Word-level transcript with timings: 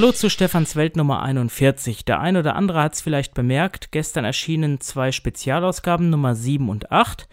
Hallo 0.00 0.12
zu 0.12 0.30
Stefans 0.30 0.76
Welt 0.76 0.96
Nummer 0.96 1.22
41. 1.22 2.06
Der 2.06 2.20
ein 2.20 2.38
oder 2.38 2.56
andere 2.56 2.82
hat 2.82 2.94
es 2.94 3.02
vielleicht 3.02 3.34
bemerkt, 3.34 3.92
gestern 3.92 4.24
erschienen 4.24 4.80
zwei 4.80 5.12
Spezialausgaben 5.12 6.08
Nummer 6.08 6.34
7 6.34 6.70
und 6.70 6.90
8. 6.90 7.28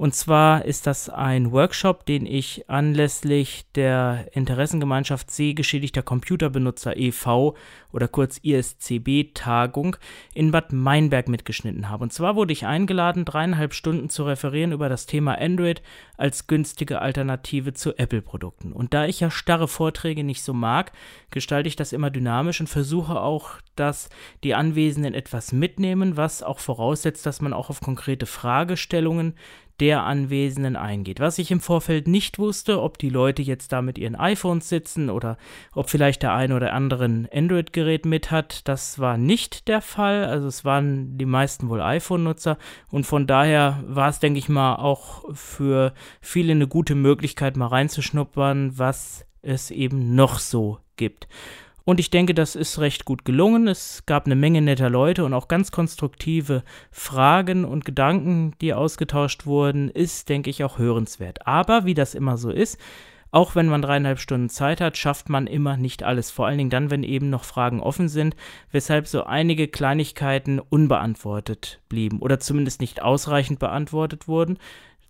Und 0.00 0.14
zwar 0.14 0.64
ist 0.64 0.86
das 0.86 1.10
ein 1.10 1.52
Workshop, 1.52 2.06
den 2.06 2.24
ich 2.24 2.70
anlässlich 2.70 3.66
der 3.74 4.28
Interessengemeinschaft 4.32 5.30
Sehgeschädigter 5.30 6.02
Computerbenutzer 6.02 6.96
e.V. 6.96 7.54
oder 7.92 8.08
kurz 8.08 8.38
ISCB-Tagung 8.38 9.98
in 10.32 10.52
Bad 10.52 10.72
Meinberg 10.72 11.28
mitgeschnitten 11.28 11.90
habe. 11.90 12.04
Und 12.04 12.14
zwar 12.14 12.34
wurde 12.34 12.54
ich 12.54 12.64
eingeladen, 12.64 13.26
dreieinhalb 13.26 13.74
Stunden 13.74 14.08
zu 14.08 14.24
referieren 14.24 14.72
über 14.72 14.88
das 14.88 15.04
Thema 15.04 15.34
Android 15.34 15.82
als 16.16 16.46
günstige 16.46 17.02
Alternative 17.02 17.74
zu 17.74 17.98
Apple-Produkten. 17.98 18.72
Und 18.72 18.94
da 18.94 19.04
ich 19.04 19.20
ja 19.20 19.30
starre 19.30 19.68
Vorträge 19.68 20.24
nicht 20.24 20.42
so 20.42 20.54
mag, 20.54 20.92
gestalte 21.30 21.68
ich 21.68 21.76
das 21.76 21.92
immer 21.92 22.08
dynamisch 22.08 22.58
und 22.60 22.68
versuche 22.68 23.20
auch, 23.20 23.58
dass 23.76 24.08
die 24.44 24.54
Anwesenden 24.54 25.12
etwas 25.12 25.52
mitnehmen, 25.52 26.16
was 26.16 26.42
auch 26.42 26.58
voraussetzt, 26.58 27.26
dass 27.26 27.42
man 27.42 27.52
auch 27.52 27.68
auf 27.68 27.82
konkrete 27.82 28.24
Fragestellungen 28.24 29.34
der 29.80 30.04
Anwesenden 30.04 30.76
eingeht. 30.76 31.20
Was 31.20 31.38
ich 31.38 31.50
im 31.50 31.60
Vorfeld 31.60 32.06
nicht 32.06 32.38
wusste, 32.38 32.82
ob 32.82 32.98
die 32.98 33.08
Leute 33.08 33.42
jetzt 33.42 33.72
da 33.72 33.80
mit 33.80 33.98
ihren 33.98 34.14
iPhones 34.14 34.68
sitzen 34.68 35.08
oder 35.08 35.38
ob 35.74 35.88
vielleicht 35.88 36.22
der 36.22 36.34
eine 36.34 36.54
oder 36.54 36.72
andere 36.74 37.06
ein 37.06 37.28
Android-Gerät 37.32 38.04
mit 38.04 38.30
hat, 38.30 38.68
das 38.68 38.98
war 38.98 39.16
nicht 39.16 39.68
der 39.68 39.80
Fall. 39.80 40.24
Also 40.24 40.46
es 40.48 40.64
waren 40.64 41.16
die 41.16 41.26
meisten 41.26 41.68
wohl 41.68 41.80
iPhone-Nutzer 41.80 42.58
und 42.90 43.04
von 43.04 43.26
daher 43.26 43.82
war 43.86 44.10
es, 44.10 44.20
denke 44.20 44.38
ich 44.38 44.48
mal, 44.48 44.76
auch 44.76 45.24
für 45.34 45.94
viele 46.20 46.52
eine 46.52 46.68
gute 46.68 46.94
Möglichkeit, 46.94 47.56
mal 47.56 47.68
reinzuschnuppern, 47.68 48.78
was 48.78 49.26
es 49.42 49.70
eben 49.70 50.14
noch 50.14 50.38
so 50.38 50.78
gibt. 50.96 51.26
Und 51.84 52.00
ich 52.00 52.10
denke, 52.10 52.34
das 52.34 52.56
ist 52.56 52.78
recht 52.78 53.04
gut 53.04 53.24
gelungen. 53.24 53.68
Es 53.68 54.04
gab 54.06 54.26
eine 54.26 54.36
Menge 54.36 54.62
netter 54.62 54.90
Leute 54.90 55.24
und 55.24 55.34
auch 55.34 55.48
ganz 55.48 55.70
konstruktive 55.70 56.62
Fragen 56.90 57.64
und 57.64 57.84
Gedanken, 57.84 58.54
die 58.60 58.74
ausgetauscht 58.74 59.46
wurden, 59.46 59.88
ist, 59.88 60.28
denke 60.28 60.50
ich, 60.50 60.64
auch 60.64 60.78
hörenswert. 60.78 61.46
Aber 61.46 61.84
wie 61.84 61.94
das 61.94 62.14
immer 62.14 62.36
so 62.36 62.50
ist, 62.50 62.78
auch 63.32 63.54
wenn 63.54 63.66
man 63.66 63.80
dreieinhalb 63.80 64.18
Stunden 64.18 64.48
Zeit 64.48 64.80
hat, 64.80 64.96
schafft 64.96 65.28
man 65.28 65.46
immer 65.46 65.76
nicht 65.76 66.02
alles. 66.02 66.30
Vor 66.32 66.46
allen 66.46 66.58
Dingen 66.58 66.70
dann, 66.70 66.90
wenn 66.90 67.04
eben 67.04 67.30
noch 67.30 67.44
Fragen 67.44 67.80
offen 67.80 68.08
sind, 68.08 68.34
weshalb 68.72 69.06
so 69.06 69.22
einige 69.22 69.68
Kleinigkeiten 69.68 70.58
unbeantwortet 70.58 71.80
blieben 71.88 72.18
oder 72.18 72.40
zumindest 72.40 72.80
nicht 72.80 73.02
ausreichend 73.02 73.60
beantwortet 73.60 74.26
wurden. 74.26 74.58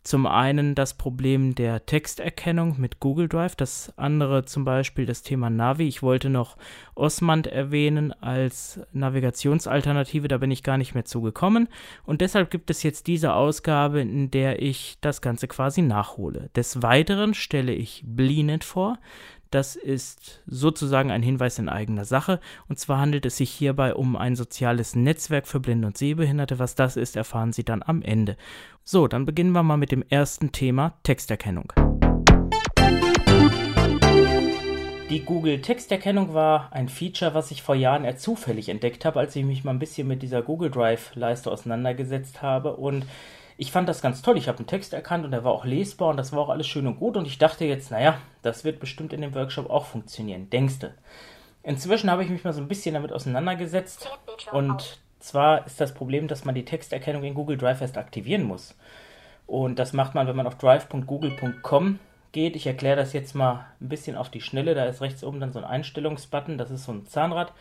Zum 0.02 0.26
einen 0.26 0.74
das 0.74 0.94
Problem 0.94 1.54
der 1.54 1.84
Texterkennung 1.84 2.80
mit 2.80 3.00
Google 3.00 3.28
Drive, 3.28 3.54
das 3.54 3.92
andere 3.98 4.46
zum 4.46 4.64
Beispiel 4.64 5.04
das 5.04 5.20
Thema 5.22 5.50
Navi. 5.50 5.86
Ich 5.86 6.02
wollte 6.02 6.30
noch 6.30 6.56
Osmand 6.94 7.46
erwähnen 7.46 8.12
als 8.14 8.80
Navigationsalternative, 8.92 10.28
da 10.28 10.38
bin 10.38 10.50
ich 10.50 10.62
gar 10.62 10.78
nicht 10.78 10.94
mehr 10.94 11.04
zugekommen. 11.04 11.68
Und 12.06 12.22
deshalb 12.22 12.50
gibt 12.50 12.70
es 12.70 12.82
jetzt 12.82 13.08
diese 13.08 13.34
Ausgabe, 13.34 14.00
in 14.00 14.30
der 14.30 14.62
ich 14.62 14.96
das 15.02 15.20
Ganze 15.20 15.48
quasi 15.48 15.82
nachhole. 15.82 16.48
Des 16.56 16.82
Weiteren 16.82 17.34
stelle 17.34 17.74
ich 17.74 18.02
Blinet 18.06 18.64
vor. 18.64 18.98
Das 19.50 19.74
ist 19.74 20.42
sozusagen 20.46 21.10
ein 21.10 21.24
Hinweis 21.24 21.58
in 21.58 21.68
eigener 21.68 22.04
Sache. 22.04 22.38
Und 22.68 22.78
zwar 22.78 23.00
handelt 23.00 23.26
es 23.26 23.36
sich 23.36 23.50
hierbei 23.50 23.96
um 23.96 24.14
ein 24.14 24.36
soziales 24.36 24.94
Netzwerk 24.94 25.48
für 25.48 25.58
Blinde 25.58 25.88
und 25.88 25.98
Sehbehinderte. 25.98 26.60
Was 26.60 26.76
das 26.76 26.96
ist, 26.96 27.16
erfahren 27.16 27.52
Sie 27.52 27.64
dann 27.64 27.82
am 27.84 28.00
Ende. 28.00 28.36
So, 28.84 29.08
dann 29.08 29.26
beginnen 29.26 29.50
wir 29.50 29.64
mal 29.64 29.76
mit 29.76 29.90
dem 29.90 30.04
ersten 30.08 30.52
Thema 30.52 30.94
Texterkennung. 31.02 31.72
Die 35.10 35.24
Google 35.24 35.60
Texterkennung 35.60 36.32
war 36.32 36.72
ein 36.72 36.88
Feature, 36.88 37.34
was 37.34 37.50
ich 37.50 37.64
vor 37.64 37.74
Jahren 37.74 38.04
eher 38.04 38.16
zufällig 38.16 38.68
entdeckt 38.68 39.04
habe, 39.04 39.18
als 39.18 39.34
ich 39.34 39.44
mich 39.44 39.64
mal 39.64 39.72
ein 39.72 39.80
bisschen 39.80 40.06
mit 40.06 40.22
dieser 40.22 40.42
Google 40.42 40.70
Drive-Leiste 40.70 41.50
auseinandergesetzt 41.50 42.40
habe. 42.40 42.76
Und 42.76 43.04
ich 43.60 43.72
fand 43.72 43.90
das 43.90 44.00
ganz 44.00 44.22
toll. 44.22 44.38
Ich 44.38 44.48
habe 44.48 44.56
einen 44.56 44.66
Text 44.66 44.94
erkannt 44.94 45.26
und 45.26 45.32
der 45.32 45.44
war 45.44 45.52
auch 45.52 45.66
lesbar 45.66 46.08
und 46.08 46.16
das 46.16 46.32
war 46.32 46.38
auch 46.38 46.48
alles 46.48 46.66
schön 46.66 46.86
und 46.86 46.98
gut. 46.98 47.18
Und 47.18 47.26
ich 47.26 47.36
dachte 47.36 47.66
jetzt, 47.66 47.90
naja, 47.90 48.16
das 48.40 48.64
wird 48.64 48.80
bestimmt 48.80 49.12
in 49.12 49.20
dem 49.20 49.34
Workshop 49.34 49.68
auch 49.68 49.84
funktionieren. 49.84 50.48
Denkste. 50.48 50.94
Inzwischen 51.62 52.10
habe 52.10 52.24
ich 52.24 52.30
mich 52.30 52.42
mal 52.42 52.54
so 52.54 52.62
ein 52.62 52.68
bisschen 52.68 52.94
damit 52.94 53.12
auseinandergesetzt. 53.12 54.08
Und 54.50 54.98
zwar 55.18 55.66
ist 55.66 55.78
das 55.78 55.92
Problem, 55.92 56.26
dass 56.26 56.46
man 56.46 56.54
die 56.54 56.64
Texterkennung 56.64 57.22
in 57.22 57.34
Google 57.34 57.58
Drive 57.58 57.82
erst 57.82 57.98
aktivieren 57.98 58.44
muss. 58.44 58.74
Und 59.46 59.78
das 59.78 59.92
macht 59.92 60.14
man, 60.14 60.26
wenn 60.26 60.36
man 60.36 60.46
auf 60.46 60.56
drive.google.com 60.56 61.98
geht. 62.32 62.56
Ich 62.56 62.66
erkläre 62.66 62.96
das 62.96 63.12
jetzt 63.12 63.34
mal 63.34 63.66
ein 63.78 63.90
bisschen 63.90 64.16
auf 64.16 64.30
die 64.30 64.40
Schnelle. 64.40 64.74
Da 64.74 64.86
ist 64.86 65.02
rechts 65.02 65.22
oben 65.22 65.38
dann 65.38 65.52
so 65.52 65.58
ein 65.58 65.66
Einstellungsbutton. 65.66 66.56
Das 66.56 66.70
ist 66.70 66.84
so 66.84 66.92
ein 66.92 67.04
Zahnrad. 67.04 67.52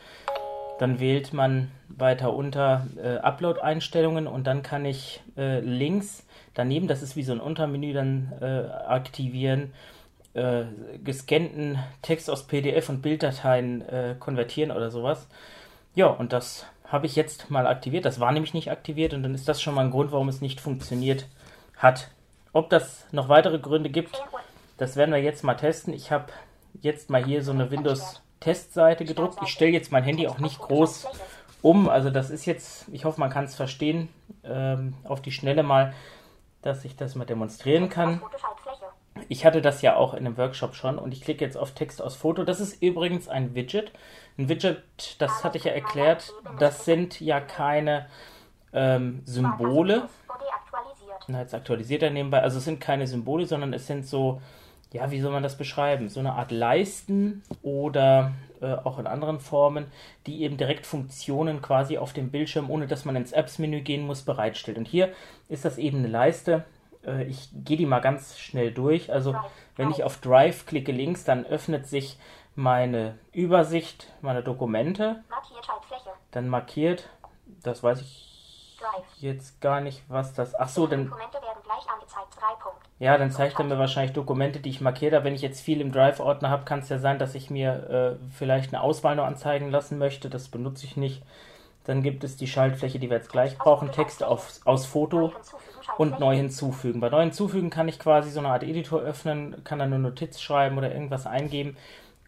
Dann 0.79 0.99
wählt 0.99 1.33
man 1.33 1.69
weiter 1.89 2.33
unter 2.33 2.87
äh, 2.95 3.17
Upload-Einstellungen 3.17 4.27
und 4.27 4.47
dann 4.47 4.63
kann 4.63 4.85
ich 4.85 5.21
äh, 5.37 5.59
links 5.59 6.25
daneben, 6.53 6.87
das 6.87 7.01
ist 7.03 7.15
wie 7.15 7.23
so 7.23 7.33
ein 7.33 7.41
Untermenü, 7.41 7.93
dann 7.93 8.31
äh, 8.41 8.69
aktivieren, 8.87 9.73
äh, 10.33 10.63
gescannten 11.03 11.79
Text 12.01 12.29
aus 12.29 12.47
PDF 12.47 12.89
und 12.89 13.01
Bilddateien 13.01 13.81
äh, 13.87 14.15
konvertieren 14.17 14.71
oder 14.71 14.89
sowas. 14.89 15.27
Ja, 15.95 16.07
und 16.07 16.31
das 16.33 16.65
habe 16.85 17.07
ich 17.07 17.15
jetzt 17.17 17.51
mal 17.51 17.67
aktiviert. 17.67 18.05
Das 18.05 18.21
war 18.21 18.31
nämlich 18.31 18.53
nicht 18.53 18.71
aktiviert 18.71 19.13
und 19.13 19.21
dann 19.21 19.35
ist 19.35 19.47
das 19.47 19.61
schon 19.61 19.75
mal 19.75 19.85
ein 19.85 19.91
Grund, 19.91 20.11
warum 20.11 20.29
es 20.29 20.39
nicht 20.39 20.61
funktioniert 20.61 21.27
hat. 21.75 22.09
Ob 22.53 22.69
das 22.69 23.05
noch 23.11 23.27
weitere 23.27 23.59
Gründe 23.59 23.89
gibt, 23.89 24.23
das 24.77 24.95
werden 24.95 25.11
wir 25.13 25.21
jetzt 25.21 25.43
mal 25.43 25.55
testen. 25.55 25.93
Ich 25.93 26.09
habe 26.09 26.31
jetzt 26.81 27.09
mal 27.09 27.23
hier 27.23 27.43
so 27.43 27.51
eine 27.51 27.69
Windows 27.69 28.21
Testseite 28.39 29.05
gedruckt. 29.05 29.39
Ich 29.43 29.49
stelle 29.49 29.71
jetzt 29.71 29.91
mein 29.91 30.03
Handy 30.03 30.27
auch 30.27 30.39
nicht 30.39 30.59
groß 30.59 31.07
um. 31.61 31.89
Also 31.89 32.09
das 32.09 32.29
ist 32.29 32.45
jetzt, 32.45 32.87
ich 32.91 33.05
hoffe, 33.05 33.19
man 33.19 33.29
kann 33.29 33.45
es 33.45 33.55
verstehen, 33.55 34.09
ähm, 34.43 34.93
auf 35.03 35.21
die 35.21 35.31
Schnelle 35.31 35.63
mal, 35.63 35.93
dass 36.61 36.85
ich 36.85 36.95
das 36.95 37.15
mal 37.15 37.25
demonstrieren 37.25 37.89
kann. 37.89 38.21
Ich 39.27 39.45
hatte 39.45 39.61
das 39.61 39.81
ja 39.81 39.95
auch 39.95 40.13
in 40.13 40.25
einem 40.25 40.37
Workshop 40.37 40.75
schon 40.75 40.97
und 40.97 41.11
ich 41.11 41.21
klicke 41.21 41.43
jetzt 41.43 41.57
auf 41.57 41.73
Text 41.73 42.01
aus 42.01 42.15
Foto. 42.15 42.43
Das 42.43 42.59
ist 42.59 42.81
übrigens 42.81 43.27
ein 43.27 43.53
Widget. 43.53 43.91
Ein 44.37 44.47
Widget, 44.47 44.81
das 45.19 45.43
hatte 45.43 45.57
ich 45.57 45.65
ja 45.65 45.71
erklärt, 45.73 46.33
das 46.57 46.85
sind 46.85 47.19
ja 47.19 47.41
keine 47.41 48.07
ähm, 48.71 49.21
Symbole. 49.25 50.07
Na, 51.27 51.41
jetzt 51.41 51.53
aktualisiert 51.53 52.01
er 52.01 52.09
nebenbei. 52.09 52.41
Also 52.41 52.57
es 52.57 52.65
sind 52.65 52.79
keine 52.79 53.05
Symbole, 53.05 53.45
sondern 53.45 53.73
es 53.73 53.85
sind 53.87 54.07
so 54.07 54.41
ja, 54.91 55.11
wie 55.11 55.21
soll 55.21 55.31
man 55.31 55.43
das 55.43 55.57
beschreiben? 55.57 56.09
So 56.09 56.19
eine 56.19 56.33
Art 56.33 56.51
Leisten 56.51 57.43
oder 57.61 58.33
äh, 58.61 58.73
auch 58.73 58.97
in 58.97 59.07
anderen 59.07 59.39
Formen, 59.39 59.85
die 60.25 60.41
eben 60.41 60.57
direkt 60.57 60.85
Funktionen 60.85 61.61
quasi 61.61 61.97
auf 61.97 62.13
dem 62.13 62.31
Bildschirm, 62.31 62.69
ohne 62.69 62.87
dass 62.87 63.05
man 63.05 63.15
ins 63.15 63.31
Apps-Menü 63.31 63.81
gehen 63.81 64.05
muss, 64.05 64.23
bereitstellt. 64.23 64.77
Und 64.77 64.87
hier 64.87 65.13
ist 65.47 65.63
das 65.63 65.77
eben 65.77 65.99
eine 65.99 66.07
Leiste. 66.07 66.65
Äh, 67.05 67.25
ich 67.25 67.49
gehe 67.53 67.77
die 67.77 67.85
mal 67.85 67.99
ganz 67.99 68.39
schnell 68.39 68.71
durch. 68.71 69.11
Also 69.11 69.35
wenn 69.75 69.91
ich 69.91 70.03
auf 70.03 70.17
Drive 70.17 70.65
klicke 70.65 70.91
links, 70.91 71.23
dann 71.23 71.45
öffnet 71.45 71.87
sich 71.87 72.17
meine 72.55 73.17
Übersicht, 73.31 74.11
meine 74.21 74.43
Dokumente. 74.43 75.23
Dann 76.31 76.49
markiert, 76.49 77.09
das 77.63 77.83
weiß 77.83 78.01
ich 78.01 78.28
jetzt 79.17 79.61
gar 79.61 79.81
nicht, 79.81 80.03
was 80.07 80.33
das. 80.33 80.55
Ach 80.55 80.69
so, 80.69 80.87
dann. 80.87 81.13
Ja, 82.99 83.17
dann 83.17 83.31
zeigt 83.31 83.59
er 83.59 83.65
mir 83.65 83.77
wahrscheinlich 83.77 84.13
Dokumente, 84.13 84.59
die 84.59 84.69
ich 84.69 84.81
markiert 84.81 85.13
habe. 85.13 85.25
Wenn 85.25 85.35
ich 85.35 85.41
jetzt 85.41 85.61
viel 85.61 85.81
im 85.81 85.91
Drive-Ordner 85.91 86.49
habe, 86.49 86.65
kann 86.65 86.79
es 86.79 86.89
ja 86.89 86.99
sein, 86.99 87.19
dass 87.19 87.35
ich 87.35 87.49
mir 87.49 88.19
äh, 88.19 88.25
vielleicht 88.33 88.73
eine 88.73 88.81
Auswahl 88.81 89.15
noch 89.15 89.25
anzeigen 89.25 89.71
lassen 89.71 89.97
möchte. 89.97 90.29
Das 90.29 90.49
benutze 90.49 90.85
ich 90.85 90.97
nicht. 90.97 91.23
Dann 91.85 92.03
gibt 92.03 92.23
es 92.23 92.35
die 92.35 92.47
Schaltfläche, 92.47 92.99
die 92.99 93.09
wir 93.09 93.17
jetzt 93.17 93.31
gleich 93.31 93.57
brauchen. 93.57 93.91
Text 93.91 94.23
auf, 94.23 94.59
aus 94.65 94.85
Foto 94.85 95.33
und 95.97 96.19
neu 96.19 96.35
hinzufügen. 96.35 96.99
Bei 96.99 97.09
neu 97.09 97.21
hinzufügen 97.21 97.69
kann 97.69 97.87
ich 97.87 97.99
quasi 97.99 98.29
so 98.29 98.39
eine 98.39 98.49
Art 98.49 98.63
Editor 98.63 98.99
öffnen, 98.99 99.63
kann 99.63 99.79
dann 99.79 99.93
eine 99.93 100.03
Notiz 100.03 100.39
schreiben 100.39 100.77
oder 100.77 100.91
irgendwas 100.91 101.25
eingeben 101.25 101.77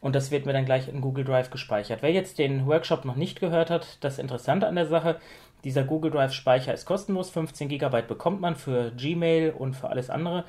und 0.02 0.16
das 0.16 0.32
wird 0.32 0.48
mir 0.48 0.54
dann 0.54 0.66
gleich 0.66 0.88
in 0.88 1.00
Google 1.00 1.24
Drive 1.24 1.52
gespeichert. 1.52 2.02
Wer 2.02 2.12
jetzt 2.12 2.40
den 2.40 2.66
Workshop 2.66 3.06
noch 3.06 3.16
nicht 3.16 3.40
gehört 3.40 3.70
hat, 3.70 4.04
das 4.04 4.18
Interessante 4.18 4.68
an 4.68 4.76
der 4.76 4.88
Sache, 4.88 5.20
dieser 5.64 5.84
Google 5.84 6.12
Drive 6.12 6.34
Speicher 6.34 6.74
ist 6.74 6.86
kostenlos, 6.86 7.30
15 7.30 7.70
GB 7.70 8.04
bekommt 8.04 8.42
man 8.42 8.56
für 8.56 8.92
Gmail 8.92 9.52
und 9.52 9.76
für 9.76 9.90
alles 9.90 10.10
andere. 10.10 10.46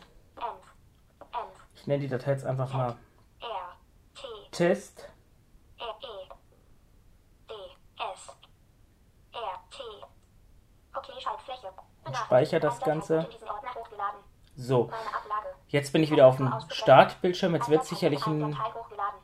Ich 1.75 1.87
nenne 1.87 2.03
die 2.03 2.09
Datei 2.09 2.33
jetzt 2.33 2.45
einfach 2.45 2.73
mal 2.75 2.97
Test. 4.51 5.09
Und 12.05 12.17
speichere 12.17 12.61
das 12.61 12.81
Ganze. 12.81 13.27
So, 14.57 14.91
jetzt 15.69 15.93
bin 15.93 16.03
ich 16.03 16.11
wieder 16.11 16.27
auf 16.27 16.37
dem 16.37 16.53
Startbildschirm. 16.69 17.55
Jetzt 17.55 17.69
wird 17.69 17.83
es 17.83 17.89
sicherlich 17.89 18.25
einen 18.27 18.57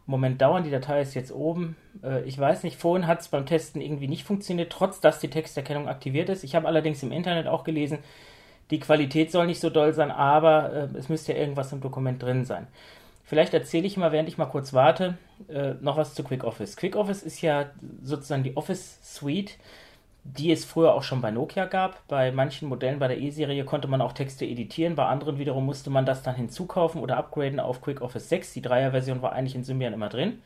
Moment 0.06 0.40
dauern. 0.42 0.64
Die 0.64 0.70
Datei 0.70 1.00
ist 1.00 1.14
jetzt 1.14 1.32
oben. 1.32 1.76
Äh, 2.02 2.22
ich 2.24 2.38
weiß 2.38 2.64
nicht, 2.64 2.78
vorhin 2.78 3.06
hat 3.06 3.20
es 3.20 3.28
beim 3.28 3.46
Testen 3.46 3.80
irgendwie 3.80 4.08
nicht 4.08 4.24
funktioniert, 4.24 4.72
trotz 4.72 5.00
dass 5.00 5.20
die 5.20 5.30
Texterkennung 5.30 5.88
aktiviert 5.88 6.28
ist. 6.28 6.42
Ich 6.44 6.54
habe 6.54 6.66
allerdings 6.66 7.02
im 7.02 7.12
Internet 7.12 7.46
auch 7.46 7.64
gelesen, 7.64 7.98
die 8.70 8.80
Qualität 8.80 9.30
soll 9.32 9.46
nicht 9.46 9.60
so 9.60 9.70
doll 9.70 9.92
sein, 9.92 10.10
aber 10.10 10.72
äh, 10.72 10.98
es 10.98 11.08
müsste 11.08 11.32
ja 11.32 11.38
irgendwas 11.38 11.72
im 11.72 11.80
Dokument 11.80 12.22
drin 12.22 12.44
sein. 12.44 12.66
Vielleicht 13.24 13.54
erzähle 13.54 13.86
ich 13.86 13.96
mal, 13.96 14.10
während 14.10 14.28
ich 14.28 14.38
mal 14.38 14.46
kurz 14.46 14.72
warte, 14.72 15.16
äh, 15.48 15.74
noch 15.80 15.96
was 15.96 16.14
zu 16.14 16.24
QuickOffice. 16.24 16.76
QuickOffice 16.76 17.22
ist 17.22 17.40
ja 17.42 17.66
sozusagen 18.02 18.42
die 18.42 18.56
Office 18.56 18.98
Suite, 19.02 19.56
die 20.36 20.52
es 20.52 20.64
früher 20.64 20.94
auch 20.94 21.02
schon 21.02 21.20
bei 21.20 21.30
Nokia 21.30 21.66
gab. 21.66 22.06
Bei 22.08 22.30
manchen 22.30 22.68
Modellen 22.68 22.98
bei 22.98 23.08
der 23.08 23.18
E-Serie 23.18 23.64
konnte 23.64 23.88
man 23.88 24.00
auch 24.00 24.12
Texte 24.12 24.44
editieren, 24.44 24.94
bei 24.94 25.06
anderen 25.06 25.38
wiederum 25.38 25.66
musste 25.66 25.90
man 25.90 26.06
das 26.06 26.22
dann 26.22 26.34
hinzukaufen 26.34 27.00
oder 27.00 27.16
upgraden 27.16 27.60
auf 27.60 27.80
QuickOffice 27.80 28.28
6. 28.28 28.52
Die 28.52 28.62
Dreier-Version 28.62 29.22
war 29.22 29.32
eigentlich 29.32 29.54
in 29.54 29.64
Symbian 29.64 29.92
immer 29.92 30.08
drin. 30.08 30.42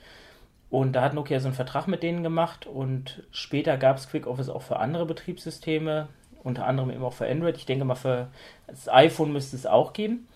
Und 0.71 0.93
da 0.93 1.03
hat 1.03 1.15
Nokia 1.15 1.39
so 1.41 1.49
einen 1.49 1.55
Vertrag 1.55 1.87
mit 1.87 2.03
denen 2.03 2.23
gemacht 2.23 2.67
und 2.67 3.23
später 3.31 3.77
gab 3.77 3.97
es 3.97 4.11
QuickOffice 4.11 4.49
auch 4.49 4.63
für 4.63 4.79
andere 4.79 5.07
Betriebssysteme, 5.07 6.09
unter 6.43 6.67
anderem 6.67 6.91
eben 6.91 7.05
auch 7.05 7.13
für 7.13 7.29
Android. 7.29 7.57
Ich 7.57 7.67
denke 7.67 7.85
mal, 7.85 7.95
für 7.95 8.29
das 8.67 8.89
iPhone 8.89 9.33
müsste 9.33 9.57
es 9.57 9.67
auch 9.67 9.93
geben. 9.93 10.27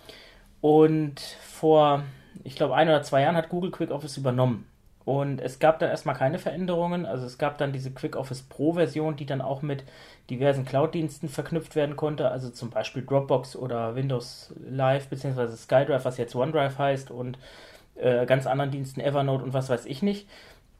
Und 0.61 1.21
vor, 1.21 2.05
ich 2.45 2.57
glaube, 2.57 2.75
ein 2.75 2.89
oder 2.89 3.03
zwei 3.03 3.23
Jahren 3.23 3.37
hat 3.37 3.49
Google 3.49 3.71
QuickOffice 3.71 4.17
übernommen. 4.17 4.67
Und 5.09 5.41
es 5.41 5.59
gab 5.59 5.79
da 5.79 5.89
erstmal 5.89 6.15
keine 6.15 6.39
Veränderungen. 6.39 7.07
Also 7.07 7.25
es 7.25 7.39
gab 7.39 7.57
dann 7.57 7.73
diese 7.73 7.91
Quick 7.91 8.15
Office 8.15 8.43
Pro 8.43 8.75
Version, 8.75 9.17
die 9.17 9.25
dann 9.25 9.41
auch 9.41 9.63
mit 9.63 9.85
diversen 10.29 10.67
Cloud-Diensten 10.67 11.31
verknüpft 11.31 11.77
werden 11.77 11.97
konnte. 11.97 12.31
Also 12.31 12.51
zum 12.51 12.69
Beispiel 12.69 13.07
Dropbox 13.07 13.57
oder 13.57 13.97
Windows 13.97 14.53
Live 14.69 15.09
bzw. 15.09 15.57
SkyDrive, 15.57 16.05
was 16.05 16.19
jetzt 16.19 16.35
OneDrive 16.35 16.77
heißt 16.77 17.11
und 17.11 17.39
äh, 17.95 18.27
ganz 18.27 18.47
anderen 18.47 18.71
Diensten, 18.71 19.01
Evernote 19.01 19.45
und 19.45 19.55
was 19.55 19.71
weiß 19.71 19.87
ich 19.87 20.03
nicht. 20.03 20.29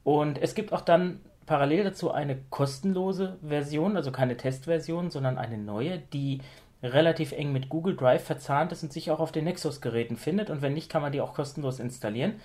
Und 0.03 0.39
es 0.39 0.53
gibt 0.53 0.73
auch 0.73 0.81
dann 0.81 1.21
parallel 1.47 1.85
dazu 1.85 2.11
eine 2.11 2.37
kostenlose 2.51 3.39
Version, 3.41 3.97
also 3.97 4.11
keine 4.11 4.37
Testversion, 4.37 5.09
sondern 5.09 5.39
eine 5.39 5.57
neue, 5.57 5.97
die 6.13 6.41
relativ 6.83 7.31
eng 7.31 7.51
mit 7.51 7.69
Google 7.69 7.95
Drive 7.95 8.25
verzahnt 8.25 8.73
ist 8.73 8.83
und 8.83 8.93
sich 8.93 9.09
auch 9.09 9.19
auf 9.19 9.31
den 9.31 9.45
Nexus-Geräten 9.45 10.17
findet. 10.17 10.51
Und 10.51 10.61
wenn 10.61 10.75
nicht, 10.75 10.91
kann 10.91 11.01
man 11.01 11.11
die 11.11 11.19
auch 11.19 11.33
kostenlos 11.33 11.79
installieren. 11.79 12.35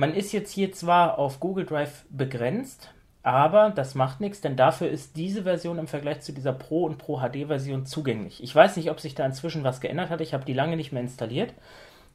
Man 0.00 0.14
ist 0.14 0.32
jetzt 0.32 0.52
hier 0.52 0.72
zwar 0.72 1.18
auf 1.18 1.40
Google 1.40 1.66
Drive 1.66 2.06
begrenzt, 2.08 2.90
aber 3.22 3.68
das 3.68 3.94
macht 3.94 4.22
nichts, 4.22 4.40
denn 4.40 4.56
dafür 4.56 4.88
ist 4.88 5.14
diese 5.14 5.42
Version 5.42 5.78
im 5.78 5.88
Vergleich 5.88 6.22
zu 6.22 6.32
dieser 6.32 6.54
Pro- 6.54 6.86
und 6.86 6.96
Pro-HD-Version 6.96 7.84
zugänglich. 7.84 8.42
Ich 8.42 8.54
weiß 8.54 8.78
nicht, 8.78 8.90
ob 8.90 8.98
sich 8.98 9.14
da 9.14 9.26
inzwischen 9.26 9.62
was 9.62 9.82
geändert 9.82 10.08
hat. 10.08 10.22
Ich 10.22 10.32
habe 10.32 10.46
die 10.46 10.54
lange 10.54 10.78
nicht 10.78 10.90
mehr 10.90 11.02
installiert. 11.02 11.52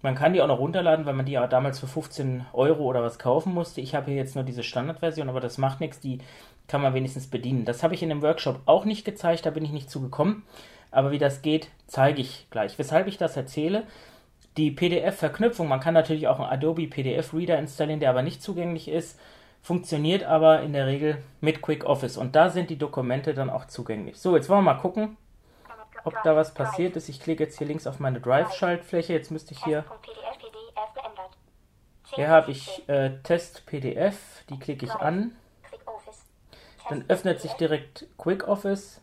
Man 0.01 0.15
kann 0.15 0.33
die 0.33 0.41
auch 0.41 0.47
noch 0.47 0.57
runterladen, 0.57 1.05
weil 1.05 1.13
man 1.13 1.27
die 1.27 1.33
ja 1.33 1.45
damals 1.45 1.77
für 1.77 1.85
15 1.85 2.47
Euro 2.53 2.85
oder 2.85 3.03
was 3.03 3.19
kaufen 3.19 3.53
musste. 3.53 3.81
Ich 3.81 3.93
habe 3.93 4.07
hier 4.07 4.15
jetzt 4.15 4.33
nur 4.33 4.43
diese 4.43 4.63
Standardversion, 4.63 5.29
aber 5.29 5.39
das 5.39 5.59
macht 5.59 5.79
nichts. 5.79 5.99
Die 5.99 6.17
kann 6.67 6.81
man 6.81 6.95
wenigstens 6.95 7.27
bedienen. 7.27 7.65
Das 7.65 7.83
habe 7.83 7.93
ich 7.93 8.01
in 8.01 8.09
dem 8.09 8.23
Workshop 8.23 8.61
auch 8.65 8.85
nicht 8.85 9.05
gezeigt, 9.05 9.45
da 9.45 9.51
bin 9.51 9.63
ich 9.63 9.71
nicht 9.71 9.91
zugekommen. 9.91 10.41
Aber 10.89 11.11
wie 11.11 11.19
das 11.19 11.43
geht, 11.43 11.67
zeige 11.85 12.21
ich 12.21 12.47
gleich. 12.49 12.79
Weshalb 12.79 13.05
ich 13.05 13.19
das 13.19 13.37
erzähle, 13.37 13.83
die 14.57 14.71
PDF-Verknüpfung, 14.71 15.67
man 15.67 15.79
kann 15.79 15.93
natürlich 15.93 16.27
auch 16.27 16.39
einen 16.39 16.49
Adobe 16.49 16.87
PDF-Reader 16.87 17.57
installieren, 17.57 17.99
der 17.99 18.09
aber 18.09 18.21
nicht 18.21 18.41
zugänglich 18.41 18.87
ist, 18.87 19.19
funktioniert 19.61 20.23
aber 20.23 20.61
in 20.61 20.73
der 20.73 20.85
Regel 20.87 21.17
mit 21.41 21.61
Quick 21.61 21.85
Office 21.85 22.17
und 22.17 22.35
da 22.35 22.49
sind 22.49 22.69
die 22.69 22.77
Dokumente 22.77 23.33
dann 23.33 23.49
auch 23.49 23.65
zugänglich. 23.65 24.17
So, 24.17 24.35
jetzt 24.35 24.47
wollen 24.47 24.63
wir 24.63 24.73
mal 24.73 24.79
gucken, 24.79 25.17
ob 26.05 26.21
da 26.23 26.35
was 26.35 26.53
passiert 26.53 26.95
ist. 26.95 27.09
Ich 27.09 27.19
klicke 27.19 27.43
jetzt 27.43 27.57
hier 27.57 27.67
links 27.67 27.87
auf 27.87 27.99
meine 27.99 28.21
Drive-Schaltfläche. 28.21 29.11
Jetzt 29.11 29.31
müsste 29.31 29.53
ich 29.53 29.63
hier. 29.63 29.83
Hier 32.13 32.29
habe 32.29 32.51
ich 32.51 32.87
äh, 32.87 33.17
Test 33.23 33.65
PDF, 33.65 34.43
die 34.49 34.59
klicke 34.59 34.85
ich 34.85 34.93
an. 34.93 35.35
Dann 36.87 37.03
öffnet 37.07 37.41
sich 37.41 37.53
direkt 37.53 38.05
Quick 38.17 38.47
Office. 38.47 39.01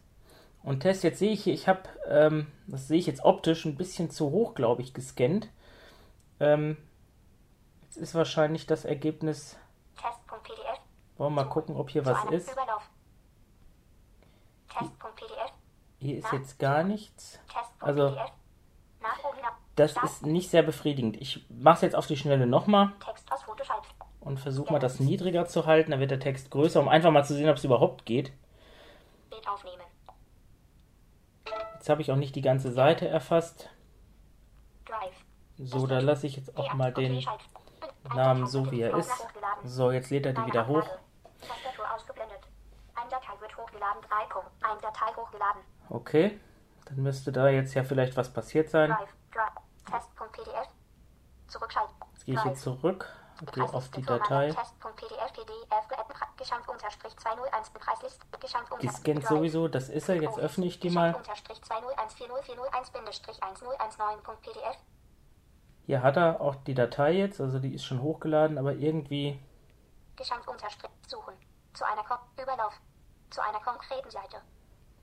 Und 0.62 0.80
Test, 0.80 1.02
jetzt 1.02 1.18
sehe 1.18 1.32
ich 1.32 1.42
hier, 1.44 1.54
ich 1.54 1.66
habe, 1.66 1.82
ähm, 2.08 2.46
das 2.66 2.88
sehe 2.88 2.98
ich 2.98 3.06
jetzt 3.06 3.24
optisch 3.24 3.64
ein 3.64 3.76
bisschen 3.76 4.10
zu 4.10 4.30
hoch, 4.30 4.54
glaube 4.54 4.82
ich, 4.82 4.94
gescannt. 4.94 5.48
Ähm, 6.38 6.76
jetzt 7.82 7.96
ist 7.96 8.14
wahrscheinlich 8.14 8.66
das 8.66 8.84
Ergebnis. 8.84 9.56
Test.pdf. 9.96 10.80
Wollen 11.18 11.34
wir 11.34 11.42
mal 11.44 11.48
gucken, 11.48 11.76
ob 11.76 11.90
hier 11.90 12.06
was 12.06 12.24
ist. 12.30 12.46
Test.pdf. 14.68 15.52
Hier 15.98 16.18
ist 16.18 16.32
jetzt 16.32 16.58
gar 16.58 16.82
nichts. 16.82 17.38
Also, 17.78 18.16
das 19.76 19.96
ist 20.02 20.26
nicht 20.26 20.50
sehr 20.50 20.62
befriedigend. 20.62 21.16
Ich 21.20 21.46
mache 21.48 21.76
es 21.76 21.80
jetzt 21.82 21.96
auf 21.96 22.06
die 22.06 22.16
Schnelle 22.16 22.46
nochmal. 22.46 22.92
Und 24.20 24.38
versuche 24.38 24.72
mal 24.72 24.78
das 24.78 25.00
niedriger 25.00 25.46
zu 25.46 25.66
halten. 25.66 25.90
Dann 25.90 26.00
wird 26.00 26.12
der 26.12 26.20
Text 26.20 26.50
größer, 26.50 26.80
um 26.80 26.88
einfach 26.88 27.10
mal 27.10 27.24
zu 27.24 27.34
sehen, 27.34 27.48
ob 27.48 27.56
es 27.56 27.64
überhaupt 27.64 28.06
geht. 28.06 28.32
Bild 29.30 29.48
aufnehmen. 29.48 29.81
Jetzt 31.82 31.88
habe 31.88 32.00
ich 32.00 32.12
auch 32.12 32.16
nicht 32.16 32.36
die 32.36 32.42
ganze 32.42 32.70
Seite 32.70 33.08
erfasst. 33.08 33.68
So, 35.58 35.88
da 35.88 35.98
lasse 35.98 36.28
ich 36.28 36.36
jetzt 36.36 36.56
auch 36.56 36.74
mal 36.74 36.92
den 36.92 37.26
Namen 38.14 38.46
so, 38.46 38.70
wie 38.70 38.82
er 38.82 38.96
ist. 38.96 39.10
So, 39.64 39.90
jetzt 39.90 40.10
lädt 40.10 40.26
er 40.26 40.32
die 40.32 40.46
wieder 40.46 40.68
hoch. 40.68 40.88
Okay, 45.88 46.38
dann 46.84 47.02
müsste 47.02 47.32
da 47.32 47.48
jetzt 47.48 47.74
ja 47.74 47.82
vielleicht 47.82 48.16
was 48.16 48.32
passiert 48.32 48.70
sein. 48.70 48.96
Jetzt 52.12 52.24
gehe 52.24 52.36
ich 52.36 52.42
hier 52.42 52.54
zurück, 52.54 53.12
gehe 53.52 53.64
auf 53.64 53.88
die 53.90 54.02
Datei. 54.02 54.54
Die 58.80 58.88
scannt 58.88 59.26
sowieso, 59.26 59.68
das 59.68 59.88
ist 59.88 60.08
er, 60.08 60.16
jetzt 60.16 60.38
öffne 60.38 60.66
ich 60.66 60.80
die 60.80 60.90
mal. 60.90 61.14
Hier 65.86 66.02
hat 66.02 66.16
er 66.16 66.40
auch 66.40 66.54
die 66.54 66.74
Datei 66.74 67.12
jetzt, 67.12 67.40
also 67.40 67.58
die 67.58 67.74
ist 67.74 67.84
schon 67.84 68.00
hochgeladen, 68.00 68.58
aber 68.58 68.74
irgendwie. 68.74 69.40
suchen. 71.08 71.34
Zu 71.72 71.84
einer 71.84 72.04
Überlauf. 72.40 72.80
Zu 73.30 73.40
einer 73.42 73.60
konkreten 73.60 74.10
Seite. 74.10 74.36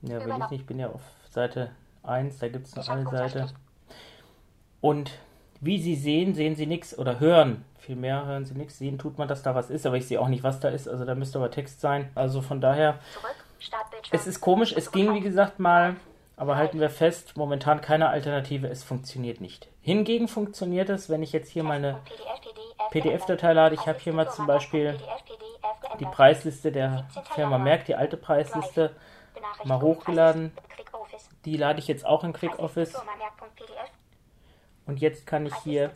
Ja, 0.02 0.24
will 0.24 0.30
ich 0.30 0.38
nicht, 0.38 0.52
ich 0.52 0.66
bin 0.66 0.78
ja 0.78 0.88
auf 0.88 1.02
Seite 1.28 1.74
1, 2.02 2.38
da 2.38 2.48
gibt 2.48 2.66
es 2.66 2.76
noch 2.76 2.88
eine 2.88 3.08
Seite. 3.10 3.48
Und 4.80 5.10
wie 5.60 5.80
Sie 5.80 5.94
sehen, 5.94 6.34
sehen 6.34 6.56
Sie 6.56 6.66
nichts 6.66 6.96
oder 6.96 7.20
hören. 7.20 7.64
Vielmehr 7.80 8.26
hören 8.26 8.44
Sie 8.44 8.54
nichts. 8.54 8.78
Sehen 8.78 8.98
tut 8.98 9.16
man, 9.16 9.26
dass 9.26 9.42
da 9.42 9.54
was 9.54 9.70
ist, 9.70 9.86
aber 9.86 9.96
ich 9.96 10.06
sehe 10.06 10.20
auch 10.20 10.28
nicht, 10.28 10.42
was 10.42 10.60
da 10.60 10.68
ist. 10.68 10.86
Also 10.86 11.04
da 11.04 11.14
müsste 11.14 11.38
aber 11.38 11.50
Text 11.50 11.80
sein. 11.80 12.10
Also 12.14 12.42
von 12.42 12.60
daher. 12.60 12.98
Es 14.10 14.26
ist 14.26 14.40
komisch. 14.40 14.72
Es 14.76 14.92
ging, 14.92 15.14
wie 15.14 15.20
gesagt, 15.20 15.58
mal. 15.58 15.96
Aber 16.36 16.56
halten 16.56 16.80
wir 16.80 16.90
fest, 16.90 17.36
momentan 17.36 17.80
keine 17.80 18.08
Alternative. 18.08 18.66
Es 18.66 18.82
funktioniert 18.82 19.40
nicht. 19.40 19.68
Hingegen 19.82 20.28
funktioniert 20.28 20.88
es, 20.88 21.10
wenn 21.10 21.22
ich 21.22 21.32
jetzt 21.32 21.50
hier 21.50 21.62
meine 21.62 22.00
PDF-Datei 22.90 23.52
lade. 23.52 23.74
Ich 23.74 23.86
habe 23.86 23.98
hier 23.98 24.12
mal 24.12 24.30
zum 24.30 24.46
Beispiel 24.46 24.98
die 25.98 26.06
Preisliste 26.06 26.72
der 26.72 27.06
Firma 27.34 27.58
Merck, 27.58 27.84
die 27.86 27.94
alte 27.94 28.16
Preisliste, 28.16 28.94
mal 29.64 29.80
hochgeladen. 29.80 30.52
Die 31.44 31.56
lade 31.56 31.78
ich 31.78 31.88
jetzt 31.88 32.06
auch 32.06 32.24
in 32.24 32.32
QuickOffice. 32.32 32.94
Und 34.86 35.00
jetzt 35.00 35.26
kann 35.26 35.46
ich 35.46 35.54
hier 35.56 35.92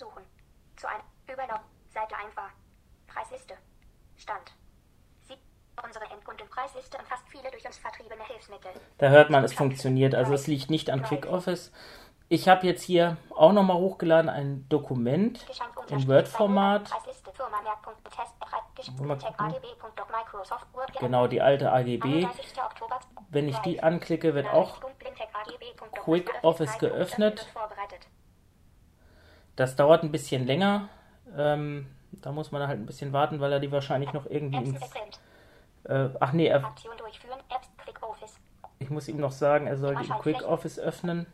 suchen. 0.00 0.24
Zu 0.76 0.88
einer 0.88 1.04
Überlauf. 1.30 1.60
Seite 1.92 2.16
1 2.16 2.36
war. 2.36 2.50
Preisliste. 3.06 3.54
Stand. 4.16 4.52
Sie. 5.28 5.34
Unsere 5.84 6.04
Endkunden 6.06 6.48
Preisliste 6.48 6.98
umfasst 6.98 7.24
viele 7.28 7.50
durch 7.50 7.64
uns 7.66 7.78
vertriebene 7.78 8.24
Hilfsmittel. 8.24 8.72
Da 8.98 9.08
hört 9.08 9.30
man, 9.30 9.44
es 9.44 9.52
funktioniert. 9.52 10.14
Also 10.14 10.32
es 10.34 10.46
liegt 10.46 10.70
nicht 10.70 10.90
an 10.90 11.02
Quick 11.02 11.26
Office. 11.26 11.72
Ich 12.28 12.48
habe 12.48 12.66
jetzt 12.66 12.82
hier 12.82 13.16
auch 13.30 13.52
nochmal 13.52 13.76
hochgeladen 13.76 14.30
ein 14.30 14.68
Dokument 14.68 15.44
unterstrich 15.76 16.08
Word-Format. 16.08 16.90
Genau, 21.00 21.26
die 21.26 21.42
alte 21.42 21.72
AGB. 21.72 22.24
31. 22.24 22.62
Oktober. 22.62 23.00
Wenn 23.30 23.48
ich 23.48 23.58
die 23.58 23.82
anklicke, 23.82 24.34
wird 24.34 24.46
auch 24.48 24.80
Quick 26.04 26.30
Office 26.42 26.78
geöffnet. 26.78 27.48
Das 29.60 29.76
dauert 29.76 30.02
ein 30.02 30.10
bisschen 30.10 30.46
länger. 30.46 30.88
Ähm, 31.36 31.86
da 32.12 32.32
muss 32.32 32.50
man 32.50 32.66
halt 32.66 32.80
ein 32.80 32.86
bisschen 32.86 33.12
warten, 33.12 33.40
weil 33.40 33.52
er 33.52 33.60
die 33.60 33.70
wahrscheinlich 33.70 34.10
noch 34.14 34.24
irgendwie 34.24 34.70
Apps 34.70 34.94
ins. 35.04 35.20
Äh, 35.84 36.08
ach 36.18 36.32
nee, 36.32 36.46
er, 36.46 36.74
ich 38.78 38.88
muss 38.88 39.06
ihm 39.08 39.18
noch 39.18 39.32
sagen, 39.32 39.66
er 39.66 39.76
sollte 39.76 40.02
im 40.02 40.18
Quick 40.20 40.42
Office 40.44 40.78
öffnen. 40.78 41.26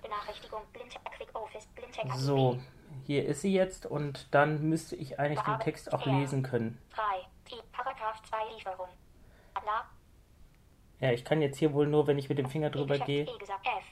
So, 2.16 2.58
hier 3.04 3.24
ist 3.26 3.42
sie 3.42 3.54
jetzt 3.54 3.86
und 3.86 4.34
dann 4.34 4.68
müsste 4.68 4.96
ich 4.96 5.20
eigentlich 5.20 5.42
den 5.42 5.60
Text 5.60 5.92
auch 5.92 6.04
lesen 6.04 6.42
können. 6.42 6.82
3. 6.96 7.02
Die 7.48 7.62
Paragraph 7.70 8.20
2 8.28 8.36
Lieferung. 8.56 8.88
La. 9.64 9.84
Ja, 10.98 11.12
ich 11.12 11.24
kann 11.24 11.40
jetzt 11.42 11.58
hier 11.58 11.72
wohl 11.72 11.86
nur, 11.86 12.08
wenn 12.08 12.18
ich 12.18 12.28
mit 12.28 12.38
dem 12.38 12.50
Finger 12.50 12.70
drüber 12.70 12.98
gehe, 12.98 13.22
E 13.22 13.38
gesagt. 13.38 13.64
F. 13.64 13.84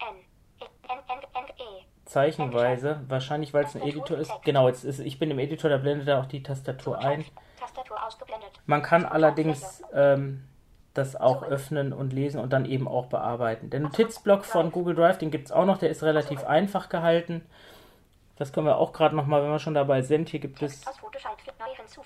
N. 0.00 0.16
E. 0.60 0.64
N. 0.92 0.98
N. 1.08 1.22
N. 1.32 1.48
E. 1.58 1.84
zeichenweise. 2.12 3.00
Wahrscheinlich, 3.08 3.54
weil 3.54 3.64
es 3.64 3.74
ein 3.74 3.82
Editor 3.82 4.18
ist. 4.18 4.30
Genau, 4.44 4.68
jetzt 4.68 4.84
ist, 4.84 5.00
ich 5.00 5.18
bin 5.18 5.30
im 5.30 5.38
Editor, 5.38 5.70
da 5.70 5.78
blendet 5.78 6.08
er 6.08 6.20
auch 6.20 6.26
die 6.26 6.42
Tastatur 6.42 6.98
ein. 6.98 7.24
Man 8.66 8.82
kann 8.82 9.04
allerdings 9.04 9.82
ähm, 9.94 10.44
das 10.94 11.16
auch 11.16 11.42
öffnen 11.42 11.92
und 11.92 12.12
lesen 12.12 12.38
und 12.40 12.52
dann 12.52 12.64
eben 12.64 12.86
auch 12.86 13.06
bearbeiten. 13.06 13.70
Der 13.70 13.80
Notizblock 13.80 14.44
von 14.44 14.70
Google 14.70 14.94
Drive, 14.94 15.18
den 15.18 15.30
gibt 15.30 15.46
es 15.46 15.52
auch 15.52 15.64
noch, 15.64 15.78
der 15.78 15.90
ist 15.90 16.02
relativ 16.02 16.44
einfach 16.44 16.88
gehalten. 16.88 17.42
Das 18.36 18.52
können 18.52 18.66
wir 18.66 18.76
auch 18.76 18.92
gerade 18.92 19.14
nochmal, 19.14 19.42
wenn 19.42 19.50
wir 19.50 19.58
schon 19.58 19.74
dabei 19.74 20.02
sind. 20.02 20.28
Hier 20.28 20.40
gibt 20.40 20.62
es 20.62 20.84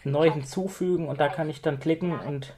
neu 0.05 0.31
hinzufügen. 0.31 1.09
und 1.09 1.21
da 1.21 1.29
kann 1.29 1.49
ich 1.49 1.63
dann 1.63 1.81
klicken 1.81 2.19
und 2.19 2.55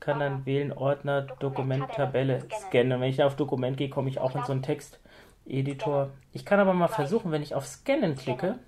kann 0.00 0.20
dann 0.20 0.46
wählen 0.46 0.72
Ordner, 0.72 1.22
Dokument, 1.22 1.90
Tabelle, 1.92 2.46
scannen. 2.68 2.92
Und 2.92 3.00
wenn 3.00 3.10
ich 3.10 3.22
auf 3.22 3.36
Dokument 3.36 3.76
gehe, 3.76 3.90
komme 3.90 4.08
ich 4.08 4.18
auch 4.18 4.34
in 4.34 4.44
so 4.44 4.52
einen 4.52 4.62
Texteditor. 5.48 6.10
Ich 6.32 6.44
kann 6.44 6.60
aber 6.60 6.74
mal 6.74 6.88
versuchen, 6.88 7.32
wenn 7.32 7.42
ich 7.42 7.54
auf 7.54 7.66
Scannen 7.66 8.16
klicke, 8.16 8.58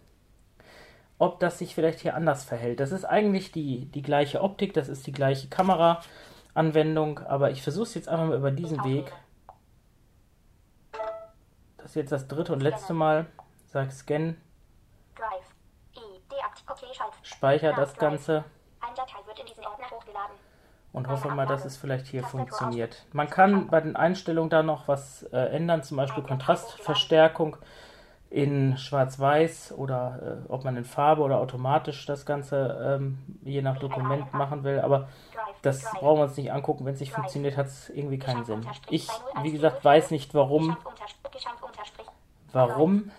ob 1.19 1.39
das 1.39 1.59
sich 1.59 1.75
vielleicht 1.75 2.01
hier 2.01 2.15
anders 2.15 2.45
verhält. 2.45 2.81
Das 2.81 2.93
ist 2.93 3.05
eigentlich 3.05 3.53
die, 3.53 3.87
die 3.87 4.03
gleiche 4.03 4.43
Optik, 4.43 4.73
das 4.73 4.89
ist 4.89 5.07
die 5.07 5.13
gleiche 5.13 5.49
Kameraanwendung, 5.49 7.19
aber 7.21 7.51
ich 7.51 7.63
versuche 7.63 7.85
es 7.85 7.95
jetzt 7.95 8.09
einfach 8.09 8.27
mal 8.27 8.37
über 8.39 8.51
diesen 8.51 8.83
Weg. 8.85 9.13
Das 11.77 11.91
ist 11.91 11.97
jetzt 11.97 12.13
das 12.13 12.29
dritte 12.29 12.53
und 12.53 12.61
letzte 12.61 12.95
Mal. 12.95 13.27
Sag 13.67 13.93
Scan, 13.93 14.37
Schalt. 16.93 17.13
speicher 17.23 17.73
das 17.73 17.95
Ganze 17.95 18.45
Ein 18.81 18.95
Datei 18.95 19.25
wird 19.27 19.39
in 19.39 19.47
diesen 19.47 19.65
Ordner 19.65 19.91
hochgeladen. 19.91 20.37
Und 20.93 21.09
hoffe 21.09 21.29
mal, 21.29 21.47
dass 21.47 21.65
es 21.65 21.77
vielleicht 21.77 22.07
hier 22.07 22.25
funktioniert. 22.25 23.07
Man 23.13 23.29
kann 23.29 23.69
bei 23.69 23.81
den 23.81 23.97
Einstellungen 23.97 24.51
da 24.51 24.63
noch 24.63 24.89
was 24.89 25.23
äh, 25.33 25.39
ändern, 25.39 25.83
zum 25.83 25.97
Beispiel 25.97 26.23
Kontrastverstärkung 26.23 27.57
in 28.31 28.77
Schwarz-Weiß 28.77 29.73
oder 29.77 30.45
äh, 30.47 30.53
ob 30.53 30.65
man 30.65 30.77
in 30.77 30.85
Farbe 30.85 31.23
oder 31.23 31.39
automatisch 31.41 32.07
das 32.07 32.25
Ganze 32.25 32.99
ähm, 33.01 33.19
je 33.43 33.61
nach 33.61 33.79
Dokument 33.79 34.33
machen 34.33 34.63
will. 34.63 34.81
Aber 34.81 35.09
das 35.63 35.83
brauchen 35.83 36.19
wir 36.19 36.25
uns 36.25 36.37
nicht 36.37 36.53
angucken. 36.53 36.85
Wenn 36.85 36.95
es 36.95 37.01
nicht 37.01 37.13
funktioniert, 37.13 37.57
hat 37.57 37.67
es 37.67 37.91
irgendwie 37.91 38.19
keinen 38.19 38.45
Sinn. 38.45 38.67
Ich, 38.89 39.09
wie 39.43 39.53
gesagt, 39.53 39.85
weiß 39.85 40.13
nicht 40.13 40.33
warum, 40.35 40.77
warum, 42.53 43.11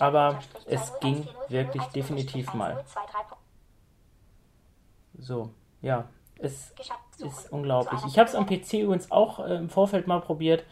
aber 0.00 0.40
es 0.66 0.86
20 0.86 1.00
ging 1.00 1.22
10 1.24 1.34
wirklich 1.48 1.82
10 1.84 1.92
definitiv 1.92 2.54
mal. 2.54 2.78
1023. 2.78 3.38
So, 5.18 5.50
ja, 5.82 6.06
es 6.42 6.72
ist 7.18 7.52
unglaublich. 7.52 8.00
Ich 8.06 8.18
habe 8.18 8.28
es 8.28 8.34
am. 8.34 8.46
PC 8.46 8.74
übrigens 8.74 9.10
auch 9.10 9.38
äh, 9.46 9.56
im 9.56 9.70
Vorfeld 9.70 10.06
mal 10.06 10.20
probiert. 10.20 10.64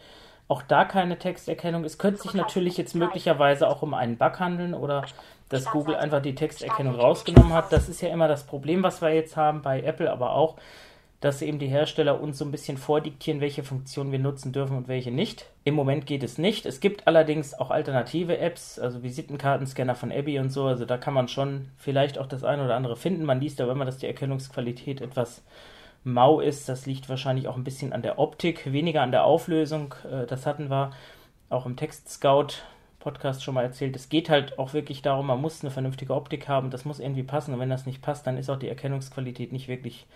Auch 0.47 0.61
da 0.63 0.83
keine 0.83 1.17
Texterkennung. 1.17 1.85
Es 1.85 1.97
könnte 1.97 2.21
sich 2.21 2.33
natürlich 2.33 2.75
jetzt 2.75 2.93
möglicherweise 2.93 3.69
auch 3.69 3.81
um 3.81 3.93
einen 3.93 4.17
Bug 4.17 4.39
handeln 4.39 4.73
oder 4.73 5.05
dass 5.47 5.65
Google 5.65 5.95
einfach 5.95 6.21
die 6.21 6.35
Texterkennung 6.35 6.95
rausgenommen 6.95 7.53
hat. 7.53 7.71
Das 7.71 7.87
ist 7.87 8.01
ja 8.01 8.09
immer 8.09 8.27
das 8.27 8.45
Problem, 8.45 8.83
was 8.83 9.01
wir 9.01 9.13
jetzt 9.13 9.37
haben 9.37 9.61
bei 9.61 9.81
Apple, 9.81 10.11
aber 10.11 10.33
auch, 10.33 10.57
dass 11.21 11.43
eben 11.43 11.59
die 11.59 11.67
Hersteller 11.67 12.19
uns 12.19 12.39
so 12.39 12.45
ein 12.45 12.51
bisschen 12.51 12.77
vordiktieren, 12.77 13.41
welche 13.41 13.63
Funktionen 13.63 14.11
wir 14.11 14.19
nutzen 14.19 14.51
dürfen 14.51 14.75
und 14.75 14.87
welche 14.87 15.11
nicht. 15.11 15.45
Im 15.63 15.75
Moment 15.75 16.07
geht 16.07 16.23
es 16.23 16.39
nicht. 16.39 16.65
Es 16.65 16.79
gibt 16.79 17.05
allerdings 17.07 17.53
auch 17.53 17.69
alternative 17.69 18.39
Apps, 18.39 18.79
also 18.79 19.03
Visitenkartenscanner 19.03 19.93
von 19.93 20.11
Abby 20.11 20.39
und 20.39 20.49
so. 20.49 20.65
Also 20.65 20.85
da 20.85 20.97
kann 20.97 21.13
man 21.13 21.27
schon 21.27 21.69
vielleicht 21.77 22.17
auch 22.17 22.25
das 22.25 22.43
eine 22.43 22.65
oder 22.65 22.75
andere 22.75 22.95
finden. 22.95 23.23
Man 23.23 23.39
liest 23.39 23.61
aber 23.61 23.71
immer, 23.71 23.85
dass 23.85 23.99
die 23.99 24.07
Erkennungsqualität 24.07 24.99
etwas 24.99 25.43
mau 26.03 26.39
ist. 26.39 26.67
Das 26.67 26.87
liegt 26.87 27.07
wahrscheinlich 27.07 27.47
auch 27.47 27.55
ein 27.55 27.63
bisschen 27.63 27.93
an 27.93 28.01
der 28.01 28.17
Optik, 28.17 28.71
weniger 28.73 29.03
an 29.03 29.11
der 29.11 29.23
Auflösung. 29.23 29.93
Äh, 30.11 30.25
Das 30.25 30.47
hatten 30.47 30.71
wir 30.71 30.89
auch 31.49 31.67
im 31.67 31.75
Text 31.75 32.09
Scout 32.09 32.63
Podcast 32.99 33.43
schon 33.43 33.53
mal 33.53 33.63
erzählt. 33.63 33.95
Es 33.95 34.09
geht 34.09 34.29
halt 34.29 34.57
auch 34.57 34.73
wirklich 34.73 35.03
darum, 35.03 35.27
man 35.27 35.41
muss 35.41 35.61
eine 35.61 35.71
vernünftige 35.71 36.15
Optik 36.15 36.47
haben. 36.47 36.71
Das 36.71 36.85
muss 36.85 36.99
irgendwie 36.99 37.23
passen. 37.23 37.53
Und 37.53 37.59
wenn 37.59 37.69
das 37.69 37.85
nicht 37.85 38.01
passt, 38.01 38.25
dann 38.25 38.37
ist 38.37 38.49
auch 38.49 38.59
die 38.59 38.69
Erkennungsqualität 38.69 39.51
nicht 39.51 39.67
wirklich 39.67 40.07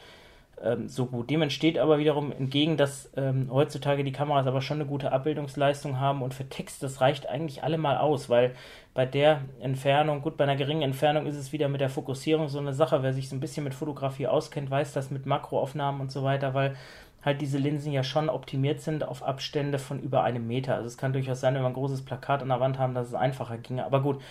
ähm, 0.63 0.87
so 0.87 1.05
gut. 1.05 1.29
Dem 1.29 1.41
entsteht 1.41 1.77
aber 1.77 1.97
wiederum 1.97 2.31
entgegen, 2.31 2.77
dass 2.77 3.11
ähm, 3.15 3.49
heutzutage 3.51 4.03
die 4.03 4.11
Kameras 4.11 4.47
aber 4.47 4.61
schon 4.61 4.79
eine 4.79 4.89
gute 4.89 5.11
Abbildungsleistung 5.11 5.99
haben 5.99 6.21
und 6.21 6.33
für 6.33 6.47
Text, 6.47 6.83
das 6.83 7.01
reicht 7.01 7.27
eigentlich 7.27 7.63
allemal 7.63 7.97
aus, 7.97 8.29
weil 8.29 8.55
bei 8.93 9.05
der 9.05 9.41
Entfernung, 9.59 10.21
gut, 10.21 10.37
bei 10.37 10.45
einer 10.45 10.55
geringen 10.55 10.81
Entfernung 10.81 11.25
ist 11.25 11.35
es 11.35 11.51
wieder 11.51 11.67
mit 11.67 11.81
der 11.81 11.89
Fokussierung 11.89 12.47
so 12.47 12.59
eine 12.59 12.73
Sache. 12.73 13.03
Wer 13.03 13.13
sich 13.13 13.27
so 13.27 13.35
ein 13.35 13.41
bisschen 13.41 13.63
mit 13.63 13.73
Fotografie 13.73 14.27
auskennt, 14.27 14.69
weiß 14.69 14.93
das 14.93 15.11
mit 15.11 15.25
Makroaufnahmen 15.25 15.99
und 15.99 16.11
so 16.11 16.23
weiter, 16.23 16.53
weil 16.53 16.75
halt 17.21 17.41
diese 17.41 17.57
Linsen 17.57 17.91
ja 17.91 18.03
schon 18.03 18.29
optimiert 18.29 18.81
sind 18.81 19.03
auf 19.03 19.23
Abstände 19.23 19.79
von 19.79 19.99
über 19.99 20.23
einem 20.23 20.47
Meter. 20.47 20.75
Also 20.75 20.87
es 20.87 20.97
kann 20.97 21.11
durchaus 21.11 21.41
sein, 21.41 21.55
wenn 21.55 21.63
wir 21.63 21.67
ein 21.67 21.73
großes 21.73 22.05
Plakat 22.05 22.41
an 22.41 22.49
der 22.49 22.59
Wand 22.59 22.77
haben, 22.77 22.93
dass 22.93 23.07
es 23.07 23.15
einfacher 23.15 23.57
ginge. 23.57 23.85
Aber 23.85 24.01
gut, 24.01 24.21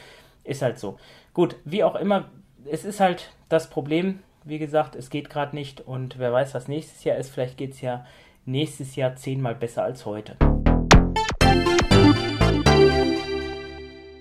ist 0.45 0.62
halt 0.62 0.78
so. 0.78 0.97
Gut, 1.35 1.57
wie 1.64 1.83
auch 1.85 1.97
immer, 1.97 2.26
es 2.71 2.85
ist 2.85 3.00
halt 3.00 3.33
das 3.49 3.69
Problem, 3.69 4.21
wie 4.45 4.59
gesagt, 4.59 4.95
es 4.95 5.11
geht 5.11 5.31
gerade 5.31 5.57
nicht 5.57 5.81
und 5.81 6.19
wer 6.19 6.33
weiß, 6.33 6.55
was 6.55 6.69
nächstes 6.69 7.03
Jahr 7.05 7.17
ist. 7.17 7.31
Vielleicht 7.31 7.57
geht 7.57 7.73
es 7.73 7.81
ja 7.81 8.05
nächstes 8.45 8.95
Jahr 8.95 9.17
zehnmal 9.17 9.55
besser 9.55 9.83
als 9.83 10.05
heute. 10.05 10.37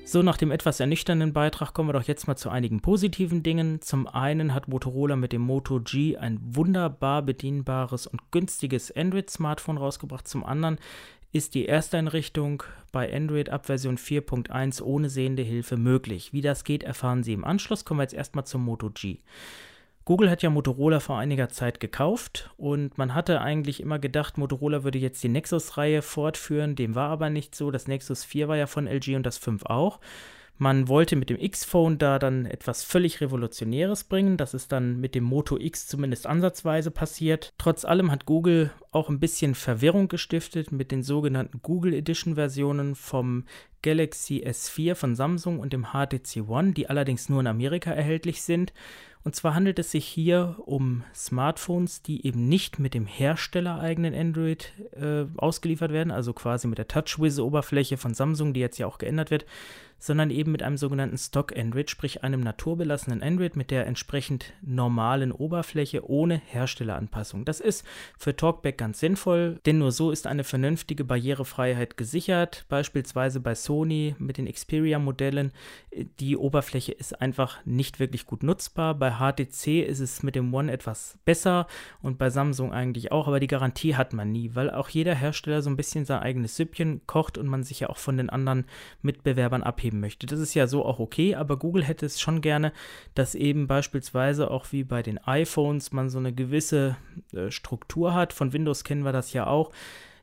So, 0.06 0.22
nach 0.22 0.38
dem 0.38 0.52
etwas 0.52 0.80
ernüchternden 0.80 1.34
Beitrag 1.34 1.74
kommen 1.74 1.90
wir 1.90 1.94
doch 1.94 2.04
jetzt 2.04 2.28
mal 2.28 2.36
zu 2.36 2.50
einigen 2.50 2.82
positiven 2.82 3.42
Dingen. 3.42 3.82
Zum 3.82 4.08
einen 4.08 4.54
hat 4.54 4.68
Motorola 4.68 5.16
mit 5.16 5.34
dem 5.34 5.42
Moto 5.42 5.82
G 5.82 6.18
ein 6.18 6.40
wunderbar 6.42 7.24
bedienbares 7.24 8.06
und 8.06 8.32
günstiges 8.32 8.96
Android-Smartphone 8.96 9.78
rausgebracht. 9.78 10.28
Zum 10.28 10.46
anderen 10.46 10.78
ist 11.32 11.56
die 11.56 11.68
Ersteinrichtung 11.68 12.62
bei 12.92 13.12
Android 13.12 13.50
ab 13.50 13.66
Version 13.66 13.98
4.1 13.98 14.84
ohne 14.84 15.10
sehende 15.10 15.42
Hilfe 15.42 15.78
möglich. 15.78 16.32
Wie 16.32 16.42
das 16.42 16.64
geht, 16.64 16.84
erfahren 16.84 17.24
Sie 17.24 17.34
im 17.34 17.44
Anschluss. 17.44 17.84
Kommen 17.84 18.00
wir 18.00 18.04
jetzt 18.04 18.14
erstmal 18.14 18.46
zum 18.46 18.64
Moto 18.64 18.92
G. 18.92 19.18
Google 20.06 20.30
hat 20.30 20.44
ja 20.44 20.50
Motorola 20.50 21.00
vor 21.00 21.18
einiger 21.18 21.48
Zeit 21.48 21.80
gekauft 21.80 22.50
und 22.58 22.98
man 22.98 23.16
hatte 23.16 23.40
eigentlich 23.40 23.80
immer 23.80 24.00
gedacht, 24.00 24.38
Motorola 24.38 24.84
würde 24.84 25.00
jetzt 25.00 25.24
die 25.24 25.30
Nexus-Reihe 25.30 26.02
fortführen. 26.02 26.76
Dem 26.76 26.94
war 26.94 27.10
aber 27.10 27.30
nicht 27.30 27.56
so. 27.56 27.72
Das 27.72 27.88
Nexus 27.88 28.26
4 28.26 28.50
war 28.50 28.58
ja 28.58 28.68
von 28.68 28.86
LG 28.86 29.16
und 29.16 29.24
das 29.24 29.38
5 29.38 29.66
auch. 29.66 30.00
Man 30.58 30.88
wollte 30.88 31.16
mit 31.16 31.30
dem 31.30 31.40
X-Phone 31.40 31.98
da 31.98 32.20
dann 32.20 32.46
etwas 32.46 32.84
völlig 32.84 33.22
Revolutionäres 33.22 34.04
bringen. 34.04 34.38
Das 34.38 34.54
ist 34.54 34.72
dann 34.72 35.00
mit 35.00 35.16
dem 35.16 35.24
Moto 35.24 35.58
X 35.58 35.88
zumindest 35.88 36.28
ansatzweise 36.28 36.92
passiert. 36.92 37.54
Trotz 37.58 37.86
allem 37.86 38.12
hat 38.12 38.26
Google 38.26 38.72
auch 38.92 39.10
ein 39.10 39.20
bisschen 39.20 39.56
Verwirrung 39.56 40.10
gestiftet 40.10 40.72
mit 40.72 40.92
den 40.92 41.02
sogenannten 41.02 41.62
Google 41.64 41.94
Edition 41.94 42.36
Versionen 42.36 42.94
vom 42.94 43.46
Galaxy 43.82 44.44
S4 44.46 44.96
von 44.96 45.16
Samsung 45.16 45.60
und 45.60 45.74
dem 45.74 45.88
HTC 45.88 46.48
One, 46.48 46.74
die 46.74 46.88
allerdings 46.88 47.30
nur 47.30 47.40
in 47.40 47.48
Amerika 47.48 47.92
erhältlich 47.92 48.44
sind. 48.44 48.74
Und 49.24 49.36
zwar 49.36 49.56
handelt 49.56 49.80
es 49.80 49.92
sich 49.92 50.06
hier 50.06 50.58
um 50.66 51.04
Smartphones, 51.16 52.02
die 52.02 52.26
eben 52.28 52.50
nicht 52.50 52.80
mit 52.80 52.94
dem 52.94 53.06
herstellereigenen 53.06 54.14
Android 54.14 54.74
äh, 54.92 55.26
ausgeliefert 55.38 55.92
werden, 55.94 56.12
also 56.12 56.34
quasi 56.34 56.68
mit 56.68 56.78
der 56.78 56.90
TouchWiz-Oberfläche 56.90 57.96
von 57.96 58.14
Samsung, 58.14 58.54
die 58.54 58.60
jetzt 58.60 58.78
ja 58.78 58.88
auch 58.88 58.98
geändert 58.98 59.32
wird, 59.32 59.46
sondern 60.04 60.32
eben 60.32 60.52
mit 60.52 60.62
einem 60.62 60.76
sogenannten 60.76 61.18
Stock 61.18 61.58
Android, 61.58 61.90
sprich 61.90 62.26
einem 62.26 62.42
naturbelassenen 62.42 63.24
Android 63.24 63.56
mit 63.56 63.72
der 63.72 63.88
entsprechend 63.88 64.52
normalen 64.62 65.32
Oberfläche 65.32 66.10
ohne 66.10 66.42
Herstelleranpassung. 66.46 67.46
Das 67.46 67.62
ist 67.62 67.86
für 68.18 68.36
Talkback 68.36 68.78
ganz 68.78 69.00
sinnvoll, 69.00 69.62
denn 69.66 69.78
nur 69.78 69.94
so 69.94 70.12
ist 70.12 70.28
eine 70.28 70.44
vernünftige 70.44 71.06
Barrierefreiheit 71.06 71.96
gesichert. 71.96 72.66
Beispielsweise 72.68 73.40
bei 73.40 73.56
Sony 73.56 74.14
mit 74.20 74.38
den 74.38 74.52
Xperia-Modellen. 74.52 75.54
Die 76.20 76.36
Oberfläche 76.36 76.92
ist 76.92 77.22
einfach 77.22 77.60
nicht 77.64 78.02
wirklich 78.02 78.26
gut 78.26 78.44
nutzbar. 78.44 78.96
Bei 78.96 79.12
HTC 79.12 79.88
ist 79.88 80.02
es 80.02 80.22
mit 80.22 80.36
dem 80.36 80.54
One 80.54 80.70
etwas 80.70 81.18
besser 81.24 81.66
und 82.02 82.18
bei 82.18 82.30
Samsung 82.30 82.74
eigentlich 82.74 83.14
auch, 83.14 83.30
aber 83.30 83.40
die 83.40 83.48
Garantie 83.48 83.96
hat 83.96 84.12
man 84.12 84.34
nie, 84.34 84.52
weil 84.54 84.70
auch 84.70 84.90
jeder 84.90 85.16
Hersteller 85.16 85.62
so 85.62 85.70
ein 85.70 85.78
bisschen 85.78 86.04
sein 86.04 86.20
eigenes 86.20 86.58
Süppchen 86.58 87.00
kocht 87.08 87.38
und 87.38 87.48
man 87.48 87.64
sich 87.64 87.80
ja 87.80 87.90
auch 87.90 87.98
von 87.98 88.18
den 88.18 88.30
anderen 88.30 88.66
Mitbewerbern 89.02 89.64
abheben 89.64 89.93
möchte. 90.00 90.28
Das 90.28 90.40
ist 90.40 90.54
ja 90.54 90.68
so 90.68 90.86
auch 90.86 91.00
okay, 91.00 91.36
aber 91.36 91.58
Google 91.58 91.84
hätte 91.84 92.06
es 92.06 92.20
schon 92.20 92.42
gerne, 92.42 92.72
dass 93.16 93.36
eben 93.36 93.68
beispielsweise 93.68 94.52
auch 94.52 94.72
wie 94.72 94.84
bei 94.84 95.02
den 95.02 95.18
iPhones 95.20 95.92
man 95.92 96.10
so 96.10 96.20
eine 96.20 96.34
gewisse 96.34 96.96
äh, 97.34 97.52
Struktur 97.52 98.14
hat. 98.14 98.34
Von 98.34 98.54
Windows 98.54 98.84
kennen 98.84 99.04
wir 99.04 99.12
das 99.14 99.34
ja 99.34 99.48
auch 99.48 99.72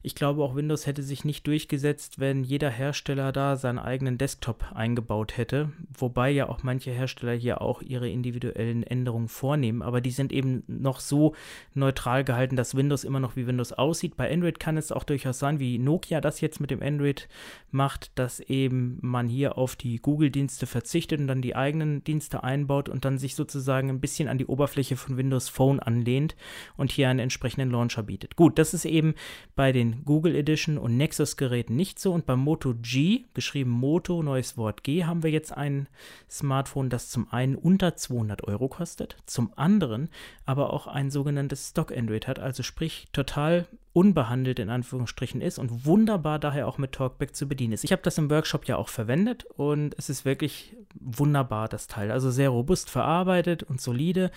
ich 0.02 0.14
glaube, 0.14 0.42
auch 0.42 0.54
Windows 0.54 0.86
hätte 0.86 1.02
sich 1.02 1.24
nicht 1.24 1.46
durchgesetzt, 1.46 2.18
wenn 2.18 2.42
jeder 2.42 2.70
Hersteller 2.70 3.32
da 3.32 3.56
seinen 3.56 3.78
eigenen 3.78 4.16
Desktop 4.16 4.64
eingebaut 4.74 5.36
hätte. 5.36 5.72
Wobei 5.96 6.30
ja 6.30 6.48
auch 6.48 6.62
manche 6.62 6.90
Hersteller 6.90 7.34
hier 7.34 7.60
auch 7.60 7.82
ihre 7.82 8.08
individuellen 8.08 8.82
Änderungen 8.82 9.28
vornehmen. 9.28 9.82
Aber 9.82 10.00
die 10.00 10.10
sind 10.10 10.32
eben 10.32 10.62
noch 10.66 11.00
so 11.00 11.34
neutral 11.74 12.24
gehalten, 12.24 12.56
dass 12.56 12.74
Windows 12.74 13.04
immer 13.04 13.20
noch 13.20 13.36
wie 13.36 13.46
Windows 13.46 13.72
aussieht. 13.72 14.16
Bei 14.16 14.32
Android 14.32 14.58
kann 14.58 14.78
es 14.78 14.90
auch 14.90 15.04
durchaus 15.04 15.38
sein, 15.38 15.60
wie 15.60 15.78
Nokia 15.78 16.22
das 16.22 16.40
jetzt 16.40 16.60
mit 16.60 16.70
dem 16.70 16.82
Android 16.82 17.28
macht, 17.70 18.10
dass 18.18 18.40
eben 18.40 18.98
man 19.02 19.28
hier 19.28 19.58
auf 19.58 19.76
die 19.76 19.98
Google-Dienste 19.98 20.66
verzichtet 20.66 21.20
und 21.20 21.26
dann 21.26 21.42
die 21.42 21.56
eigenen 21.56 22.02
Dienste 22.04 22.42
einbaut 22.42 22.88
und 22.88 23.04
dann 23.04 23.18
sich 23.18 23.34
sozusagen 23.34 23.90
ein 23.90 24.00
bisschen 24.00 24.28
an 24.28 24.38
die 24.38 24.46
Oberfläche 24.46 24.96
von 24.96 25.18
Windows 25.18 25.50
Phone 25.50 25.78
anlehnt 25.78 26.36
und 26.78 26.90
hier 26.90 27.10
einen 27.10 27.18
entsprechenden 27.18 27.70
Launcher 27.70 28.02
bietet. 28.02 28.36
Gut, 28.36 28.58
das 28.58 28.72
ist 28.72 28.86
eben 28.86 29.14
bei 29.54 29.72
den 29.72 29.89
Google 30.04 30.34
Edition 30.34 30.78
und 30.78 30.96
Nexus 30.96 31.36
Geräten 31.36 31.76
nicht 31.76 31.98
so. 31.98 32.12
Und 32.12 32.26
beim 32.26 32.40
Moto 32.40 32.74
G, 32.80 33.24
geschrieben 33.34 33.70
Moto, 33.70 34.22
neues 34.22 34.56
Wort 34.56 34.84
G, 34.84 35.04
haben 35.04 35.22
wir 35.22 35.30
jetzt 35.30 35.56
ein 35.56 35.88
Smartphone, 36.28 36.90
das 36.90 37.10
zum 37.10 37.32
einen 37.32 37.56
unter 37.56 37.96
200 37.96 38.44
Euro 38.44 38.68
kostet, 38.68 39.16
zum 39.26 39.52
anderen 39.56 40.08
aber 40.46 40.72
auch 40.72 40.86
ein 40.86 41.10
sogenanntes 41.10 41.70
Stock 41.70 41.96
Android 41.96 42.26
hat, 42.26 42.38
also 42.38 42.62
sprich 42.62 43.08
total 43.12 43.66
unbehandelt 43.92 44.60
in 44.60 44.70
Anführungsstrichen 44.70 45.40
ist 45.40 45.58
und 45.58 45.84
wunderbar 45.84 46.38
daher 46.38 46.68
auch 46.68 46.78
mit 46.78 46.92
Talkback 46.92 47.34
zu 47.34 47.48
bedienen 47.48 47.72
ist. 47.72 47.82
Ich 47.82 47.90
habe 47.90 48.02
das 48.02 48.18
im 48.18 48.30
Workshop 48.30 48.66
ja 48.66 48.76
auch 48.76 48.88
verwendet 48.88 49.44
und 49.56 49.96
es 49.98 50.08
ist 50.08 50.24
wirklich 50.24 50.76
wunderbar, 50.94 51.68
das 51.68 51.88
Teil. 51.88 52.12
Also 52.12 52.30
sehr 52.30 52.50
robust 52.50 52.88
verarbeitet 52.88 53.64
und 53.64 53.80
solide. 53.80 54.30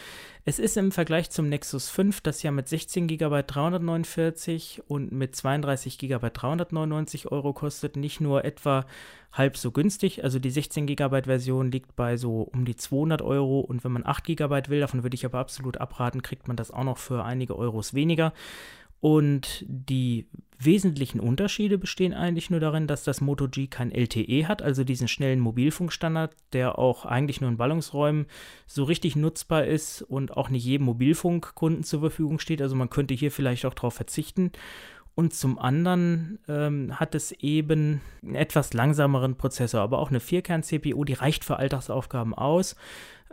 Es 0.43 0.57
ist 0.57 0.75
im 0.75 0.91
Vergleich 0.91 1.29
zum 1.29 1.49
Nexus 1.49 1.89
5, 1.89 2.21
das 2.21 2.41
ja 2.41 2.51
mit 2.51 2.67
16 2.67 3.07
GB 3.07 3.43
349 3.43 4.83
und 4.87 5.11
mit 5.11 5.35
32 5.35 5.99
GB 5.99 6.29
399 6.31 7.31
Euro 7.31 7.53
kostet, 7.53 7.95
nicht 7.95 8.21
nur 8.21 8.45
etwa 8.45 8.85
halb 9.31 9.57
so 9.57 9.71
günstig. 9.71 10.23
Also 10.23 10.39
die 10.39 10.51
16 10.51 10.87
GB 10.87 11.23
Version 11.23 11.71
liegt 11.71 11.95
bei 11.95 12.17
so 12.17 12.41
um 12.41 12.65
die 12.65 12.75
200 12.75 13.21
Euro 13.21 13.59
und 13.59 13.83
wenn 13.83 13.91
man 13.91 14.05
8 14.05 14.23
GB 14.23 14.69
will, 14.69 14.79
davon 14.79 15.03
würde 15.03 15.15
ich 15.15 15.25
aber 15.25 15.39
absolut 15.39 15.77
abraten, 15.77 16.21
kriegt 16.21 16.47
man 16.47 16.57
das 16.57 16.71
auch 16.71 16.83
noch 16.83 16.97
für 16.97 17.23
einige 17.23 17.55
Euros 17.55 17.93
weniger. 17.93 18.33
Und 19.03 19.65
die 19.67 20.27
wesentlichen 20.57 21.19
Unterschiede 21.19 21.77
bestehen 21.77 22.13
eigentlich 22.13 22.49
nur 22.49 22.61
darin, 22.61 22.87
dass 22.87 23.03
das 23.03 23.19
Moto 23.19 23.49
G 23.49 23.67
kein 23.67 23.91
LTE 23.91 24.47
hat, 24.47 24.61
also 24.61 24.85
diesen 24.85 25.09
schnellen 25.09 25.41
Mobilfunkstandard, 25.41 26.33
der 26.53 26.79
auch 26.79 27.03
eigentlich 27.03 27.41
nur 27.41 27.49
in 27.49 27.57
Ballungsräumen 27.57 28.27
so 28.65 28.85
richtig 28.85 29.17
nutzbar 29.17 29.65
ist 29.65 30.03
und 30.03 30.37
auch 30.37 30.47
nicht 30.47 30.63
jedem 30.63 30.85
Mobilfunkkunden 30.85 31.83
zur 31.83 31.99
Verfügung 31.99 32.39
steht. 32.39 32.61
Also 32.61 32.77
man 32.77 32.89
könnte 32.89 33.13
hier 33.13 33.29
vielleicht 33.29 33.65
auch 33.65 33.73
darauf 33.73 33.93
verzichten. 33.93 34.53
Und 35.15 35.33
zum 35.33 35.59
anderen 35.59 36.39
ähm, 36.47 36.97
hat 36.97 37.13
es 37.13 37.33
eben 37.33 37.99
einen 38.23 38.35
etwas 38.35 38.73
langsameren 38.73 39.35
Prozessor, 39.35 39.81
aber 39.81 39.99
auch 39.99 40.11
eine 40.11 40.21
Vierkern-CPU, 40.21 41.03
die 41.03 41.11
reicht 41.11 41.43
für 41.43 41.57
Alltagsaufgaben 41.57 42.33
aus. 42.33 42.77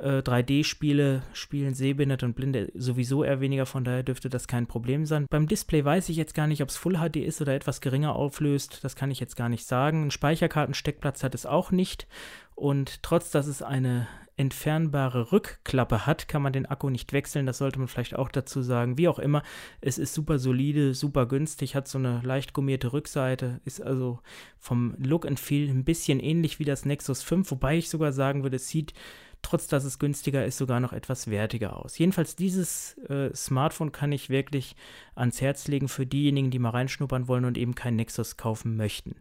3D-Spiele 0.00 1.16
äh, 1.16 1.20
spielen 1.34 1.74
Sehbehinderte 1.74 2.26
und 2.26 2.34
Blinde 2.34 2.70
sowieso 2.74 3.24
eher 3.24 3.40
weniger, 3.40 3.66
von 3.66 3.84
daher 3.84 4.02
dürfte 4.02 4.28
das 4.28 4.48
kein 4.48 4.66
Problem 4.66 5.06
sein. 5.06 5.26
Beim 5.30 5.46
Display 5.46 5.84
weiß 5.84 6.08
ich 6.08 6.16
jetzt 6.16 6.34
gar 6.34 6.46
nicht, 6.46 6.62
ob 6.62 6.68
es 6.68 6.76
Full 6.76 6.98
HD 6.98 7.16
ist 7.16 7.40
oder 7.40 7.54
etwas 7.54 7.80
geringer 7.80 8.16
auflöst. 8.16 8.82
Das 8.82 8.96
kann 8.96 9.10
ich 9.10 9.20
jetzt 9.20 9.36
gar 9.36 9.48
nicht 9.48 9.66
sagen. 9.66 10.06
Ein 10.06 10.10
Speicherkartensteckplatz 10.10 11.22
hat 11.22 11.34
es 11.34 11.46
auch 11.46 11.70
nicht. 11.70 12.06
Und 12.54 13.02
trotz, 13.02 13.30
dass 13.30 13.46
es 13.46 13.62
eine 13.62 14.06
entfernbare 14.40 15.32
Rückklappe 15.32 16.06
hat, 16.06 16.26
kann 16.26 16.40
man 16.40 16.54
den 16.54 16.64
Akku 16.64 16.88
nicht 16.88 17.12
wechseln. 17.12 17.44
Das 17.44 17.58
sollte 17.58 17.78
man 17.78 17.88
vielleicht 17.88 18.16
auch 18.16 18.30
dazu 18.30 18.62
sagen. 18.62 18.96
Wie 18.96 19.08
auch 19.08 19.18
immer, 19.18 19.42
es 19.82 19.98
ist 19.98 20.14
super 20.14 20.38
solide, 20.38 20.94
super 20.94 21.26
günstig, 21.26 21.74
hat 21.74 21.88
so 21.88 21.98
eine 21.98 22.22
leicht 22.24 22.54
gummierte 22.54 22.94
Rückseite, 22.94 23.60
ist 23.66 23.82
also 23.82 24.20
vom 24.58 24.94
Look 24.98 25.26
and 25.26 25.38
Feel 25.38 25.68
ein 25.68 25.84
bisschen 25.84 26.20
ähnlich 26.20 26.58
wie 26.58 26.64
das 26.64 26.86
Nexus 26.86 27.22
5, 27.22 27.50
wobei 27.50 27.76
ich 27.76 27.90
sogar 27.90 28.12
sagen 28.12 28.42
würde, 28.42 28.56
es 28.56 28.68
sieht 28.68 28.94
trotz 29.42 29.66
dass 29.66 29.84
es 29.84 29.98
günstiger 29.98 30.44
ist, 30.44 30.58
sogar 30.58 30.80
noch 30.80 30.92
etwas 30.92 31.30
wertiger 31.30 31.76
aus. 31.76 31.98
Jedenfalls 31.98 32.36
dieses 32.36 32.98
äh, 33.08 33.34
Smartphone 33.34 33.92
kann 33.92 34.12
ich 34.12 34.30
wirklich 34.30 34.76
ans 35.14 35.40
Herz 35.40 35.68
legen 35.68 35.88
für 35.88 36.06
diejenigen, 36.06 36.50
die 36.50 36.58
mal 36.58 36.70
reinschnuppern 36.70 37.28
wollen 37.28 37.44
und 37.44 37.58
eben 37.58 37.74
kein 37.74 37.96
Nexus 37.96 38.36
kaufen 38.36 38.76
möchten. 38.76 39.16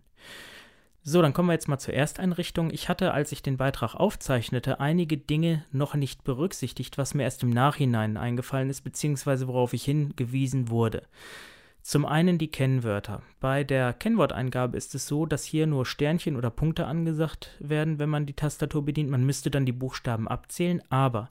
So, 1.01 1.21
dann 1.21 1.33
kommen 1.33 1.47
wir 1.47 1.53
jetzt 1.53 1.69
mal 1.69 1.79
zur 1.79 1.93
Ersteinrichtung. 1.93 2.71
Ich 2.71 2.89
hatte, 2.89 3.13
als 3.13 3.31
ich 3.31 3.41
den 3.41 3.57
Beitrag 3.57 3.95
aufzeichnete, 3.95 4.79
einige 4.79 5.17
Dinge 5.17 5.63
noch 5.71 5.95
nicht 5.95 6.23
berücksichtigt, 6.23 6.97
was 6.97 7.13
mir 7.13 7.23
erst 7.23 7.41
im 7.43 7.49
Nachhinein 7.49 8.17
eingefallen 8.17 8.69
ist, 8.69 8.81
beziehungsweise 8.81 9.47
worauf 9.47 9.73
ich 9.73 9.85
hingewiesen 9.85 10.69
wurde. 10.69 11.03
Zum 11.89 12.05
einen 12.05 12.37
die 12.37 12.51
Kennwörter. 12.51 13.23
Bei 13.39 13.63
der 13.63 13.93
Kennworteingabe 13.93 14.77
ist 14.77 14.93
es 14.93 15.07
so, 15.07 15.25
dass 15.25 15.43
hier 15.43 15.65
nur 15.65 15.87
Sternchen 15.87 16.35
oder 16.35 16.51
Punkte 16.51 16.85
angesagt 16.85 17.57
werden, 17.57 17.97
wenn 17.97 18.09
man 18.09 18.27
die 18.27 18.35
Tastatur 18.35 18.85
bedient. 18.85 19.09
Man 19.09 19.25
müsste 19.25 19.49
dann 19.49 19.65
die 19.65 19.71
Buchstaben 19.71 20.27
abzählen, 20.27 20.83
aber 20.91 21.29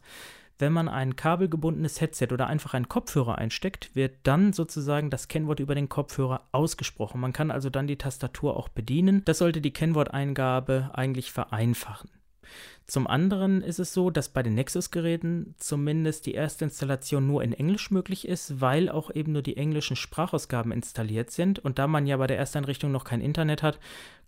wenn 0.59 0.73
man 0.73 0.89
ein 0.89 1.15
kabelgebundenes 1.15 2.01
Headset 2.01 2.33
oder 2.33 2.49
einfach 2.49 2.75
einen 2.75 2.89
Kopfhörer 2.89 3.39
einsteckt, 3.39 3.95
wird 3.95 4.17
dann 4.25 4.53
sozusagen 4.53 5.11
das 5.11 5.29
Kennwort 5.29 5.61
über 5.61 5.77
den 5.77 5.89
Kopfhörer 5.89 6.41
ausgesprochen. 6.51 7.21
Man 7.21 7.33
kann 7.33 7.53
also 7.53 7.71
dann 7.71 7.87
die 7.87 7.95
Tastatur 7.95 8.57
auch 8.57 8.69
bedienen. 8.69 9.23
Das 9.27 9.39
sollte 9.39 9.61
die 9.61 9.73
Kennworteingabe 9.73 10.91
eigentlich 10.93 11.31
vereinfachen. 11.31 12.11
Zum 12.89 13.07
anderen 13.07 13.61
ist 13.61 13.79
es 13.79 13.93
so, 13.93 14.09
dass 14.09 14.31
bei 14.31 14.43
den 14.43 14.55
Nexus-Geräten 14.55 15.55
zumindest 15.59 16.25
die 16.25 16.33
erste 16.33 16.65
Installation 16.65 17.27
nur 17.27 17.43
in 17.43 17.53
Englisch 17.53 17.91
möglich 17.91 18.27
ist, 18.27 18.63
weil 18.63 18.89
auch 18.89 19.15
eben 19.15 19.33
nur 19.33 19.43
die 19.43 19.59
englischen 19.59 19.95
Sprachausgaben 19.95 20.73
installiert 20.73 21.31
sind. 21.31 21.59
Und 21.59 21.79
da 21.79 21.87
man 21.87 22.07
ja 22.07 22.17
bei 22.17 22.27
der 22.27 22.39
Ersteinrichtung 22.39 22.91
noch 22.91 23.05
kein 23.05 23.21
Internet 23.21 23.63
hat, 23.63 23.79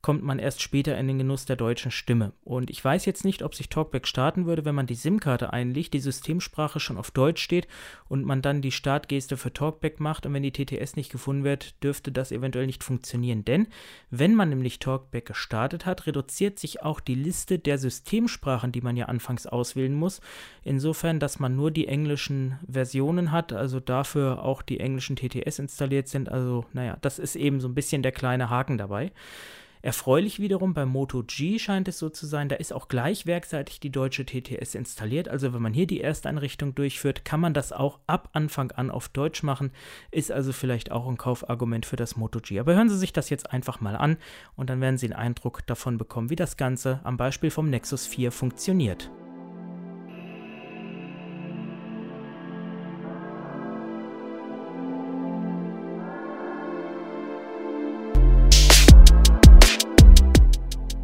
kommt 0.03 0.23
man 0.23 0.39
erst 0.39 0.63
später 0.63 0.97
in 0.99 1.09
den 1.09 1.19
Genuss 1.19 1.45
der 1.45 1.57
deutschen 1.57 1.91
Stimme. 1.91 2.33
Und 2.43 2.71
ich 2.71 2.83
weiß 2.83 3.05
jetzt 3.05 3.25
nicht, 3.25 3.43
ob 3.43 3.55
sich 3.55 3.69
Talkback 3.69 4.07
starten 4.07 4.47
würde, 4.47 4.65
wenn 4.65 4.75
man 4.75 4.87
die 4.87 4.95
SIM-Karte 4.95 5.53
einlegt, 5.53 5.93
die 5.93 6.01
Systemsprache 6.01 6.81
schon 6.81 6.97
auf 6.97 7.11
Deutsch 7.11 7.43
steht 7.43 7.67
und 8.09 8.25
man 8.25 8.41
dann 8.41 8.63
die 8.63 8.73
Startgeste 8.73 9.37
für 9.37 9.53
Talkback 9.53 10.01
macht 10.01 10.25
und 10.25 10.33
wenn 10.33 10.43
die 10.43 10.53
TTS 10.53 10.97
nicht 10.97 11.13
gefunden 11.13 11.45
wird, 11.45 11.83
dürfte 11.83 12.13
das 12.13 12.33
eventuell 12.33 12.67
nicht 12.67 12.83
funktionieren. 12.83 13.45
Denn 13.45 13.69
wenn 14.11 14.35
man 14.35 14.49
nämlich 14.49 14.79
Talkback 14.79 15.27
gestartet 15.27 15.85
hat, 15.85 16.07
reduziert 16.07 16.59
sich 16.59 16.83
auch 16.83 17.01
die 17.01 17.15
Liste 17.15 17.59
der 17.59 17.77
Systemsprachen, 17.77 18.50
die 18.73 18.81
man 18.81 18.97
ja 18.97 19.07
anfangs 19.07 19.47
auswählen 19.47 19.95
muss. 19.95 20.21
Insofern, 20.65 21.21
dass 21.21 21.39
man 21.39 21.57
nur 21.57 21.71
die 21.71 21.89
englischen 21.89 22.59
Versionen 22.71 23.33
hat, 23.33 23.53
also 23.53 23.81
dafür 23.81 24.43
auch 24.43 24.63
die 24.63 24.81
englischen 24.81 25.17
TTS 25.17 25.59
installiert 25.59 26.09
sind. 26.09 26.29
Also, 26.29 26.65
naja, 26.73 26.97
das 27.01 27.19
ist 27.19 27.37
eben 27.37 27.61
so 27.61 27.69
ein 27.69 27.75
bisschen 27.75 28.03
der 28.03 28.13
kleine 28.13 28.51
Haken 28.51 28.79
dabei. 28.79 29.13
Erfreulich 29.83 30.41
wiederum 30.41 30.75
beim 30.75 30.91
Moto 30.91 31.23
G 31.23 31.59
scheint 31.59 31.89
es 31.89 31.99
so 31.99 32.11
zu 32.11 32.27
sein, 32.27 32.51
da 32.51 32.57
ist 32.57 32.73
auch 32.73 32.89
gleich 32.89 33.25
werkseitig 33.25 33.81
die 33.81 33.91
deutsche 33.91 34.27
TTS 34.27 34.75
installiert. 34.75 35.29
Also 35.29 35.55
wenn 35.55 35.63
man 35.63 35.73
hier 35.73 35.87
die 35.87 36.03
Ersteinrichtung 36.03 36.75
durchführt, 36.75 37.25
kann 37.25 37.41
man 37.41 37.55
das 37.55 37.73
auch 37.73 37.99
ab 38.07 38.29
Anfang 38.33 38.73
an 38.73 38.91
auf 38.91 39.09
Deutsch 39.09 39.43
machen. 39.43 39.73
Ist 40.11 40.33
also 40.33 40.53
vielleicht 40.53 40.93
auch 40.93 41.09
ein 41.09 41.17
Kaufargument 41.17 41.87
für 41.87 41.97
das 41.97 42.17
Moto 42.17 42.41
G. 42.41 42.61
Aber 42.61 42.75
hören 42.75 42.91
Sie 42.91 42.99
sich 42.99 43.15
das 43.15 43.31
jetzt 43.31 43.53
einfach 43.53 43.81
mal 43.81 43.97
an 43.97 44.19
und 44.55 44.69
dann 44.69 44.81
werden 44.83 44.99
Sie 44.99 45.07
einen 45.07 45.15
Eindruck 45.15 45.67
davon 45.67 45.97
bekommen, 45.97 46.29
wie 46.29 46.37
das 46.37 46.59
Ganze 46.59 47.01
am 47.05 47.17
Beispiel 47.17 47.51
vom 47.51 47.71
Nexus 47.71 48.07
4 48.07 48.33
funktioniert. 48.33 49.11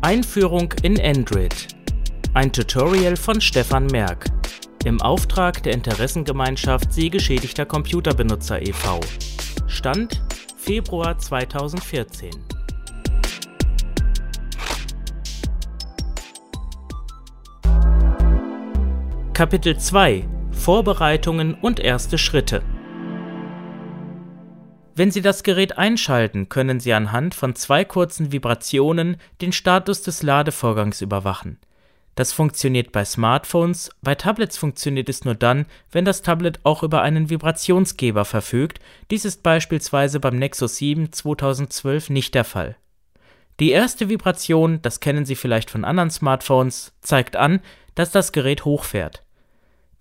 Einführung 0.06 0.72
in 0.84 1.00
Android. 1.00 1.66
Ein 2.32 2.52
Tutorial 2.52 3.16
von 3.16 3.40
Stefan 3.40 3.86
Merck. 3.86 4.26
Im 4.84 5.02
Auftrag 5.02 5.64
der 5.64 5.72
Interessengemeinschaft 5.72 6.92
Sehgeschädigter 6.92 7.66
Computerbenutzer 7.66 8.62
e.V. 8.62 9.00
Stand 9.66 10.22
Februar 10.56 11.18
2014. 11.18 12.30
Kapitel 19.32 19.76
2 19.76 20.28
Vorbereitungen 20.52 21.54
und 21.54 21.80
erste 21.80 22.16
Schritte 22.16 22.62
wenn 24.98 25.10
Sie 25.10 25.20
das 25.20 25.42
Gerät 25.42 25.76
einschalten, 25.76 26.48
können 26.48 26.80
Sie 26.80 26.94
anhand 26.94 27.34
von 27.34 27.54
zwei 27.54 27.84
kurzen 27.84 28.32
Vibrationen 28.32 29.18
den 29.42 29.52
Status 29.52 30.00
des 30.00 30.22
Ladevorgangs 30.22 31.02
überwachen. 31.02 31.58
Das 32.14 32.32
funktioniert 32.32 32.92
bei 32.92 33.04
Smartphones, 33.04 33.90
bei 34.00 34.14
Tablets 34.14 34.56
funktioniert 34.56 35.10
es 35.10 35.26
nur 35.26 35.34
dann, 35.34 35.66
wenn 35.92 36.06
das 36.06 36.22
Tablet 36.22 36.60
auch 36.62 36.82
über 36.82 37.02
einen 37.02 37.28
Vibrationsgeber 37.28 38.24
verfügt, 38.24 38.80
dies 39.10 39.26
ist 39.26 39.42
beispielsweise 39.42 40.18
beim 40.18 40.38
Nexus 40.38 40.78
7 40.78 41.12
2012 41.12 42.08
nicht 42.08 42.34
der 42.34 42.44
Fall. 42.44 42.76
Die 43.60 43.72
erste 43.72 44.08
Vibration, 44.08 44.80
das 44.80 45.00
kennen 45.00 45.26
Sie 45.26 45.36
vielleicht 45.36 45.70
von 45.70 45.84
anderen 45.84 46.10
Smartphones, 46.10 46.94
zeigt 47.02 47.36
an, 47.36 47.60
dass 47.94 48.12
das 48.12 48.32
Gerät 48.32 48.64
hochfährt. 48.64 49.25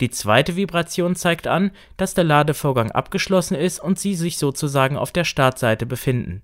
Die 0.02 0.10
zweite 0.10 0.56
Vibration 0.56 1.16
zeigt 1.16 1.48
an, 1.48 1.72
dass 1.98 2.14
der 2.14 2.26
Ladevorgang 2.26 2.92
abgeschlossen 2.92 3.56
ist 3.56 3.80
und 3.80 3.98
Sie 3.98 4.16
sich 4.16 4.38
sozusagen 4.38 4.98
auf 4.98 5.12
der 5.12 5.24
Startseite 5.24 5.86
befinden. 5.86 6.42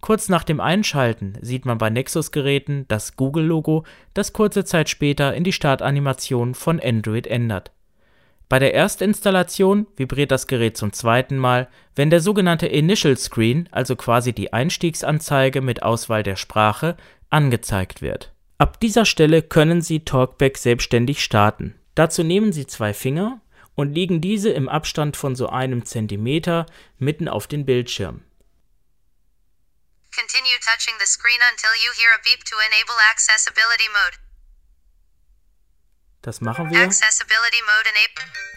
Kurz 0.00 0.28
nach 0.28 0.44
dem 0.44 0.60
Einschalten 0.60 1.36
sieht 1.40 1.64
man 1.64 1.78
bei 1.78 1.90
Nexus-Geräten 1.90 2.84
das 2.88 3.16
Google-Logo, 3.16 3.84
das 4.14 4.32
kurze 4.32 4.64
Zeit 4.64 4.88
später 4.88 5.34
in 5.34 5.44
die 5.44 5.52
Startanimation 5.52 6.54
von 6.54 6.78
Android 6.80 7.26
ändert. 7.26 7.72
Bei 8.48 8.58
der 8.58 8.74
Erstinstallation 8.74 9.86
vibriert 9.96 10.30
das 10.30 10.46
Gerät 10.46 10.76
zum 10.76 10.92
zweiten 10.92 11.36
Mal, 11.36 11.68
wenn 11.96 12.10
der 12.10 12.20
sogenannte 12.20 12.66
Initial 12.66 13.16
Screen, 13.16 13.68
also 13.72 13.94
quasi 13.96 14.32
die 14.32 14.52
Einstiegsanzeige 14.52 15.60
mit 15.60 15.82
Auswahl 15.82 16.22
der 16.22 16.36
Sprache, 16.36 16.96
angezeigt 17.28 18.00
wird. 18.00 18.32
Ab 18.56 18.80
dieser 18.80 19.04
Stelle 19.04 19.42
können 19.42 19.82
Sie 19.82 20.00
Talkback 20.00 20.56
selbstständig 20.56 21.22
starten. 21.22 21.74
Dazu 21.98 22.22
nehmen 22.22 22.52
Sie 22.52 22.64
zwei 22.64 22.94
Finger 22.94 23.40
und 23.74 23.92
legen 23.92 24.20
diese 24.20 24.50
im 24.50 24.68
Abstand 24.68 25.16
von 25.16 25.34
so 25.34 25.48
einem 25.48 25.84
Zentimeter 25.84 26.64
mitten 26.98 27.26
auf 27.26 27.48
den 27.48 27.66
Bildschirm. 27.66 28.22
Continue 30.14 30.60
touching 30.60 30.94
the 31.00 31.06
screen 31.06 31.40
until 31.50 31.74
you 31.74 31.90
hear 31.98 32.14
a 32.14 32.22
beep 32.22 32.44
to 32.44 32.54
enable 32.70 32.94
accessibility 33.10 33.88
mode. 33.90 34.27
Das 36.22 36.40
machen 36.40 36.70
wir. 36.70 36.78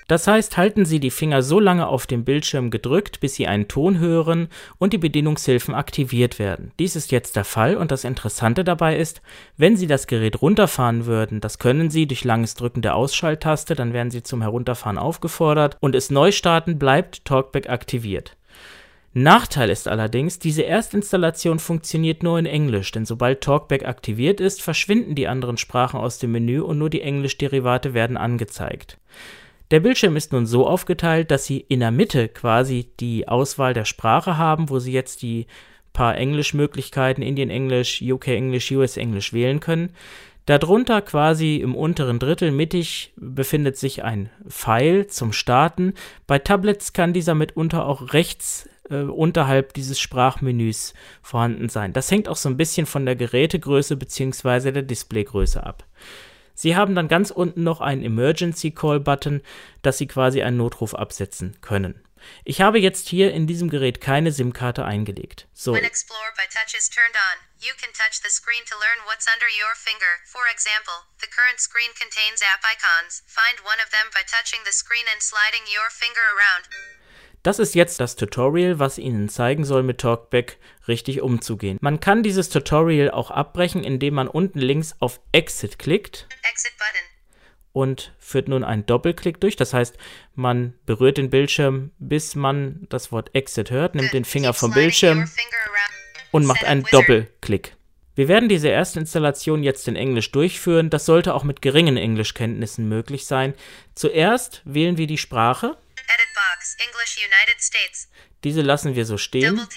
Das 0.07 0.27
heißt, 0.27 0.57
halten 0.57 0.83
Sie 0.83 0.99
die 0.99 1.11
Finger 1.11 1.41
so 1.41 1.59
lange 1.59 1.87
auf 1.87 2.05
dem 2.05 2.25
Bildschirm 2.25 2.69
gedrückt, 2.69 3.21
bis 3.21 3.35
Sie 3.35 3.47
einen 3.47 3.67
Ton 3.67 3.99
hören 3.99 4.49
und 4.77 4.91
die 4.91 4.97
Bedienungshilfen 4.97 5.73
aktiviert 5.73 6.37
werden. 6.37 6.73
Dies 6.79 6.97
ist 6.97 7.11
jetzt 7.11 7.37
der 7.37 7.45
Fall 7.45 7.77
und 7.77 7.91
das 7.91 8.03
Interessante 8.03 8.63
dabei 8.63 8.97
ist, 8.97 9.21
wenn 9.55 9.77
Sie 9.77 9.87
das 9.87 10.07
Gerät 10.07 10.41
runterfahren 10.41 11.05
würden, 11.05 11.39
das 11.39 11.59
können 11.59 11.89
Sie 11.89 12.07
durch 12.07 12.25
langes 12.25 12.55
Drücken 12.55 12.81
der 12.81 12.95
Ausschalttaste, 12.95 13.75
dann 13.75 13.93
werden 13.93 14.11
Sie 14.11 14.21
zum 14.21 14.41
Herunterfahren 14.41 14.97
aufgefordert 14.97 15.77
und 15.79 15.95
es 15.95 16.09
neu 16.09 16.33
starten 16.33 16.77
bleibt 16.77 17.23
Talkback 17.23 17.69
aktiviert. 17.69 18.35
Nachteil 19.13 19.69
ist 19.69 19.89
allerdings, 19.89 20.39
diese 20.39 20.63
Erstinstallation 20.63 21.59
funktioniert 21.59 22.23
nur 22.23 22.39
in 22.39 22.45
Englisch, 22.45 22.91
denn 22.91 23.05
sobald 23.05 23.41
Talkback 23.41 23.85
aktiviert 23.85 24.39
ist, 24.39 24.61
verschwinden 24.61 25.15
die 25.15 25.27
anderen 25.27 25.57
Sprachen 25.57 25.99
aus 25.99 26.17
dem 26.17 26.31
Menü 26.31 26.61
und 26.61 26.77
nur 26.77 26.89
die 26.89 27.01
Englisch-Derivate 27.01 27.93
werden 27.93 28.15
angezeigt. 28.15 28.97
Der 29.69 29.81
Bildschirm 29.81 30.15
ist 30.15 30.31
nun 30.31 30.45
so 30.45 30.65
aufgeteilt, 30.65 31.29
dass 31.29 31.45
Sie 31.45 31.59
in 31.59 31.81
der 31.81 31.91
Mitte 31.91 32.29
quasi 32.29 32.89
die 32.99 33.27
Auswahl 33.27 33.73
der 33.73 33.85
Sprache 33.85 34.37
haben, 34.37 34.69
wo 34.69 34.79
Sie 34.79 34.93
jetzt 34.93 35.21
die 35.21 35.47
paar 35.91 36.17
Englischmöglichkeiten, 36.17 37.21
Indian 37.21 37.49
English, 37.49 38.01
UK 38.01 38.29
English, 38.29 38.71
US 38.71 38.95
English 38.95 39.33
wählen 39.33 39.59
können. 39.59 39.91
Darunter 40.45 41.01
quasi 41.01 41.57
im 41.57 41.75
unteren 41.75 42.17
Drittel 42.17 42.51
mittig 42.51 43.13
befindet 43.15 43.77
sich 43.77 44.03
ein 44.03 44.29
Pfeil 44.47 45.07
zum 45.07 45.33
Starten. 45.33 45.93
Bei 46.27 46.39
Tablets 46.39 46.93
kann 46.93 47.13
dieser 47.13 47.35
mitunter 47.35 47.85
auch 47.85 48.13
rechts 48.13 48.67
äh, 48.91 49.03
unterhalb 49.03 49.73
dieses 49.73 49.99
Sprachmenüs 49.99 50.93
vorhanden 51.21 51.69
sein. 51.69 51.93
Das 51.93 52.11
hängt 52.11 52.27
auch 52.27 52.35
so 52.35 52.49
ein 52.49 52.57
bisschen 52.57 52.85
von 52.85 53.05
der 53.05 53.15
Gerätegröße 53.15 53.95
bzw. 53.95 54.71
der 54.71 54.83
Displaygröße 54.83 55.63
ab. 55.63 55.85
Sie 56.53 56.75
haben 56.75 56.93
dann 56.93 57.07
ganz 57.07 57.31
unten 57.31 57.63
noch 57.63 57.81
einen 57.81 58.03
Emergency 58.03 58.71
Call 58.71 58.99
Button, 58.99 59.41
dass 59.81 59.97
Sie 59.97 60.07
quasi 60.07 60.43
einen 60.43 60.57
Notruf 60.57 60.93
absetzen 60.93 61.57
können. 61.61 62.03
Ich 62.45 62.61
habe 62.61 62.77
jetzt 62.77 63.09
hier 63.09 63.33
in 63.33 63.47
diesem 63.47 63.69
Gerät 63.69 63.99
keine 63.99 64.31
SIM-Karte 64.31 64.85
eingelegt. 64.85 65.47
So. 65.53 65.73
When 65.73 65.83
Explore 65.83 66.31
by 66.37 66.45
Touch 66.53 66.77
is 66.77 66.89
turned 66.89 67.17
on, 67.17 67.41
you 67.57 67.73
can 67.81 67.89
touch 67.93 68.21
the 68.21 68.29
screen 68.29 68.61
to 68.69 68.77
learn 68.77 69.01
what's 69.09 69.25
under 69.25 69.49
your 69.49 69.73
finger. 69.73 70.21
For 70.29 70.45
example, 70.53 71.09
the 71.17 71.29
current 71.29 71.57
screen 71.59 71.89
contains 71.97 72.45
app 72.45 72.61
icons. 72.61 73.25
Find 73.25 73.57
one 73.65 73.81
of 73.81 73.89
them 73.89 74.13
by 74.13 74.21
touching 74.21 74.61
the 74.65 74.75
screen 74.75 75.09
and 75.09 75.21
sliding 75.21 75.65
your 75.65 75.89
finger 75.89 76.21
around. 76.37 76.69
Das 77.43 77.59
ist 77.59 77.73
jetzt 77.73 77.99
das 77.99 78.15
Tutorial, 78.15 78.77
was 78.79 78.97
Ihnen 78.97 79.27
zeigen 79.27 79.65
soll, 79.65 79.83
mit 79.83 79.97
Talkback 79.99 80.57
richtig 80.87 81.21
umzugehen. 81.21 81.77
Man 81.81 81.99
kann 81.99 82.21
dieses 82.21 82.49
Tutorial 82.49 83.09
auch 83.09 83.31
abbrechen, 83.31 83.83
indem 83.83 84.13
man 84.13 84.27
unten 84.27 84.59
links 84.59 84.95
auf 84.99 85.19
Exit 85.31 85.79
klickt. 85.79 86.27
Exit 86.49 86.71
und 87.73 88.13
führt 88.19 88.47
nun 88.47 88.63
einen 88.63 88.85
Doppelklick 88.85 89.39
durch. 89.39 89.55
Das 89.55 89.73
heißt, 89.73 89.97
man 90.35 90.73
berührt 90.85 91.17
den 91.17 91.29
Bildschirm, 91.29 91.91
bis 91.99 92.35
man 92.35 92.87
das 92.89 93.11
Wort 93.11 93.33
Exit 93.33 93.71
hört, 93.71 93.95
nimmt 93.95 94.13
den 94.13 94.25
Finger 94.25 94.53
vom 94.53 94.73
Bildschirm 94.73 95.29
und 96.31 96.45
macht 96.45 96.65
einen 96.65 96.83
Doppelklick. 96.91 97.75
Wir 98.13 98.27
werden 98.27 98.49
diese 98.49 98.67
erste 98.67 98.99
Installation 98.99 99.63
jetzt 99.63 99.87
in 99.87 99.95
Englisch 99.95 100.31
durchführen. 100.31 100.89
Das 100.89 101.05
sollte 101.05 101.33
auch 101.33 101.45
mit 101.45 101.61
geringen 101.61 101.95
Englischkenntnissen 101.95 102.87
möglich 102.89 103.25
sein. 103.25 103.53
Zuerst 103.95 104.61
wählen 104.65 104.97
wir 104.97 105.07
die 105.07 105.17
Sprache. 105.17 105.77
Edit 105.95 106.27
box, 106.71 106.87
English 106.87 107.17
United 107.17 107.61
States. 107.61 108.09
Diese 108.43 108.61
lassen 108.61 108.95
wir 108.95 109.05
so 109.05 109.17
stehen. 109.17 109.67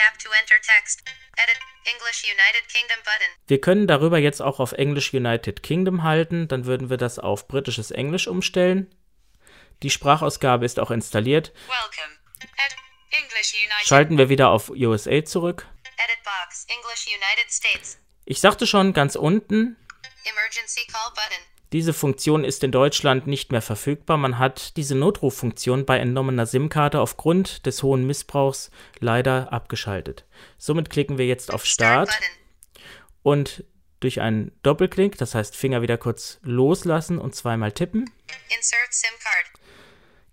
Wir 3.47 3.61
können 3.61 3.87
darüber 3.87 4.19
jetzt 4.19 4.41
auch 4.41 4.61
auf 4.61 4.73
English 4.73 5.15
United 5.15 5.63
Kingdom 5.63 6.03
halten, 6.03 6.49
dann 6.49 6.65
würden 6.67 6.91
wir 6.91 6.97
das 6.97 7.19
auf 7.19 7.49
britisches 7.49 7.91
Englisch 7.91 8.27
umstellen. 8.27 8.95
Die 9.83 9.91
Sprachausgabe 9.91 10.65
ist 10.65 10.79
auch 10.79 10.91
installiert. 10.91 11.53
Schalten 13.85 14.19
wir 14.19 14.29
wieder 14.29 14.49
auf 14.49 14.71
USA 14.71 15.25
zurück. 15.25 15.67
Edit 15.97 16.23
box, 16.25 16.67
English 16.69 17.07
United 17.07 17.53
States. 17.53 17.99
Ich 18.25 18.41
sagte 18.41 18.67
schon 18.67 18.93
ganz 18.93 19.17
unten. 19.17 19.77
Emergency 20.25 20.87
call 20.87 21.11
button. 21.11 21.54
Diese 21.75 21.93
Funktion 21.93 22.45
ist 22.45 22.63
in 22.63 22.71
Deutschland 22.71 23.27
nicht 23.27 23.51
mehr 23.51 23.61
verfügbar. 23.61 24.17
Man 24.17 24.39
hat 24.39 24.77
diese 24.77 24.95
Notruffunktion 24.95 25.85
bei 25.85 25.99
entnommener 25.99 26.47
SIM-Karte 26.47 27.01
aufgrund 27.01 27.67
des 27.67 27.83
hohen 27.83 28.07
Missbrauchs 28.07 28.71
leider 29.01 29.53
abgeschaltet. 29.53 30.25
Somit 30.57 30.89
klicken 30.89 31.19
wir 31.19 31.27
jetzt 31.27 31.53
auf 31.53 31.65
Start 31.65 32.11
und 33.25 33.65
durch 33.99 34.21
einen 34.21 34.57
Doppelklick, 34.63 35.19
das 35.19 35.35
heißt 35.35 35.57
Finger 35.57 35.83
wieder 35.83 35.99
kurz 35.99 36.39
loslassen 36.43 37.19
und 37.19 37.35
zweimal 37.35 37.73
tippen, 37.73 38.09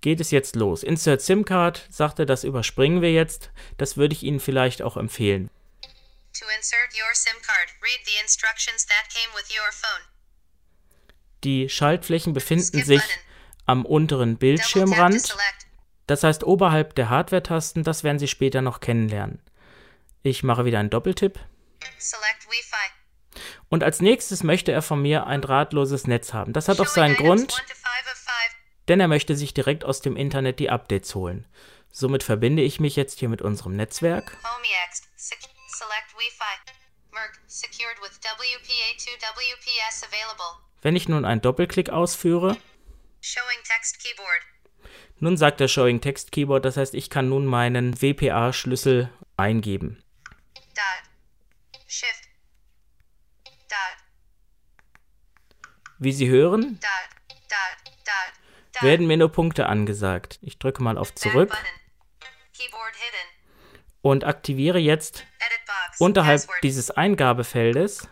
geht 0.01 0.19
es 0.19 0.29
jetzt 0.29 0.55
los. 0.55 0.83
Insert 0.83 1.23
SIM-Card, 1.23 1.87
sagte, 1.89 2.27
das 2.27 2.43
überspringen 2.43 3.01
wir 3.01 3.13
jetzt. 3.13 3.49
Das 3.79 3.97
würde 3.97 4.13
ich 4.13 4.21
Ihnen 4.21 4.39
vielleicht 4.39 4.83
auch 4.83 4.95
empfehlen. 4.95 5.49
To 6.39 6.45
insert 6.55 6.93
your 6.93 7.15
SIM 7.15 7.41
card, 7.41 7.69
read 7.81 8.05
the 8.05 8.21
instructions 8.21 8.85
that 8.85 9.09
came 9.09 9.33
with 9.35 9.49
your 9.49 9.71
phone. 9.71 10.10
Die 11.43 11.69
Schaltflächen 11.69 12.33
befinden 12.33 12.83
sich 12.83 13.01
am 13.65 13.85
unteren 13.85 14.37
Bildschirmrand. 14.37 15.35
Das 16.07 16.23
heißt 16.23 16.43
oberhalb 16.43 16.95
der 16.95 17.09
Hardware-Tasten, 17.09 17.83
das 17.83 18.03
werden 18.03 18.19
Sie 18.19 18.27
später 18.27 18.61
noch 18.61 18.79
kennenlernen. 18.79 19.41
Ich 20.23 20.43
mache 20.43 20.65
wieder 20.65 20.79
einen 20.79 20.89
Doppeltipp. 20.89 21.39
Und 23.69 23.83
als 23.83 24.01
nächstes 24.01 24.43
möchte 24.43 24.71
er 24.71 24.81
von 24.81 25.01
mir 25.01 25.25
ein 25.25 25.41
drahtloses 25.41 26.05
Netz 26.05 26.33
haben. 26.33 26.53
Das 26.53 26.67
hat 26.67 26.79
auch 26.79 26.87
seinen 26.87 27.15
Grund, 27.15 27.63
denn 28.87 28.99
er 28.99 29.07
möchte 29.07 29.35
sich 29.35 29.53
direkt 29.53 29.85
aus 29.85 30.01
dem 30.01 30.17
Internet 30.17 30.59
die 30.59 30.69
Updates 30.69 31.15
holen. 31.15 31.47
Somit 31.91 32.23
verbinde 32.23 32.61
ich 32.61 32.79
mich 32.79 32.95
jetzt 32.95 33.19
hier 33.19 33.29
mit 33.29 33.41
unserem 33.41 33.75
Netzwerk. 33.75 34.37
Select 35.81 36.13
Wi-Fi. 36.13 36.71
Merc, 37.11 37.39
secured 37.47 37.99
with 38.01 38.19
WPA2 38.21 39.17
WPS 39.17 40.03
available. 40.03 40.70
Wenn 40.81 40.95
ich 40.95 41.07
nun 41.07 41.25
einen 41.25 41.41
Doppelklick 41.41 41.89
ausführe, 41.89 42.57
nun 45.19 45.37
sagt 45.37 45.59
der 45.59 45.67
Showing 45.67 46.01
Text 46.01 46.31
Keyboard, 46.31 46.65
das 46.65 46.77
heißt, 46.77 46.95
ich 46.95 47.09
kann 47.09 47.29
nun 47.29 47.45
meinen 47.45 48.01
WPA-Schlüssel 48.01 49.11
eingeben. 49.37 50.03
Wie 55.99 56.11
Sie 56.11 56.27
hören, 56.29 56.79
werden 58.81 59.05
mir 59.05 59.17
nur 59.17 59.31
Punkte 59.31 59.67
angesagt. 59.67 60.39
Ich 60.41 60.57
drücke 60.57 60.81
mal 60.81 60.97
auf 60.97 61.13
Zurück 61.13 61.55
und 64.01 64.23
aktiviere 64.23 64.79
jetzt 64.79 65.23
unterhalb 65.99 66.41
dieses 66.63 66.89
Eingabefeldes 66.89 68.09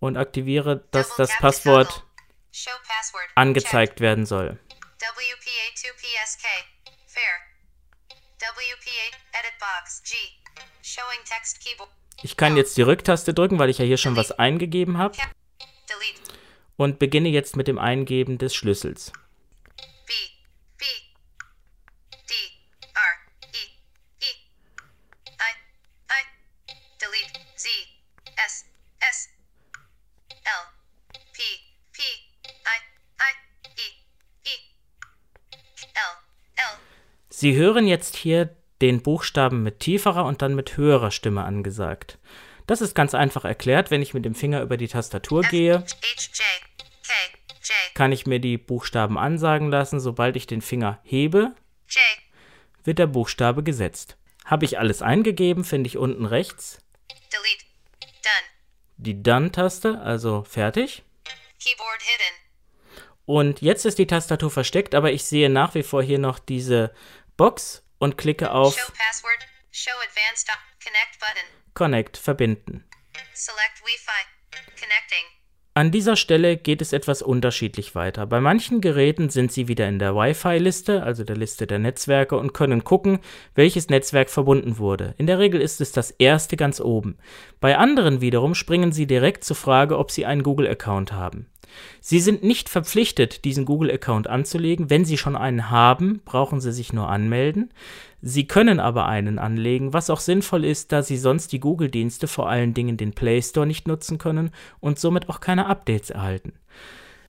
und 0.00 0.16
aktiviere, 0.16 0.84
dass 0.90 1.14
das 1.16 1.30
Passwort 1.38 2.04
angezeigt 3.34 4.00
werden 4.00 4.26
soll. 4.26 4.58
WPA2PSK. 4.98 6.44
Fair. 7.06 7.22
WPA 8.38 9.16
Edit 9.38 9.58
Box 9.58 10.02
G. 10.02 10.16
Showing 10.82 11.24
Text 11.24 11.60
Keyboard. 11.60 11.90
Ich 12.22 12.36
kann 12.36 12.56
jetzt 12.56 12.76
die 12.76 12.82
Rücktaste 12.82 13.34
drücken, 13.34 13.58
weil 13.58 13.70
ich 13.70 13.78
ja 13.78 13.84
hier 13.84 13.96
schon 13.96 14.16
was 14.16 14.32
eingegeben 14.32 14.98
habe. 14.98 15.16
Und 16.76 16.98
beginne 16.98 17.28
jetzt 17.28 17.56
mit 17.56 17.68
dem 17.68 17.78
Eingeben 17.78 18.38
des 18.38 18.54
Schlüssels. 18.54 19.12
Sie 37.40 37.56
hören 37.56 37.86
jetzt 37.86 38.16
hier 38.16 38.54
den 38.82 39.00
Buchstaben 39.00 39.62
mit 39.62 39.80
tieferer 39.80 40.26
und 40.26 40.42
dann 40.42 40.54
mit 40.54 40.76
höherer 40.76 41.10
Stimme 41.10 41.42
angesagt. 41.44 42.18
Das 42.66 42.82
ist 42.82 42.94
ganz 42.94 43.14
einfach 43.14 43.46
erklärt, 43.46 43.90
wenn 43.90 44.02
ich 44.02 44.12
mit 44.12 44.26
dem 44.26 44.34
Finger 44.34 44.60
über 44.60 44.76
die 44.76 44.88
Tastatur 44.88 45.40
gehe, 45.44 45.82
kann 47.94 48.12
ich 48.12 48.26
mir 48.26 48.40
die 48.40 48.58
Buchstaben 48.58 49.16
ansagen 49.16 49.70
lassen. 49.70 50.00
Sobald 50.00 50.36
ich 50.36 50.46
den 50.46 50.60
Finger 50.60 51.00
hebe, 51.02 51.54
wird 52.84 52.98
der 52.98 53.06
Buchstabe 53.06 53.62
gesetzt. 53.62 54.18
Habe 54.44 54.66
ich 54.66 54.78
alles 54.78 55.00
eingegeben, 55.00 55.64
finde 55.64 55.88
ich 55.88 55.96
unten 55.96 56.26
rechts 56.26 56.76
die 58.98 59.22
Done-Taste, 59.22 59.98
also 60.02 60.44
fertig. 60.44 61.04
Und 63.30 63.62
jetzt 63.62 63.86
ist 63.86 63.98
die 63.98 64.08
Tastatur 64.08 64.50
versteckt, 64.50 64.92
aber 64.92 65.12
ich 65.12 65.24
sehe 65.24 65.48
nach 65.48 65.74
wie 65.76 65.84
vor 65.84 66.02
hier 66.02 66.18
noch 66.18 66.40
diese 66.40 66.92
Box 67.40 67.82
und 67.96 68.18
klicke 68.18 68.50
auf 68.50 68.78
Show 68.78 68.92
Password, 68.92 69.46
Show 69.70 69.96
Advanced 70.06 70.46
Connect 70.84 71.18
Button. 71.20 71.72
Connect 71.72 72.18
verbinden. 72.18 72.84
Select 73.32 73.80
Wi-Fi. 73.82 74.26
Connecting. 74.78 75.24
An 75.72 75.90
dieser 75.90 76.16
Stelle 76.16 76.58
geht 76.58 76.82
es 76.82 76.92
etwas 76.92 77.22
unterschiedlich 77.22 77.94
weiter. 77.94 78.26
Bei 78.26 78.42
manchen 78.42 78.82
Geräten 78.82 79.30
sind 79.30 79.52
Sie 79.52 79.68
wieder 79.68 79.88
in 79.88 79.98
der 79.98 80.14
Wi-Fi-Liste, 80.14 81.02
also 81.02 81.24
der 81.24 81.36
Liste 81.36 81.66
der 81.66 81.78
Netzwerke, 81.78 82.36
und 82.36 82.52
können 82.52 82.84
gucken, 82.84 83.20
welches 83.54 83.88
Netzwerk 83.88 84.28
verbunden 84.28 84.76
wurde. 84.76 85.14
In 85.16 85.26
der 85.26 85.38
Regel 85.38 85.62
ist 85.62 85.80
es 85.80 85.92
das 85.92 86.10
erste 86.10 86.58
ganz 86.58 86.78
oben. 86.78 87.16
Bei 87.58 87.78
anderen 87.78 88.20
wiederum 88.20 88.54
springen 88.54 88.92
Sie 88.92 89.06
direkt 89.06 89.44
zur 89.44 89.56
Frage, 89.56 89.96
ob 89.96 90.10
Sie 90.10 90.26
einen 90.26 90.42
Google-Account 90.42 91.12
haben. 91.12 91.49
Sie 92.00 92.20
sind 92.20 92.42
nicht 92.42 92.68
verpflichtet, 92.68 93.44
diesen 93.44 93.64
Google-Account 93.64 94.26
anzulegen. 94.26 94.90
Wenn 94.90 95.04
Sie 95.04 95.18
schon 95.18 95.36
einen 95.36 95.70
haben, 95.70 96.20
brauchen 96.24 96.60
Sie 96.60 96.72
sich 96.72 96.92
nur 96.92 97.08
anmelden. 97.08 97.72
Sie 98.22 98.46
können 98.46 98.80
aber 98.80 99.06
einen 99.06 99.38
anlegen, 99.38 99.92
was 99.92 100.10
auch 100.10 100.20
sinnvoll 100.20 100.64
ist, 100.64 100.92
da 100.92 101.02
Sie 101.02 101.16
sonst 101.16 101.52
die 101.52 101.60
Google-Dienste, 101.60 102.28
vor 102.28 102.48
allen 102.48 102.74
Dingen 102.74 102.96
den 102.96 103.12
Play 103.12 103.40
Store, 103.40 103.66
nicht 103.66 103.88
nutzen 103.88 104.18
können 104.18 104.50
und 104.80 104.98
somit 104.98 105.28
auch 105.28 105.40
keine 105.40 105.66
Updates 105.66 106.10
erhalten. 106.10 106.52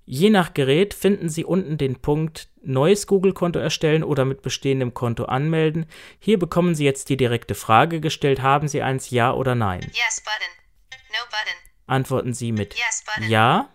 Je 0.06 0.30
nach 0.30 0.54
Gerät 0.54 0.94
finden 0.94 1.30
Sie 1.30 1.46
unten 1.46 1.78
den 1.78 1.96
Punkt 1.96 2.50
Neues 2.64 3.08
Google-Konto 3.08 3.60
erstellen 3.60 4.04
oder 4.04 4.26
mit 4.26 4.42
bestehendem 4.42 4.94
Konto 4.94 5.26
anmelden. 5.26 5.86
Hier 6.20 6.38
bekommen 6.38 6.76
Sie 6.76 6.86
jetzt 6.86 7.10
die 7.10 7.18
direkte 7.18 7.56
Frage 7.56 8.02
gestellt, 8.02 8.42
haben 8.42 8.68
Sie 8.68 8.82
eins 8.82 9.10
Ja 9.10 9.34
oder 9.34 9.56
Nein? 9.56 9.82
Yes 9.82 10.22
button. 10.22 11.00
No 11.12 11.20
button. 11.26 11.58
Antworten 11.88 12.34
Sie 12.34 12.52
mit 12.52 12.74
yes 12.74 13.04
Ja. 13.30 13.70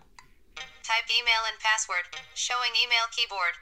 Type 0.87 1.11
email 1.19 1.43
and 1.51 1.59
password. 1.59 2.05
Showing 2.33 2.71
email 2.81 3.03
keyboard. 3.11 3.55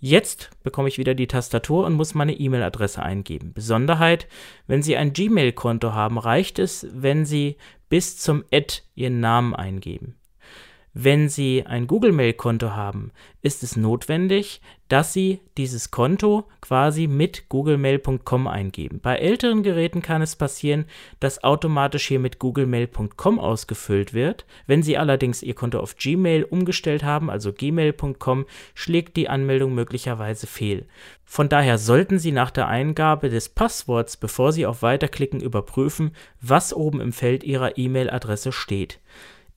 Jetzt 0.00 0.50
bekomme 0.64 0.88
ich 0.88 0.98
wieder 0.98 1.14
die 1.14 1.28
Tastatur 1.28 1.86
und 1.86 1.92
muss 1.92 2.14
meine 2.14 2.32
E-Mail-Adresse 2.32 3.00
eingeben. 3.00 3.52
Besonderheit, 3.52 4.26
wenn 4.66 4.82
Sie 4.82 4.96
ein 4.96 5.12
Gmail-Konto 5.12 5.92
haben, 5.92 6.18
reicht 6.18 6.58
es, 6.58 6.88
wenn 6.90 7.24
Sie 7.24 7.56
bis 7.88 8.18
zum 8.18 8.44
Ad 8.52 8.82
Ihren 8.96 9.20
Namen 9.20 9.54
eingeben. 9.54 10.19
Wenn 10.92 11.28
Sie 11.28 11.64
ein 11.66 11.86
Google 11.86 12.10
Mail 12.10 12.32
Konto 12.32 12.70
haben, 12.70 13.12
ist 13.42 13.62
es 13.62 13.76
notwendig, 13.76 14.60
dass 14.88 15.12
Sie 15.12 15.38
dieses 15.56 15.92
Konto 15.92 16.48
quasi 16.60 17.06
mit 17.06 17.48
googlemail.com 17.48 18.48
eingeben. 18.48 18.98
Bei 19.00 19.14
älteren 19.14 19.62
Geräten 19.62 20.02
kann 20.02 20.20
es 20.20 20.34
passieren, 20.34 20.86
dass 21.20 21.44
automatisch 21.44 22.08
hier 22.08 22.18
mit 22.18 22.40
googlemail.com 22.40 23.38
ausgefüllt 23.38 24.14
wird. 24.14 24.46
Wenn 24.66 24.82
Sie 24.82 24.98
allerdings 24.98 25.44
Ihr 25.44 25.54
Konto 25.54 25.78
auf 25.78 25.94
Gmail 25.94 26.42
umgestellt 26.42 27.04
haben, 27.04 27.30
also 27.30 27.52
gmail.com, 27.52 28.46
schlägt 28.74 29.16
die 29.16 29.28
Anmeldung 29.28 29.74
möglicherweise 29.74 30.48
fehl. 30.48 30.86
Von 31.24 31.48
daher 31.48 31.78
sollten 31.78 32.18
Sie 32.18 32.32
nach 32.32 32.50
der 32.50 32.66
Eingabe 32.66 33.28
des 33.28 33.48
Passworts, 33.48 34.16
bevor 34.16 34.50
Sie 34.50 34.66
auf 34.66 34.82
Weiterklicken, 34.82 35.40
überprüfen, 35.40 36.16
was 36.40 36.74
oben 36.74 37.00
im 37.00 37.12
Feld 37.12 37.44
Ihrer 37.44 37.78
E-Mail-Adresse 37.78 38.50
steht. 38.50 38.98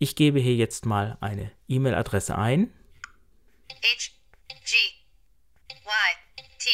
Ich 0.03 0.17
gebe 0.17 0.37
hier 0.37 0.55
jetzt 0.55 0.85
mal 0.85 1.17
eine 1.21 1.49
E-Mail-Adresse 1.69 2.37
ein. 2.37 2.73
H 3.69 4.11
G 4.49 4.75
Y 5.69 5.79
T 6.59 6.69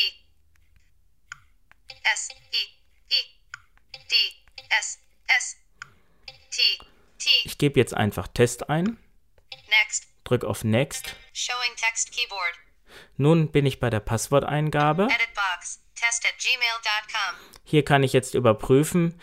S 2.12 2.30
E 2.52 3.14
E 3.14 4.00
D 4.10 4.16
S 4.80 4.98
S 5.28 5.58
T 6.50 6.62
T. 7.20 7.30
Ich 7.44 7.60
gebe 7.60 7.80
jetzt 7.80 7.94
einfach 7.94 8.28
Test 8.28 8.68
ein. 8.72 8.98
Next. 9.52 10.08
Drück 10.24 10.44
auf 10.44 10.64
Next. 10.64 11.16
Showing 11.32 11.76
text 11.76 12.12
keyboard. 12.12 12.56
Nun 13.18 13.52
bin 13.52 13.68
ich 13.68 13.80
bei 13.80 13.92
der 13.92 14.00
Passworteingabe. 14.00 15.04
Edit 15.04 15.36
box. 15.36 15.84
Test 15.94 16.26
at 16.26 16.34
gmail.com. 16.40 17.36
Hier 17.64 17.86
kann 17.86 18.02
ich 18.02 18.14
jetzt 18.14 18.34
überprüfen, 18.34 19.22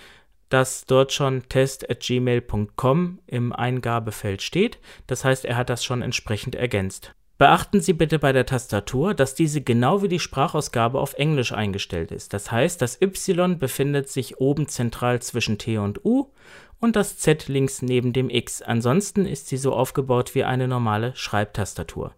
dass 0.49 0.85
dort 0.85 1.13
schon 1.13 1.49
test.gmail.com 1.49 3.19
im 3.27 3.53
Eingabefeld 3.53 4.43
steht. 4.43 4.79
Das 5.07 5.25
heißt, 5.25 5.45
er 5.45 5.57
hat 5.57 5.71
das 5.71 5.85
schon 5.85 6.03
entsprechend 6.03 6.55
ergänzt. 6.55 7.15
Beachten 7.39 7.83
Sie 7.83 7.93
bitte 7.93 8.19
bei 8.19 8.33
der 8.33 8.47
Tastatur, 8.47 9.13
dass 9.13 9.35
diese 9.35 9.61
genau 9.61 10.03
wie 10.03 10.09
die 10.09 10.21
Sprachausgabe 10.21 10.99
auf 10.99 11.13
Englisch 11.15 11.53
eingestellt 11.53 12.11
ist. 12.11 12.33
Das 12.33 12.51
heißt, 12.51 12.81
das 12.81 13.01
Y 13.03 13.59
befindet 13.59 14.09
sich 14.09 14.39
oben 14.39 14.69
zentral 14.69 15.21
zwischen 15.21 15.59
T 15.59 15.77
und 15.77 16.03
U 16.05 16.33
und 16.81 16.97
das 16.97 17.19
Z 17.19 17.49
links 17.49 17.83
neben 17.83 18.15
dem 18.15 18.31
X. 18.31 18.63
Ansonsten 18.63 19.27
ist 19.27 19.49
sie 19.49 19.59
so 19.59 19.75
aufgebaut 19.75 20.35
wie 20.35 20.45
eine 20.45 20.67
normale 20.67 21.15
Schreibtastatur. 21.15 22.15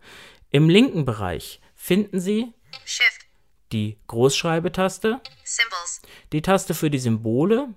Im 0.50 0.68
linken 0.68 1.04
Bereich 1.04 1.60
finden 1.74 2.20
Sie 2.20 2.52
Shift, 2.84 3.26
die 3.72 3.98
Großschreibetaste, 4.06 5.20
Symbols, 5.44 6.02
die 6.32 6.42
Taste 6.42 6.74
für 6.74 6.90
die 6.90 6.98
Symbole, 6.98 7.68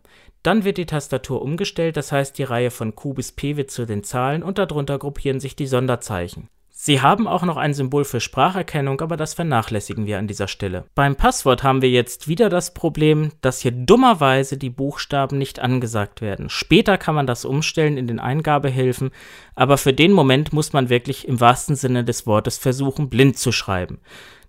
dann 0.43 0.63
wird 0.63 0.77
die 0.77 0.85
Tastatur 0.85 1.41
umgestellt, 1.41 1.97
das 1.97 2.11
heißt 2.11 2.37
die 2.37 2.43
Reihe 2.43 2.71
von 2.71 2.95
Q 2.95 3.13
bis 3.13 3.31
P 3.31 3.57
wird 3.57 3.71
zu 3.71 3.85
den 3.85 4.03
Zahlen 4.03 4.43
und 4.43 4.57
darunter 4.57 4.97
gruppieren 4.97 5.39
sich 5.39 5.55
die 5.55 5.67
Sonderzeichen. 5.67 6.49
Sie 6.83 6.99
haben 6.99 7.27
auch 7.27 7.43
noch 7.43 7.57
ein 7.57 7.75
Symbol 7.75 8.05
für 8.05 8.19
Spracherkennung, 8.19 9.01
aber 9.01 9.15
das 9.15 9.35
vernachlässigen 9.35 10.07
wir 10.07 10.17
an 10.17 10.25
dieser 10.25 10.47
Stelle. 10.47 10.85
Beim 10.95 11.15
Passwort 11.15 11.61
haben 11.61 11.83
wir 11.83 11.91
jetzt 11.91 12.27
wieder 12.27 12.49
das 12.49 12.73
Problem, 12.73 13.33
dass 13.41 13.61
hier 13.61 13.71
dummerweise 13.71 14.57
die 14.57 14.71
Buchstaben 14.71 15.37
nicht 15.37 15.59
angesagt 15.59 16.21
werden. 16.21 16.49
Später 16.49 16.97
kann 16.97 17.13
man 17.13 17.27
das 17.27 17.45
umstellen 17.45 17.97
in 17.97 18.07
den 18.07 18.19
Eingabehilfen, 18.19 19.11
aber 19.53 19.77
für 19.77 19.93
den 19.93 20.11
Moment 20.11 20.53
muss 20.53 20.73
man 20.73 20.89
wirklich 20.89 21.27
im 21.27 21.39
wahrsten 21.39 21.75
Sinne 21.75 22.03
des 22.03 22.25
Wortes 22.25 22.57
versuchen, 22.57 23.11
blind 23.11 23.37
zu 23.37 23.51
schreiben. 23.51 23.99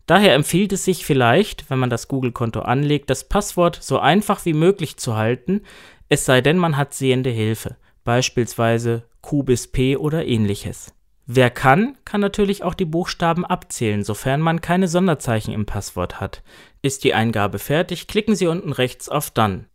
Daher 0.07 0.35
empfiehlt 0.35 0.73
es 0.73 0.85
sich 0.85 1.07
vielleicht, 1.07 1.71
wenn 1.71 1.79
man 1.79 1.91
das 1.91 2.09
Google-Konto 2.09 2.61
anlegt, 2.61 3.09
das 3.11 3.29
Passwort 3.29 3.79
so 3.81 3.99
einfach 3.99 4.45
wie 4.45 4.53
möglich 4.53 4.97
zu 4.97 5.17
halten, 5.17 5.63
es 6.09 6.25
sei 6.25 6.41
denn, 6.41 6.59
man 6.59 6.77
hat 6.77 6.93
sehende 6.93 7.31
Hilfe, 7.31 7.77
beispielsweise 8.05 9.09
Q 9.21 9.45
bis 9.45 9.71
P 9.71 9.97
oder 9.97 10.27
ähnliches. 10.27 10.93
Wer 11.27 11.51
kann, 11.51 11.97
kann 12.05 12.21
natürlich 12.21 12.65
auch 12.65 12.75
die 12.75 12.85
Buchstaben 12.85 13.47
abzählen, 13.47 14.03
sofern 14.03 14.41
man 14.41 14.61
keine 14.61 14.89
Sonderzeichen 14.89 15.55
im 15.55 15.67
Passwort 15.67 16.21
hat. 16.21 16.43
Ist 16.83 17.05
die 17.05 17.15
Eingabe 17.15 17.61
fertig, 17.61 18.09
klicken 18.09 18.35
Sie 18.35 18.49
unten 18.49 18.73
rechts 18.73 19.09
auf 19.09 19.31
Done. 19.31 19.67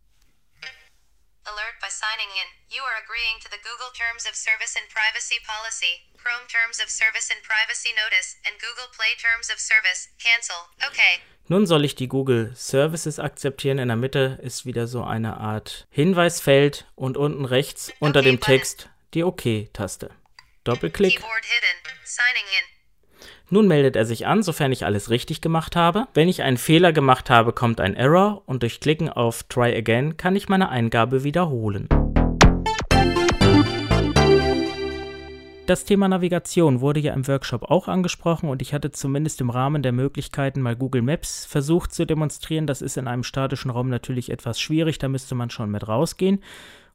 Alert 1.44 1.80
by 1.80 1.88
signing 1.88 2.28
in. 2.36 2.57
You 2.78 2.84
are 2.84 3.02
agreeing 3.02 3.40
to 3.42 3.48
the 3.50 3.58
Google 3.68 3.90
Terms 3.90 4.24
of 4.30 4.36
Service 4.36 4.76
and 4.78 4.86
Privacy 4.88 5.38
Policy, 5.42 6.06
Chrome 6.16 6.46
Terms 6.46 6.78
of 6.78 6.88
Service 6.88 7.28
and 7.28 7.42
Privacy 7.42 7.90
Notice, 7.98 8.36
and 8.46 8.54
Google 8.62 8.86
Play 8.94 9.18
Terms 9.18 9.50
of 9.50 9.58
Service. 9.58 10.10
Cancel. 10.22 10.54
Okay. 10.86 11.18
Nun 11.48 11.66
soll 11.66 11.84
ich 11.84 11.96
die 11.96 12.06
Google 12.06 12.52
Services 12.54 13.18
akzeptieren. 13.18 13.80
In 13.80 13.88
der 13.88 13.96
Mitte 13.96 14.38
ist 14.44 14.64
wieder 14.64 14.86
so 14.86 15.02
eine 15.02 15.38
Art 15.38 15.88
Hinweisfeld 15.90 16.86
und 16.94 17.16
unten 17.16 17.46
rechts 17.46 17.92
unter 17.98 18.20
okay, 18.20 18.30
dem 18.30 18.40
Text 18.40 18.88
die 19.12 19.24
OK-Taste. 19.24 20.10
Doppelklick. 20.62 21.20
Nun 23.50 23.66
meldet 23.66 23.96
er 23.96 24.04
sich 24.04 24.26
an, 24.26 24.44
sofern 24.44 24.70
ich 24.70 24.84
alles 24.84 25.10
richtig 25.10 25.40
gemacht 25.40 25.74
habe. 25.74 26.06
Wenn 26.14 26.28
ich 26.28 26.42
einen 26.42 26.58
Fehler 26.58 26.92
gemacht 26.92 27.28
habe, 27.28 27.52
kommt 27.52 27.80
ein 27.80 27.96
Error 27.96 28.44
und 28.46 28.62
durch 28.62 28.78
Klicken 28.78 29.08
auf 29.08 29.42
Try 29.48 29.74
Again 29.74 30.16
kann 30.16 30.36
ich 30.36 30.48
meine 30.48 30.68
Eingabe 30.68 31.24
wiederholen. 31.24 31.88
Das 35.68 35.84
Thema 35.84 36.08
Navigation 36.08 36.80
wurde 36.80 36.98
ja 36.98 37.12
im 37.12 37.28
Workshop 37.28 37.64
auch 37.64 37.88
angesprochen 37.88 38.48
und 38.48 38.62
ich 38.62 38.72
hatte 38.72 38.90
zumindest 38.90 39.42
im 39.42 39.50
Rahmen 39.50 39.82
der 39.82 39.92
Möglichkeiten 39.92 40.62
mal 40.62 40.74
Google 40.74 41.02
Maps 41.02 41.44
versucht 41.44 41.92
zu 41.92 42.06
demonstrieren. 42.06 42.66
Das 42.66 42.80
ist 42.80 42.96
in 42.96 43.06
einem 43.06 43.22
statischen 43.22 43.70
Raum 43.70 43.90
natürlich 43.90 44.30
etwas 44.30 44.58
schwierig, 44.58 44.96
da 44.96 45.08
müsste 45.08 45.34
man 45.34 45.50
schon 45.50 45.70
mit 45.70 45.86
rausgehen. 45.86 46.42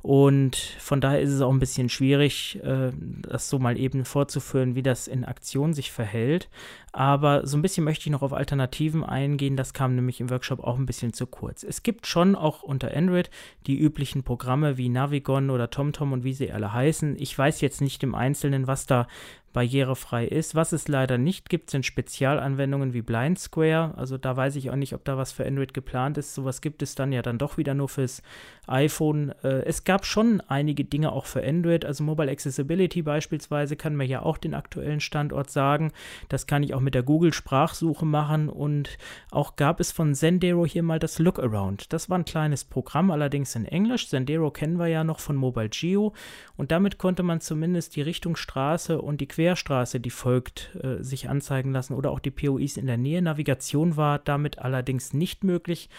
Und 0.02 0.56
von 0.56 1.02
daher 1.02 1.22
ist 1.22 1.30
es 1.30 1.42
auch 1.42 1.52
ein 1.52 1.60
bisschen 1.60 1.88
schwierig, 1.88 2.60
äh, 2.64 2.92
das 3.22 3.48
so 3.48 3.60
mal 3.60 3.78
eben 3.78 4.06
vorzuführen, 4.06 4.74
wie 4.74 4.82
das 4.82 5.08
in 5.08 5.24
Aktion 5.24 5.76
sich 5.76 5.92
verhält. 5.92 6.50
Aber 6.96 7.48
so 7.48 7.58
ein 7.58 7.64
bisschen 7.64 7.84
möchte 7.84 8.06
ich 8.06 8.12
noch 8.12 8.22
auf 8.22 8.34
Alternativen 8.34 9.04
eingehen. 9.04 9.58
Das 9.58 9.74
kam 9.74 9.96
nämlich 9.96 10.22
im 10.22 10.30
Workshop 10.30 10.64
auch 10.64 10.78
ein 10.78 10.86
bisschen 10.86 11.12
zu 11.12 11.26
kurz. 11.26 11.64
Es 11.64 11.82
gibt 11.82 12.06
schon 12.06 12.36
auch 12.36 12.62
unter 12.62 12.96
Android 12.96 13.32
die 13.66 13.80
üblichen 13.80 14.22
Programme 14.22 14.78
wie 14.78 14.90
Navigon 14.90 15.50
oder 15.50 15.72
TomTom 15.72 16.14
und 16.14 16.24
wie 16.24 16.34
sie 16.34 16.52
alle 16.52 16.72
heißen. 16.72 17.16
Ich 17.20 17.36
weiß 17.36 17.62
jetzt 17.62 17.82
nicht 17.82 18.04
im 18.04 18.14
Einzelnen, 18.14 18.68
was 18.68 18.86
da 18.86 19.08
barrierefrei 19.54 20.26
ist. 20.26 20.56
Was 20.56 20.74
es 20.74 20.88
leider 20.88 21.18
nicht 21.18 21.50
gibt, 21.50 21.70
sind 21.70 21.86
Spezialanwendungen 21.86 22.94
wie 22.94 23.02
Blind 23.02 23.40
Square. 23.40 23.94
Also 23.96 24.18
da 24.18 24.36
weiß 24.36 24.56
ich 24.58 24.72
auch 24.72 24.76
nicht, 24.76 24.94
ob 24.94 25.06
da 25.06 25.16
was 25.16 25.32
für 25.32 25.46
Android 25.46 25.74
geplant 25.74 26.18
ist. 26.18 26.34
Sowas 26.34 26.60
gibt 26.60 26.82
es 26.82 26.96
dann 26.96 27.14
ja 27.14 27.22
dann 27.22 27.38
doch 27.38 27.58
wieder 27.58 27.74
nur 27.74 27.88
fürs 27.88 28.22
iPhone. 28.68 29.34
Äh, 29.44 29.64
es 29.66 29.84
gab 29.84 30.06
schon 30.06 30.42
einige 30.42 30.84
Dinge 30.84 31.12
auch 31.12 31.26
für 31.26 31.46
Android. 31.46 31.86
Also 31.86 32.04
Mobile 32.04 32.32
Accessibility 32.32 33.04
beispielsweise 33.04 33.76
kann 33.76 33.96
mir 33.96 34.06
ja 34.06 34.24
auch 34.24 34.38
den 34.38 34.56
aktuellen 34.56 35.00
Standort 35.00 35.52
sagen. 35.52 35.94
Das 36.30 36.48
kann 36.48 36.64
ich 36.64 36.74
auch 36.74 36.82
mit 36.84 36.96
der 36.96 37.04
Google-Sprachsuche 37.04 38.06
machen. 38.06 38.50
Und 38.50 38.98
auch 39.32 39.56
gab 39.56 39.80
es 39.80 39.92
von 39.92 40.14
Zendero 40.16 40.66
hier 40.66 40.84
mal 40.84 41.00
das 41.00 41.20
Lookaround. 41.20 41.94
Das 41.94 42.10
war 42.10 42.18
ein 42.18 42.26
kleines 42.26 42.66
Programm, 42.66 43.12
allerdings 43.12 43.56
in 43.56 43.66
Englisch. 43.66 44.10
Zendero 44.10 44.52
kennen 44.52 44.78
wir 44.78 44.88
ja 44.88 45.04
noch 45.04 45.20
von 45.20 45.36
Mobile 45.36 45.70
Geo. 45.70 46.14
Und 46.58 46.72
damit 46.72 46.98
konnte 46.98 47.24
man 47.24 47.40
zumindest 47.40 47.96
die 47.96 48.02
Richtung 48.02 48.36
Straße 48.36 49.02
und 49.02 49.22
die 49.22 49.28
Quer 49.28 49.54
Querstraße, 49.54 50.00
die 50.00 50.10
folgt, 50.10 50.76
äh, 50.82 51.04
sich 51.04 51.30
anzeigen 51.30 51.72
lassen 51.72 51.94
oder 51.94 52.12
auch 52.12 52.20
die 52.20 52.32
POIs 52.32 52.78
in 52.78 52.88
der 52.88 52.98
Nähe. 52.98 53.22
Navigation 53.22 53.98
war 53.98 54.20
damit 54.20 54.60
allerdings 54.60 55.14
nicht 55.14 55.44
möglich, 55.44 55.90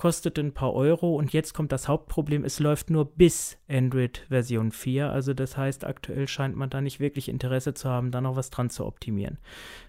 kostete 0.00 0.40
ein 0.40 0.54
paar 0.54 0.72
Euro 0.72 1.14
und 1.14 1.34
jetzt 1.34 1.52
kommt 1.52 1.72
das 1.72 1.86
Hauptproblem, 1.86 2.42
es 2.42 2.58
läuft 2.58 2.88
nur 2.88 3.04
bis 3.04 3.58
Android 3.68 4.24
Version 4.30 4.72
4, 4.72 5.10
also 5.10 5.34
das 5.34 5.58
heißt, 5.58 5.84
aktuell 5.84 6.26
scheint 6.26 6.56
man 6.56 6.70
da 6.70 6.80
nicht 6.80 7.00
wirklich 7.00 7.28
Interesse 7.28 7.74
zu 7.74 7.90
haben, 7.90 8.10
da 8.10 8.22
noch 8.22 8.34
was 8.34 8.48
dran 8.48 8.70
zu 8.70 8.86
optimieren. 8.86 9.36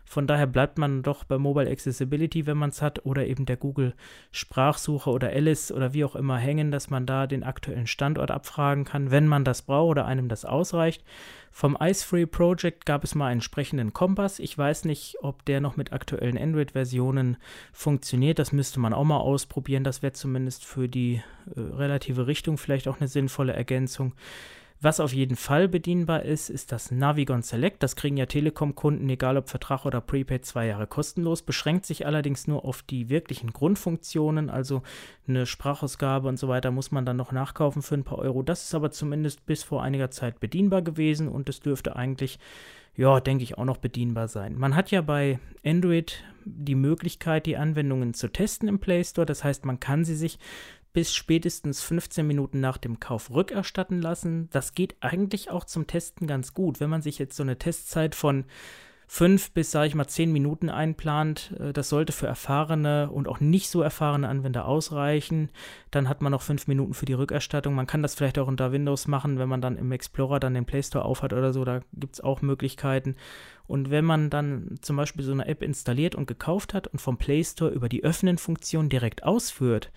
Von 0.04 0.28
daher 0.28 0.48
bleibt 0.48 0.78
man 0.78 1.02
doch 1.02 1.24
bei 1.24 1.38
Mobile 1.38 1.72
Accessibility, 1.72 2.46
wenn 2.46 2.58
man 2.58 2.72
es 2.72 2.82
hat, 2.82 3.06
oder 3.06 3.26
eben 3.26 3.46
der 3.46 3.56
Google 3.56 3.94
Sprachsuche 4.32 5.10
oder 5.10 5.30
Alice 5.30 5.72
oder 5.72 5.94
wie 5.94 6.04
auch 6.04 6.18
immer 6.18 6.38
hängen, 6.38 6.72
dass 6.72 6.90
man 6.90 7.06
da 7.06 7.26
den 7.26 7.46
aktuellen 7.46 7.88
Standort 7.88 8.32
abfragen 8.32 8.84
kann, 8.84 9.12
wenn 9.12 9.28
man 9.28 9.46
das 9.46 9.62
braucht 9.62 9.92
oder 9.92 10.06
einem 10.08 10.28
das 10.28 10.44
ausreicht. 10.44 11.06
Vom 11.54 11.78
Ice 11.82 12.06
Free 12.06 12.26
Project 12.26 12.86
gab 12.86 13.04
es 13.04 13.14
mal 13.14 13.28
einen 13.28 13.42
sprechenden 13.42 13.92
Kompass. 13.92 14.40
Ich 14.40 14.58
weiß 14.58 14.86
nicht, 14.86 15.18
ob 15.22 15.44
der 15.46 15.60
noch 15.60 15.76
mit 15.76 15.92
aktuellen 15.92 16.38
Android-Versionen 16.38 17.38
funktioniert. 17.74 18.40
Das 18.40 18.54
müsste 18.54 18.80
man 18.80 18.94
auch 18.94 19.04
mal 19.04 19.18
ausprobieren. 19.18 19.84
Das 19.84 20.02
wäre 20.02 20.14
zumindest 20.14 20.66
für 20.66 20.88
die 20.88 21.22
äh, 21.56 21.60
relative 21.60 22.26
Richtung 22.26 22.58
vielleicht 22.58 22.88
auch 22.88 23.00
eine 23.00 23.10
sinnvolle 23.10 23.54
Ergänzung. 23.54 24.14
Was 24.84 25.00
auf 25.00 25.14
jeden 25.14 25.36
Fall 25.36 25.68
bedienbar 25.68 26.24
ist, 26.24 26.50
ist 26.50 26.72
das 26.72 26.90
Navigon 26.90 27.44
Select. 27.44 27.84
Das 27.84 27.96
kriegen 27.96 28.18
ja 28.18 28.26
Telekom-Kunden, 28.26 29.08
egal 29.10 29.38
ob 29.38 29.48
Vertrag 29.48 29.86
oder 29.86 30.02
Prepaid, 30.02 30.44
zwei 30.44 30.66
Jahre 30.66 30.88
kostenlos. 30.88 31.44
Beschränkt 31.44 31.86
sich 31.86 32.08
allerdings 32.08 32.48
nur 32.48 32.66
auf 32.66 32.82
die 32.82 33.08
wirklichen 33.08 33.54
Grundfunktionen, 33.54 34.50
also 34.50 34.82
eine 35.28 35.46
Sprachausgabe 35.46 36.28
und 36.28 36.38
so 36.38 36.48
weiter 36.48 36.72
muss 36.72 36.90
man 36.90 37.06
dann 37.06 37.18
noch 37.18 37.32
nachkaufen 37.32 37.84
für 37.84 37.94
ein 37.94 38.04
paar 38.04 38.18
Euro. 38.18 38.42
Das 38.42 38.64
ist 38.64 38.74
aber 38.74 38.90
zumindest 38.90 39.46
bis 39.46 39.62
vor 39.64 39.84
einiger 39.84 40.10
Zeit 40.10 40.40
bedienbar 40.40 40.82
gewesen 40.82 41.28
und 41.28 41.48
es 41.48 41.60
dürfte 41.60 41.96
eigentlich 41.96 42.40
ja, 42.96 43.20
denke 43.20 43.44
ich, 43.44 43.58
auch 43.58 43.66
noch 43.66 43.78
bedienbar 43.78 44.28
sein. 44.28 44.58
Man 44.58 44.76
hat 44.76 44.92
ja 44.92 45.02
bei 45.02 45.40
Android 45.64 46.24
die 46.44 46.76
Möglichkeit, 46.76 47.46
die 47.46 47.56
Anwendungen 47.56 48.14
zu 48.14 48.28
testen 48.28 48.68
im 48.68 48.80
Play 48.80 49.04
Store. 49.04 49.26
Das 49.26 49.44
heißt, 49.44 49.64
man 49.66 49.80
kann 49.80 50.04
sie 50.04 50.16
sich 50.16 50.40
bis 50.94 51.14
spätestens 51.14 51.82
15 51.82 52.26
Minuten 52.26 52.60
nach 52.60 52.78
dem 52.78 53.00
Kauf 53.00 53.32
rückerstatten 53.32 54.02
lassen. 54.02 54.50
Das 54.52 54.74
geht 54.74 54.96
eigentlich 55.00 55.50
auch 55.50 55.66
zum 55.66 55.88
Testen 55.88 56.28
ganz 56.28 56.54
gut. 56.54 56.80
Wenn 56.80 56.90
man 56.90 57.02
sich 57.02 57.20
jetzt 57.20 57.36
so 57.36 57.44
eine 57.44 57.58
Testzeit 57.58 58.16
von 58.16 58.46
fünf 59.14 59.52
bis, 59.52 59.72
sage 59.72 59.88
ich 59.88 59.96
mal, 59.96 60.08
zehn 60.08 60.32
Minuten 60.32 60.70
einplant. 60.70 61.54
Äh, 61.60 61.74
das 61.74 61.90
sollte 61.90 62.14
für 62.14 62.28
erfahrene 62.28 63.12
und 63.12 63.28
auch 63.28 63.42
nicht 63.42 63.70
so 63.70 63.82
erfahrene 63.82 64.30
Anwender 64.30 64.66
ausreichen. 64.66 65.50
Dann 65.92 66.08
hat 66.08 66.22
man 66.22 66.32
noch 66.32 66.42
fünf 66.42 66.66
Minuten 66.68 66.94
für 66.94 67.06
die 67.06 67.12
Rückerstattung. 67.12 67.76
Man 67.76 67.88
kann 67.88 68.04
das 68.04 68.16
vielleicht 68.16 68.40
auch 68.40 68.48
unter 68.48 68.72
Windows 68.72 69.10
machen, 69.10 69.38
wenn 69.38 69.50
man 69.50 69.60
dann 69.60 69.76
im 69.76 69.92
Explorer 69.92 70.40
dann 70.40 70.54
den 70.54 70.64
Play 70.64 70.82
Store 70.82 71.04
aufhat 71.04 71.34
oder 71.34 71.52
so. 71.52 71.66
Da 71.66 71.82
gibt 71.92 72.16
es 72.16 72.22
auch 72.22 72.42
Möglichkeiten. 72.42 73.18
Und 73.68 73.92
wenn 73.92 74.06
man 74.06 74.30
dann 74.30 74.78
zum 74.80 74.96
Beispiel 74.96 75.26
so 75.26 75.34
eine 75.34 75.46
App 75.46 75.62
installiert 75.62 76.16
und 76.16 76.28
gekauft 76.28 76.74
hat 76.74 76.88
und 76.88 77.00
vom 77.00 77.18
Play 77.18 77.44
Store 77.44 77.70
über 77.70 77.90
die 77.90 78.06
Öffnen-Funktion 78.06 78.88
direkt 78.88 79.24
ausführt, 79.26 79.92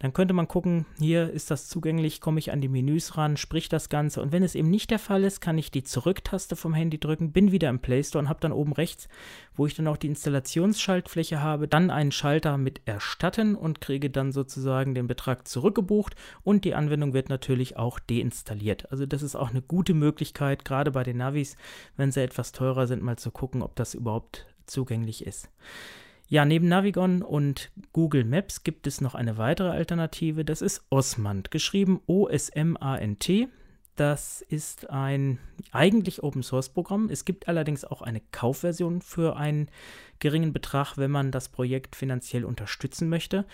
dann 0.00 0.14
könnte 0.14 0.32
man 0.32 0.48
gucken, 0.48 0.86
hier 0.98 1.30
ist 1.30 1.50
das 1.50 1.68
zugänglich, 1.68 2.22
komme 2.22 2.38
ich 2.38 2.52
an 2.52 2.62
die 2.62 2.68
Menüs 2.68 3.18
ran, 3.18 3.36
sprich 3.36 3.68
das 3.68 3.90
Ganze. 3.90 4.22
Und 4.22 4.32
wenn 4.32 4.42
es 4.42 4.54
eben 4.54 4.70
nicht 4.70 4.90
der 4.90 4.98
Fall 4.98 5.24
ist, 5.24 5.42
kann 5.42 5.58
ich 5.58 5.70
die 5.70 5.84
Zurücktaste 5.84 6.56
vom 6.56 6.72
Handy 6.72 6.98
drücken, 6.98 7.32
bin 7.32 7.52
wieder 7.52 7.68
im 7.68 7.80
Play 7.80 8.02
Store 8.02 8.24
und 8.24 8.30
habe 8.30 8.40
dann 8.40 8.52
oben 8.52 8.72
rechts, 8.72 9.10
wo 9.54 9.66
ich 9.66 9.74
dann 9.74 9.86
auch 9.86 9.98
die 9.98 10.06
Installationsschaltfläche 10.06 11.42
habe, 11.42 11.68
dann 11.68 11.90
einen 11.90 12.12
Schalter 12.12 12.56
mit 12.56 12.80
Erstatten 12.86 13.54
und 13.54 13.82
kriege 13.82 14.08
dann 14.08 14.32
sozusagen 14.32 14.94
den 14.94 15.06
Betrag 15.06 15.46
zurückgebucht 15.46 16.16
und 16.42 16.64
die 16.64 16.74
Anwendung 16.74 17.12
wird 17.12 17.28
natürlich 17.28 17.76
auch 17.76 17.98
deinstalliert. 17.98 18.90
Also 18.90 19.04
das 19.04 19.20
ist 19.20 19.36
auch 19.36 19.50
eine 19.50 19.60
gute 19.60 19.92
Möglichkeit, 19.92 20.64
gerade 20.64 20.92
bei 20.92 21.02
den 21.02 21.18
Navis, 21.18 21.56
wenn 21.98 22.10
sie 22.10 22.22
etwas 22.22 22.52
teurer 22.52 22.86
sind, 22.86 23.02
mal 23.02 23.18
zu 23.18 23.30
gucken, 23.30 23.60
ob 23.60 23.76
das 23.76 23.92
überhaupt 23.92 24.46
zugänglich 24.64 25.26
ist. 25.26 25.50
Ja, 26.32 26.44
neben 26.44 26.68
Navigon 26.68 27.22
und 27.22 27.72
Google 27.92 28.24
Maps 28.24 28.62
gibt 28.62 28.86
es 28.86 29.00
noch 29.00 29.16
eine 29.16 29.36
weitere 29.36 29.70
Alternative, 29.70 30.44
das 30.44 30.62
ist 30.62 30.84
Osmant, 30.88 31.50
geschrieben 31.50 32.00
O-S-M-A-N-T. 32.06 33.48
Das 33.96 34.40
ist 34.40 34.88
ein 34.90 35.40
eigentlich 35.72 36.22
Open 36.22 36.44
Source 36.44 36.68
Programm. 36.68 37.10
Es 37.10 37.24
gibt 37.24 37.48
allerdings 37.48 37.84
auch 37.84 38.00
eine 38.00 38.22
Kaufversion 38.30 39.02
für 39.02 39.36
einen 39.36 39.70
geringen 40.20 40.52
Betrag, 40.52 40.96
wenn 40.96 41.10
man 41.10 41.32
das 41.32 41.48
Projekt 41.48 41.96
finanziell 41.96 42.44
unterstützen 42.44 43.08
möchte. 43.08 43.44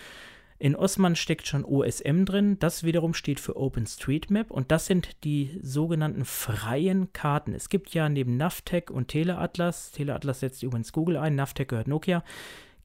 In 0.59 0.75
Osman 0.75 1.15
steckt 1.15 1.47
schon 1.47 1.65
OSM 1.65 2.25
drin, 2.25 2.59
das 2.59 2.83
wiederum 2.83 3.15
steht 3.15 3.39
für 3.39 3.57
OpenStreetMap 3.57 4.51
und 4.51 4.71
das 4.71 4.85
sind 4.85 5.23
die 5.23 5.59
sogenannten 5.63 6.25
freien 6.25 7.11
Karten. 7.11 7.53
Es 7.53 7.69
gibt 7.69 7.93
ja 7.95 8.07
neben 8.07 8.37
Navtec 8.37 8.91
und 8.91 9.07
Teleatlas, 9.07 9.91
Teleatlas 9.91 10.41
setzt 10.41 10.61
übrigens 10.61 10.91
Google 10.91 11.17
ein, 11.17 11.35
Navtec 11.35 11.69
gehört 11.69 11.87
Nokia, 11.87 12.23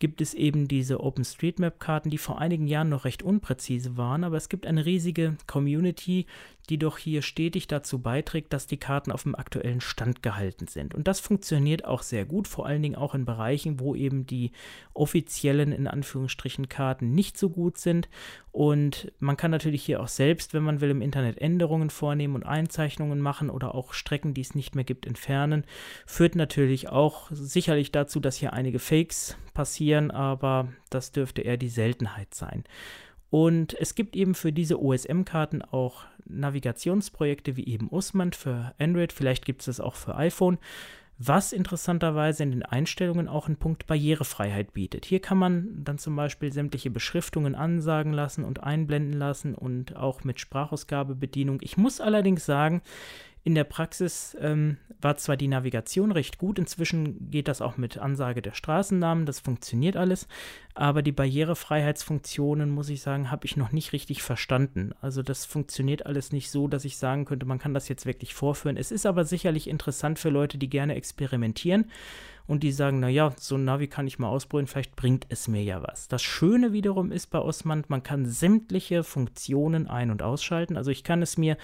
gibt 0.02 0.20
es 0.20 0.34
eben 0.34 0.66
diese 0.66 0.98
OpenStreetMap-Karten, 0.98 2.10
die 2.10 2.18
vor 2.18 2.40
einigen 2.40 2.66
Jahren 2.66 2.88
noch 2.88 3.04
recht 3.04 3.22
unpräzise 3.22 3.96
waren, 3.96 4.24
aber 4.24 4.36
es 4.36 4.48
gibt 4.48 4.66
eine 4.66 4.84
riesige 4.84 5.36
Community, 5.46 6.26
die 6.68 6.78
doch 6.78 6.98
hier 6.98 7.22
stetig 7.22 7.68
dazu 7.68 8.00
beiträgt, 8.00 8.52
dass 8.52 8.66
die 8.66 8.78
Karten 8.78 9.12
auf 9.12 9.22
dem 9.22 9.36
aktuellen 9.36 9.80
Stand 9.80 10.22
gehalten 10.22 10.66
sind. 10.66 10.94
Und 10.94 11.06
das 11.06 11.20
funktioniert 11.20 11.84
auch 11.84 12.02
sehr 12.02 12.24
gut, 12.24 12.48
vor 12.48 12.66
allen 12.66 12.82
Dingen 12.82 12.96
auch 12.96 13.14
in 13.14 13.24
Bereichen, 13.24 13.78
wo 13.78 13.94
eben 13.94 14.26
die 14.26 14.50
offiziellen, 14.92 15.70
in 15.70 15.86
Anführungsstrichen, 15.86 16.68
Karten 16.68 17.14
nicht 17.14 17.38
so 17.38 17.48
gut 17.48 17.78
sind. 17.78 18.08
Und 18.52 19.12
man 19.20 19.36
kann 19.36 19.50
natürlich 19.50 19.84
hier 19.84 20.00
auch 20.00 20.08
selbst, 20.08 20.52
wenn 20.52 20.62
man 20.62 20.80
will, 20.80 20.90
im 20.90 21.02
Internet 21.02 21.38
Änderungen 21.38 21.90
vornehmen 21.90 22.34
und 22.34 22.44
Einzeichnungen 22.44 23.20
machen 23.20 23.50
oder 23.50 23.74
auch 23.74 23.92
Strecken, 23.92 24.34
die 24.34 24.42
es 24.42 24.54
nicht 24.54 24.74
mehr 24.74 24.84
gibt, 24.84 25.06
entfernen. 25.06 25.64
Führt 26.06 26.34
natürlich 26.36 26.88
auch 26.88 27.28
sicherlich 27.32 27.92
dazu, 27.92 28.20
dass 28.20 28.36
hier 28.36 28.52
einige 28.52 28.78
Fakes 28.78 29.36
passieren, 29.54 30.10
aber 30.10 30.68
das 30.90 31.12
dürfte 31.12 31.42
eher 31.42 31.56
die 31.56 31.68
Seltenheit 31.68 32.34
sein. 32.34 32.64
Und 33.30 33.74
es 33.80 33.94
gibt 33.94 34.14
eben 34.14 34.34
für 34.34 34.52
diese 34.52 34.78
OSM-Karten 34.80 35.62
auch 35.62 36.04
Navigationsprojekte 36.26 37.56
wie 37.56 37.66
eben 37.66 37.88
Usman 37.90 38.32
für 38.32 38.74
Android, 38.78 39.12
vielleicht 39.12 39.44
gibt 39.44 39.62
es 39.62 39.66
das 39.66 39.80
auch 39.80 39.94
für 39.94 40.16
iPhone, 40.16 40.58
was 41.18 41.52
interessanterweise 41.52 42.42
in 42.42 42.50
den 42.50 42.62
Einstellungen 42.62 43.28
auch 43.28 43.46
einen 43.46 43.56
Punkt 43.56 43.86
Barrierefreiheit 43.86 44.72
bietet. 44.72 45.04
Hier 45.04 45.20
kann 45.20 45.38
man 45.38 45.84
dann 45.84 45.98
zum 45.98 46.16
Beispiel 46.16 46.52
sämtliche 46.52 46.90
Beschriftungen 46.90 47.54
ansagen 47.54 48.12
lassen 48.12 48.44
und 48.44 48.62
einblenden 48.62 49.18
lassen 49.18 49.54
und 49.54 49.96
auch 49.96 50.24
mit 50.24 50.40
Sprachausgabebedienung. 50.40 51.60
Ich 51.62 51.76
muss 51.76 52.00
allerdings 52.00 52.44
sagen, 52.44 52.82
in 53.44 53.54
der 53.54 53.64
Praxis 53.64 54.36
ähm, 54.40 54.76
war 55.00 55.16
zwar 55.16 55.36
die 55.36 55.48
Navigation 55.48 56.12
recht 56.12 56.38
gut, 56.38 56.58
inzwischen 56.58 57.30
geht 57.30 57.48
das 57.48 57.60
auch 57.60 57.76
mit 57.76 57.98
Ansage 57.98 58.40
der 58.40 58.52
Straßennamen, 58.52 59.26
das 59.26 59.40
funktioniert 59.40 59.96
alles, 59.96 60.28
aber 60.74 61.02
die 61.02 61.12
Barrierefreiheitsfunktionen, 61.12 62.70
muss 62.70 62.88
ich 62.88 63.02
sagen, 63.02 63.30
habe 63.30 63.46
ich 63.46 63.56
noch 63.56 63.72
nicht 63.72 63.92
richtig 63.92 64.22
verstanden. 64.22 64.92
Also 65.00 65.22
das 65.22 65.44
funktioniert 65.44 66.06
alles 66.06 66.32
nicht 66.32 66.50
so, 66.50 66.68
dass 66.68 66.84
ich 66.84 66.96
sagen 66.96 67.24
könnte, 67.24 67.44
man 67.46 67.58
kann 67.58 67.74
das 67.74 67.88
jetzt 67.88 68.06
wirklich 68.06 68.32
vorführen. 68.32 68.76
Es 68.76 68.92
ist 68.92 69.06
aber 69.06 69.24
sicherlich 69.24 69.68
interessant 69.68 70.20
für 70.20 70.30
Leute, 70.30 70.56
die 70.56 70.70
gerne 70.70 70.94
experimentieren 70.94 71.86
und 72.46 72.62
die 72.62 72.72
sagen, 72.72 73.00
naja, 73.00 73.32
so 73.38 73.56
ein 73.56 73.64
Navi 73.64 73.88
kann 73.88 74.06
ich 74.06 74.18
mal 74.18 74.28
ausprobieren, 74.28 74.66
vielleicht 74.66 74.96
bringt 74.96 75.26
es 75.28 75.48
mir 75.48 75.62
ja 75.62 75.82
was. 75.82 76.08
Das 76.08 76.22
Schöne 76.22 76.72
wiederum 76.72 77.12
ist 77.12 77.28
bei 77.28 77.38
Osmand, 77.38 77.90
man 77.90 78.02
kann 78.02 78.26
sämtliche 78.26 79.04
Funktionen 79.04 79.86
ein- 79.86 80.10
und 80.10 80.22
ausschalten. 80.22 80.76
Also 80.76 80.90
ich 80.90 81.04
kann 81.04 81.22
es 81.22 81.36
mir 81.38 81.56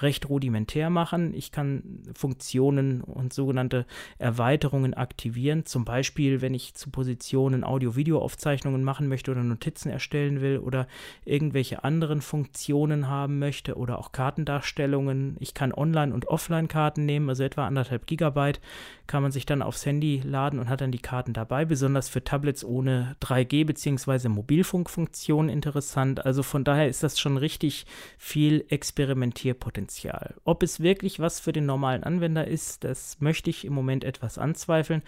recht 0.00 0.28
rudimentär 0.28 0.90
machen. 0.90 1.34
Ich 1.34 1.52
kann 1.52 2.02
Funktionen 2.14 3.00
und 3.00 3.32
sogenannte 3.32 3.86
Erweiterungen 4.18 4.94
aktivieren. 4.94 5.64
Zum 5.64 5.84
Beispiel, 5.84 6.40
wenn 6.40 6.54
ich 6.54 6.74
zu 6.74 6.90
Positionen 6.90 7.64
Audio-Video-Aufzeichnungen 7.64 8.84
machen 8.84 9.08
möchte 9.08 9.30
oder 9.30 9.42
Notizen 9.42 9.90
erstellen 9.90 10.40
will 10.40 10.58
oder 10.58 10.86
irgendwelche 11.24 11.84
anderen 11.84 12.20
Funktionen 12.20 13.08
haben 13.08 13.38
möchte 13.38 13.76
oder 13.76 13.98
auch 13.98 14.12
Kartendarstellungen. 14.12 15.36
Ich 15.40 15.54
kann 15.54 15.72
Online- 15.72 16.14
und 16.14 16.28
Offline-Karten 16.28 17.04
nehmen, 17.04 17.28
also 17.28 17.42
etwa 17.42 17.66
anderthalb 17.66 18.06
Gigabyte 18.06 18.60
kann 19.06 19.22
man 19.22 19.32
sich 19.32 19.46
dann 19.46 19.62
aufs 19.62 19.86
Handy 19.86 20.20
laden 20.28 20.58
und 20.58 20.68
hat 20.68 20.80
dann 20.80 20.92
die 20.92 20.98
Karten 20.98 21.32
dabei, 21.32 21.64
besonders 21.64 22.08
für 22.08 22.22
Tablets 22.22 22.64
ohne 22.64 23.16
3G 23.20 23.64
bzw. 23.64 24.28
Mobilfunkfunktion 24.28 25.48
interessant. 25.48 26.24
Also 26.24 26.42
von 26.42 26.64
daher 26.64 26.88
ist 26.88 27.02
das 27.02 27.18
schon 27.18 27.36
richtig 27.36 27.86
viel 28.18 28.64
Experimentierpotenzial. 28.68 30.34
Ob 30.44 30.62
es 30.62 30.80
wirklich 30.80 31.20
was 31.20 31.40
für 31.40 31.52
den 31.52 31.66
normalen 31.66 32.04
Anwender 32.04 32.46
ist, 32.46 32.84
das 32.84 33.20
möchte 33.20 33.50
ich 33.50 33.64
im 33.64 33.72
Moment 33.72 34.04
etwas 34.04 34.38
anzweifeln. 34.38 35.02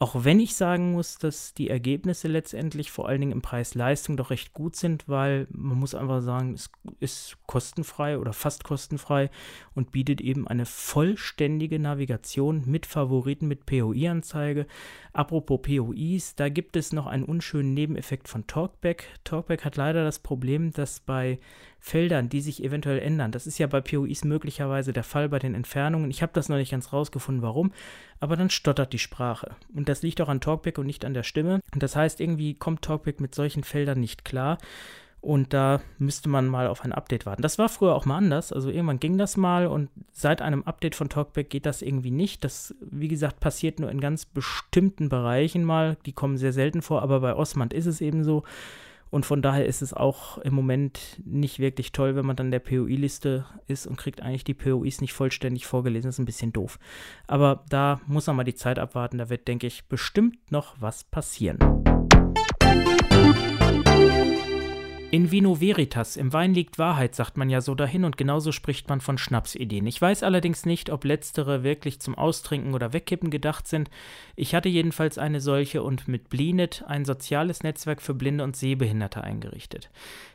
Auch 0.00 0.22
wenn 0.22 0.38
ich 0.38 0.54
sagen 0.54 0.92
muss, 0.92 1.18
dass 1.18 1.54
die 1.54 1.68
Ergebnisse 1.68 2.28
letztendlich 2.28 2.92
vor 2.92 3.08
allen 3.08 3.20
Dingen 3.20 3.32
im 3.32 3.42
Preis-Leistung 3.42 4.16
doch 4.16 4.30
recht 4.30 4.52
gut 4.52 4.76
sind, 4.76 5.08
weil 5.08 5.48
man 5.50 5.76
muss 5.76 5.96
einfach 5.96 6.20
sagen, 6.22 6.54
es 6.54 6.70
ist 7.00 7.36
kostenfrei 7.46 8.16
oder 8.16 8.32
fast 8.32 8.62
kostenfrei 8.62 9.28
und 9.74 9.90
bietet 9.90 10.20
eben 10.20 10.46
eine 10.46 10.66
vollständige 10.66 11.80
Navigation 11.80 12.62
mit 12.64 12.86
Favoriten, 12.86 13.48
mit 13.48 13.66
POI-Anzeige. 13.66 14.68
Apropos 15.12 15.62
POIs, 15.62 16.36
da 16.36 16.48
gibt 16.48 16.76
es 16.76 16.92
noch 16.92 17.08
einen 17.08 17.24
unschönen 17.24 17.74
Nebeneffekt 17.74 18.28
von 18.28 18.46
Talkback. 18.46 19.06
Talkback 19.24 19.64
hat 19.64 19.74
leider 19.74 20.04
das 20.04 20.20
Problem, 20.20 20.70
dass 20.70 21.00
bei 21.00 21.40
Feldern, 21.80 22.28
die 22.28 22.40
sich 22.40 22.62
eventuell 22.62 22.98
ändern. 22.98 23.32
Das 23.32 23.46
ist 23.46 23.58
ja 23.58 23.66
bei 23.66 23.80
POIs 23.80 24.24
möglicherweise 24.24 24.92
der 24.92 25.04
Fall 25.04 25.28
bei 25.28 25.38
den 25.38 25.54
Entfernungen. 25.54 26.10
Ich 26.10 26.22
habe 26.22 26.32
das 26.34 26.48
noch 26.48 26.56
nicht 26.56 26.70
ganz 26.70 26.92
rausgefunden, 26.92 27.42
warum, 27.42 27.72
aber 28.20 28.36
dann 28.36 28.50
stottert 28.50 28.92
die 28.92 28.98
Sprache. 28.98 29.52
Und 29.74 29.88
das 29.88 30.02
liegt 30.02 30.20
auch 30.20 30.28
an 30.28 30.40
Talkback 30.40 30.78
und 30.78 30.86
nicht 30.86 31.04
an 31.04 31.14
der 31.14 31.22
Stimme. 31.22 31.60
Und 31.72 31.82
das 31.82 31.96
heißt, 31.96 32.20
irgendwie 32.20 32.54
kommt 32.54 32.82
Talkback 32.82 33.20
mit 33.20 33.34
solchen 33.34 33.64
Feldern 33.64 34.00
nicht 34.00 34.24
klar. 34.24 34.58
Und 35.20 35.52
da 35.52 35.80
müsste 35.98 36.28
man 36.28 36.46
mal 36.46 36.68
auf 36.68 36.84
ein 36.84 36.92
Update 36.92 37.26
warten. 37.26 37.42
Das 37.42 37.58
war 37.58 37.68
früher 37.68 37.94
auch 37.94 38.06
mal 38.06 38.16
anders. 38.16 38.52
Also 38.52 38.70
irgendwann 38.70 39.00
ging 39.00 39.18
das 39.18 39.36
mal 39.36 39.66
und 39.66 39.90
seit 40.12 40.40
einem 40.40 40.62
Update 40.62 40.94
von 40.94 41.08
Talkback 41.08 41.50
geht 41.50 41.66
das 41.66 41.82
irgendwie 41.82 42.12
nicht. 42.12 42.44
Das, 42.44 42.74
wie 42.80 43.08
gesagt, 43.08 43.40
passiert 43.40 43.80
nur 43.80 43.90
in 43.90 44.00
ganz 44.00 44.26
bestimmten 44.26 45.08
Bereichen 45.08 45.64
mal. 45.64 45.96
Die 46.06 46.12
kommen 46.12 46.36
sehr 46.36 46.52
selten 46.52 46.82
vor, 46.82 47.02
aber 47.02 47.20
bei 47.20 47.34
Osmand 47.34 47.72
ist 47.72 47.86
es 47.86 48.00
eben 48.00 48.22
so. 48.22 48.44
Und 49.10 49.26
von 49.26 49.42
daher 49.42 49.66
ist 49.66 49.82
es 49.82 49.94
auch 49.94 50.38
im 50.38 50.54
Moment 50.54 51.20
nicht 51.24 51.58
wirklich 51.58 51.92
toll, 51.92 52.16
wenn 52.16 52.26
man 52.26 52.36
dann 52.36 52.50
der 52.50 52.60
POI-Liste 52.60 53.46
ist 53.66 53.86
und 53.86 53.96
kriegt 53.96 54.22
eigentlich 54.22 54.44
die 54.44 54.54
POIs 54.54 55.00
nicht 55.00 55.12
vollständig 55.12 55.66
vorgelesen. 55.66 56.08
Das 56.08 56.16
ist 56.16 56.20
ein 56.20 56.26
bisschen 56.26 56.52
doof. 56.52 56.78
Aber 57.26 57.64
da 57.68 58.00
muss 58.06 58.26
man 58.26 58.36
mal 58.36 58.44
die 58.44 58.54
Zeit 58.54 58.78
abwarten. 58.78 59.18
Da 59.18 59.30
wird, 59.30 59.48
denke 59.48 59.66
ich, 59.66 59.86
bestimmt 59.86 60.50
noch 60.50 60.76
was 60.80 61.04
passieren. 61.04 61.58
In 65.10 65.30
Vino 65.30 65.58
Veritas, 65.58 66.18
im 66.18 66.34
Wein 66.34 66.52
liegt 66.52 66.78
Wahrheit, 66.78 67.14
sagt 67.14 67.38
man 67.38 67.48
ja 67.48 67.62
so 67.62 67.74
dahin 67.74 68.04
und 68.04 68.18
genauso 68.18 68.52
spricht 68.52 68.90
man 68.90 69.00
von 69.00 69.16
Schnapsideen. 69.16 69.86
Ich 69.86 70.02
weiß 70.02 70.22
allerdings 70.22 70.66
nicht, 70.66 70.90
ob 70.90 71.04
letztere 71.04 71.62
wirklich 71.62 71.98
zum 71.98 72.14
Austrinken 72.14 72.74
oder 72.74 72.92
Wegkippen 72.92 73.30
gedacht 73.30 73.66
sind. 73.66 73.88
Ich 74.36 74.54
hatte 74.54 74.68
jedenfalls 74.68 75.16
eine 75.16 75.40
solche 75.40 75.82
und 75.82 76.08
mit 76.08 76.28
Blinet 76.28 76.84
ein 76.86 77.06
soziales 77.06 77.62
Netzwerk 77.62 78.02
für 78.02 78.12
Blinde 78.12 78.44
und 78.44 78.54
Sehbehinderte 78.54 79.24
eingerichtet. 79.24 79.88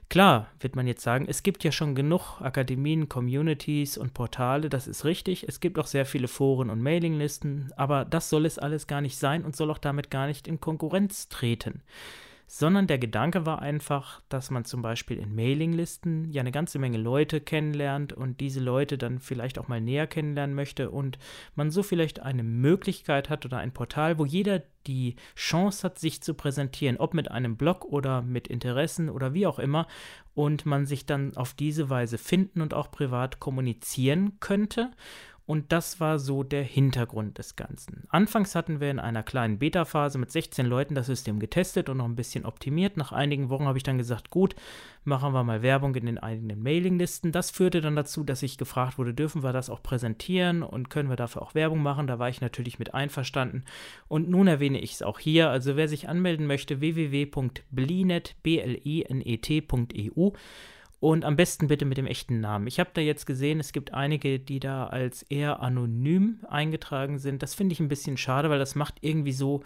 Klar, 0.09 0.47
wird 0.59 0.75
man 0.75 0.87
jetzt 0.87 1.03
sagen, 1.03 1.27
es 1.29 1.43
gibt 1.43 1.63
ja 1.63 1.71
schon 1.71 1.93
genug 1.93 2.41
Akademien, 2.41 3.07
Communities 3.07 3.95
und 3.99 4.15
Portale, 4.15 4.69
das 4.69 4.87
ist 4.87 5.05
richtig. 5.05 5.47
Es 5.47 5.59
gibt 5.59 5.77
auch 5.77 5.87
sehr 5.87 6.07
viele 6.07 6.27
Foren 6.27 6.71
und 6.71 6.81
Mailinglisten, 6.81 7.71
aber 7.77 8.05
das 8.05 8.27
soll 8.31 8.47
es 8.47 8.57
alles 8.57 8.87
gar 8.87 9.01
nicht 9.01 9.19
sein 9.19 9.45
und 9.45 9.55
soll 9.55 9.69
auch 9.69 9.77
damit 9.77 10.09
gar 10.09 10.25
nicht 10.25 10.47
in 10.47 10.59
Konkurrenz 10.59 11.29
treten 11.29 11.83
sondern 12.55 12.85
der 12.85 12.99
Gedanke 12.99 13.47
war 13.47 13.63
einfach, 13.63 14.21
dass 14.29 14.51
man 14.51 14.63
zum 14.63 14.83
Beispiel 14.83 15.17
in 15.17 15.33
Mailinglisten 15.33 16.29
ja 16.31 16.41
eine 16.41 16.51
ganze 16.51 16.77
Menge 16.77 16.99
Leute 16.99 17.41
kennenlernt 17.41 18.13
und 18.13 18.41
diese 18.41 18.59
Leute 18.59 18.99
dann 18.99 19.17
vielleicht 19.17 19.57
auch 19.57 19.69
mal 19.69 19.81
näher 19.81 20.05
kennenlernen 20.05 20.55
möchte 20.55 20.91
und 20.91 21.17
man 21.55 21.71
so 21.71 21.81
vielleicht 21.81 22.19
eine 22.19 22.43
Möglichkeit 22.43 23.31
hat 23.31 23.43
oder 23.43 23.57
ein 23.57 23.71
Portal, 23.71 24.19
wo 24.19 24.25
jeder 24.25 24.61
die 24.85 25.15
Chance 25.35 25.81
hat, 25.81 25.97
sich 25.97 26.21
zu 26.21 26.35
präsentieren, 26.35 26.97
ob 26.97 27.15
mit 27.15 27.31
einem 27.31 27.57
Blog 27.57 27.85
oder 27.85 28.21
mit 28.21 28.47
Interessen 28.47 29.09
oder 29.09 29.33
wie 29.33 29.47
auch 29.47 29.57
immer, 29.57 29.87
und 30.35 30.65
man 30.65 30.85
sich 30.85 31.05
dann 31.05 31.35
auf 31.35 31.53
diese 31.53 31.89
Weise 31.89 32.17
finden 32.19 32.61
und 32.61 32.73
auch 32.73 32.91
privat 32.91 33.39
kommunizieren 33.39 34.39
könnte 34.39 34.91
und 35.45 35.73
das 35.73 35.99
war 35.99 36.19
so 36.19 36.43
der 36.43 36.63
Hintergrund 36.63 37.37
des 37.37 37.57
Ganzen. 37.57 38.03
Anfangs 38.09 38.55
hatten 38.55 38.79
wir 38.79 38.89
in 38.89 38.99
einer 38.99 39.23
kleinen 39.23 39.59
Beta-Phase 39.59 40.17
mit 40.17 40.31
16 40.31 40.65
Leuten 40.65 40.95
das 40.95 41.07
System 41.07 41.39
getestet 41.39 41.89
und 41.89 41.97
noch 41.97 42.05
ein 42.05 42.15
bisschen 42.15 42.45
optimiert. 42.45 42.95
Nach 42.95 43.11
einigen 43.11 43.49
Wochen 43.49 43.65
habe 43.65 43.77
ich 43.77 43.83
dann 43.83 43.97
gesagt, 43.97 44.29
gut, 44.29 44.55
machen 45.03 45.33
wir 45.33 45.43
mal 45.43 45.61
Werbung 45.61 45.95
in 45.95 46.05
den 46.05 46.17
eigenen 46.17 46.63
Mailinglisten. 46.63 47.33
Das 47.33 47.51
führte 47.51 47.81
dann 47.81 47.97
dazu, 47.97 48.23
dass 48.23 48.41
ich 48.41 48.57
gefragt 48.57 48.97
wurde, 48.97 49.13
dürfen 49.13 49.43
wir 49.43 49.51
das 49.51 49.69
auch 49.69 49.83
präsentieren 49.83 50.63
und 50.63 50.89
können 50.89 51.09
wir 51.09 51.17
dafür 51.17 51.41
auch 51.41 51.55
Werbung 51.55 51.83
machen? 51.83 52.07
Da 52.07 52.19
war 52.19 52.29
ich 52.29 52.39
natürlich 52.39 52.79
mit 52.79 52.93
einverstanden. 52.93 53.65
Und 54.07 54.29
nun 54.29 54.47
erwähne 54.47 54.79
ich 54.79 54.93
es 54.93 55.01
auch 55.01 55.19
hier. 55.19 55.49
Also 55.49 55.75
wer 55.75 55.89
sich 55.89 56.07
anmelden 56.07 56.47
möchte, 56.47 56.79
www.blinet.eu 56.79 57.51
und 61.03 61.25
am 61.25 61.35
besten 61.35 61.67
bitte 61.67 61.83
mit 61.83 61.97
dem 61.97 62.07
echten 62.07 62.39
Namen. 62.39 62.65
Ich 62.65 62.79
habe 62.79 62.91
da 62.93 63.01
jetzt 63.01 63.25
gesehen, 63.25 63.59
es 63.59 63.73
gibt 63.73 63.93
einige, 63.93 64.39
die 64.39 64.61
da 64.61 64.87
als 64.87 65.23
eher 65.23 65.61
anonym 65.61 66.39
eingetragen 66.47 67.19
sind. 67.19 67.43
Das 67.43 67.55
finde 67.55 67.73
ich 67.73 67.81
ein 67.81 67.89
bisschen 67.89 68.15
schade, 68.15 68.49
weil 68.49 68.57
das 68.57 68.75
macht 68.75 68.99
irgendwie 69.01 69.33
so 69.33 69.63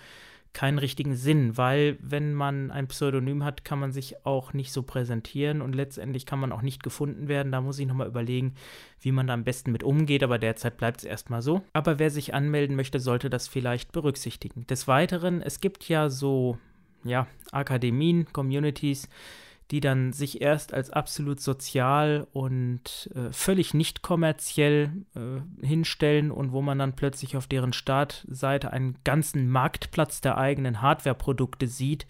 keinen 0.54 0.80
richtigen 0.80 1.16
Sinn, 1.16 1.56
weil 1.56 2.00
wenn 2.02 2.34
man 2.34 2.72
ein 2.72 2.88
Pseudonym 2.88 3.44
hat, 3.44 3.64
kann 3.64 3.78
man 3.78 3.92
sich 3.92 4.26
auch 4.26 4.54
nicht 4.54 4.72
so 4.72 4.82
präsentieren 4.82 5.62
und 5.62 5.76
letztendlich 5.76 6.26
kann 6.26 6.40
man 6.40 6.52
auch 6.52 6.64
nicht 6.64 6.82
gefunden 6.82 7.28
werden. 7.28 7.52
Da 7.52 7.62
muss 7.62 7.78
ich 7.78 7.86
nochmal 7.86 8.08
überlegen, 8.08 8.56
wie 9.00 9.12
man 9.12 9.28
da 9.28 9.36
am 9.36 9.44
besten 9.44 9.72
mit 9.72 9.84
umgeht, 9.84 10.24
aber 10.24 10.40
derzeit 10.40 10.78
bleibt 10.78 11.02
es 11.02 11.04
erstmal 11.04 11.44
so. 11.44 11.62
Aber 11.72 12.00
wer 12.00 12.10
sich 12.10 12.34
anmelden 12.34 12.76
möchte, 12.76 13.00
sollte 13.00 13.30
das 13.30 13.48
vielleicht 13.48 13.92
berücksichtigen. 13.92 14.66
Des 14.66 14.88
Weiteren, 14.88 15.44
es 15.44 15.62
gibt 15.62 15.88
ja 15.88 16.10
so, 16.10 16.58
ja, 17.04 17.28
Akademien, 17.52 18.26
Communities, 18.34 19.08
die 19.72 19.80
dann 19.82 20.14
sich 20.14 20.42
erst 20.42 20.74
als 20.74 20.90
absolut 20.90 21.42
sozial 21.42 22.28
und 22.32 23.10
äh, 23.16 23.32
völlig 23.32 23.74
nicht 23.74 24.02
kommerziell 24.02 24.92
äh, 25.16 25.66
hinstellen 25.66 26.32
und 26.32 26.52
wo 26.52 26.62
man 26.62 26.80
dann 26.80 26.96
plötzlich 26.96 27.36
auf 27.36 27.48
deren 27.48 27.74
Startseite 27.74 28.72
einen 28.72 28.98
ganzen 29.04 29.50
Marktplatz 29.50 30.22
der 30.22 30.38
eigenen 30.38 30.82
Hardwareprodukte 30.82 31.68
sieht, 31.68 32.08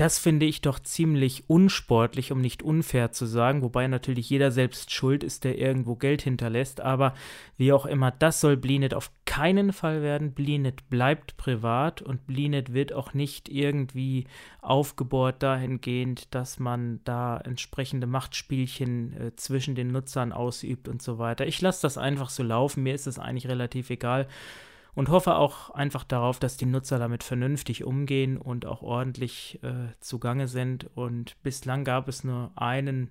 das 0.00 0.18
finde 0.18 0.46
ich 0.46 0.62
doch 0.62 0.78
ziemlich 0.78 1.44
unsportlich, 1.46 2.32
um 2.32 2.40
nicht 2.40 2.62
unfair 2.62 3.12
zu 3.12 3.26
sagen, 3.26 3.60
wobei 3.60 3.86
natürlich 3.86 4.30
jeder 4.30 4.50
selbst 4.50 4.90
schuld 4.90 5.22
ist, 5.22 5.44
der 5.44 5.58
irgendwo 5.58 5.94
Geld 5.94 6.22
hinterlässt, 6.22 6.80
aber 6.80 7.12
wie 7.58 7.70
auch 7.74 7.84
immer, 7.84 8.10
das 8.10 8.40
soll 8.40 8.56
Blinet 8.56 8.94
auf 8.94 9.10
keinen 9.26 9.74
Fall 9.74 10.00
werden. 10.00 10.32
Blinet 10.32 10.88
bleibt 10.88 11.36
privat 11.36 12.00
und 12.00 12.26
Blinet 12.26 12.72
wird 12.72 12.94
auch 12.94 13.12
nicht 13.12 13.50
irgendwie 13.50 14.24
aufgebohrt 14.62 15.42
dahingehend, 15.42 16.34
dass 16.34 16.58
man 16.58 17.00
da 17.04 17.36
entsprechende 17.36 18.06
Machtspielchen 18.06 19.12
äh, 19.12 19.36
zwischen 19.36 19.74
den 19.74 19.88
Nutzern 19.88 20.32
ausübt 20.32 20.88
und 20.88 21.02
so 21.02 21.18
weiter. 21.18 21.46
Ich 21.46 21.60
lasse 21.60 21.82
das 21.82 21.98
einfach 21.98 22.30
so 22.30 22.42
laufen, 22.42 22.84
mir 22.84 22.94
ist 22.94 23.06
es 23.06 23.18
eigentlich 23.18 23.48
relativ 23.48 23.90
egal 23.90 24.28
und 24.94 25.08
hoffe 25.08 25.36
auch 25.36 25.70
einfach 25.70 26.04
darauf, 26.04 26.38
dass 26.38 26.56
die 26.56 26.66
Nutzer 26.66 26.98
damit 26.98 27.22
vernünftig 27.22 27.84
umgehen 27.84 28.36
und 28.36 28.66
auch 28.66 28.82
ordentlich 28.82 29.60
äh, 29.62 29.92
zugange 30.00 30.48
sind. 30.48 30.90
Und 30.94 31.36
bislang 31.42 31.84
gab 31.84 32.08
es 32.08 32.24
nur 32.24 32.50
einen 32.56 33.10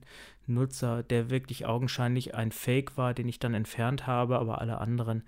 Nutzer, 0.50 1.04
der 1.04 1.30
wirklich 1.30 1.66
augenscheinlich 1.66 2.36
ein 2.36 2.52
Fake 2.52 2.98
war, 2.98 3.14
den 3.14 3.28
ich 3.28 3.40
dann 3.40 3.54
entfernt 3.54 4.08
habe, 4.08 4.40
aber 4.40 4.60
alle 4.60 4.80
anderen 4.80 5.24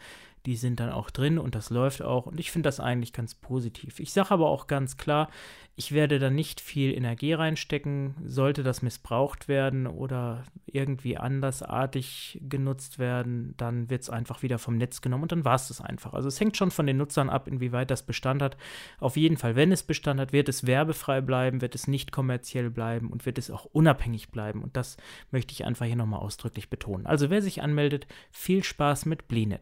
die 0.46 0.56
sind 0.56 0.80
dann 0.80 0.90
auch 0.90 1.10
drin 1.10 1.38
und 1.38 1.56
das 1.56 1.70
läuft 1.70 2.02
auch 2.02 2.26
und 2.26 2.40
ich 2.40 2.52
finde 2.52 2.68
das 2.68 2.80
eigentlich 2.80 3.14
ganz 3.14 3.36
positiv. 3.36 4.00
Ich 4.00 4.12
sage 4.12 4.32
aber 4.32 4.50
auch 4.50 4.68
ganz 4.68 4.98
klar, 4.98 5.30
ich 5.76 5.94
werde 5.94 6.20
da 6.20 6.30
nicht 6.30 6.60
viel 6.60 6.94
Energie 6.94 7.34
reinstecken, 7.34 8.16
sollte 8.26 8.62
das 8.62 8.82
missbraucht 8.82 9.48
werden 9.48 9.88
oder 9.88 10.44
irgendwie 10.66 11.18
andersartig 11.18 12.40
genutzt 12.48 13.00
werden, 13.00 13.54
dann 13.58 13.90
wird 13.90 14.02
es 14.02 14.10
einfach 14.10 14.42
wieder 14.42 14.60
vom 14.60 14.78
Netz 14.78 15.02
genommen 15.02 15.24
und 15.24 15.32
dann 15.32 15.46
war 15.46 15.56
es 15.56 15.70
das 15.70 15.80
einfach. 15.80 16.14
Also 16.14 16.28
es 16.28 16.40
hängt 16.40 16.58
schon 16.58 16.72
von 16.72 16.88
den 16.88 16.98
Nutzern 16.98 17.30
ab, 17.30 17.48
inwieweit 17.48 17.90
das 17.90 18.04
Bestand 18.04 18.42
hat. 18.42 18.58
Auf 19.00 19.18
jeden 19.18 19.38
Fall, 19.38 19.56
wenn 19.56 19.72
es 19.72 19.84
Bestand 19.84 20.20
hat, 20.20 20.34
wird 20.34 20.50
es 20.50 20.68
werbefrei 20.68 21.22
bleiben, 21.22 21.62
wird 21.62 21.76
es 21.76 21.88
nicht 21.88 22.12
kommerziell 22.12 22.70
bleiben 22.70 23.10
und 23.10 23.26
wird 23.26 23.38
es 23.38 23.50
auch 23.50 23.66
unabhängig 23.66 24.30
bleiben 24.30 24.64
und 24.64 24.76
das 24.76 24.98
möchte 25.32 25.54
ich 25.54 25.66
einfach 25.66 25.86
hier 25.86 25.96
nochmal 25.96 26.20
ausdrücklich 26.20 26.70
betonen. 26.70 27.06
Also 27.06 27.30
wer 27.30 27.42
sich 27.42 27.62
anmeldet, 27.62 28.08
viel 28.32 28.64
Spaß 28.64 29.06
mit 29.06 29.28
Blinet. 29.28 29.62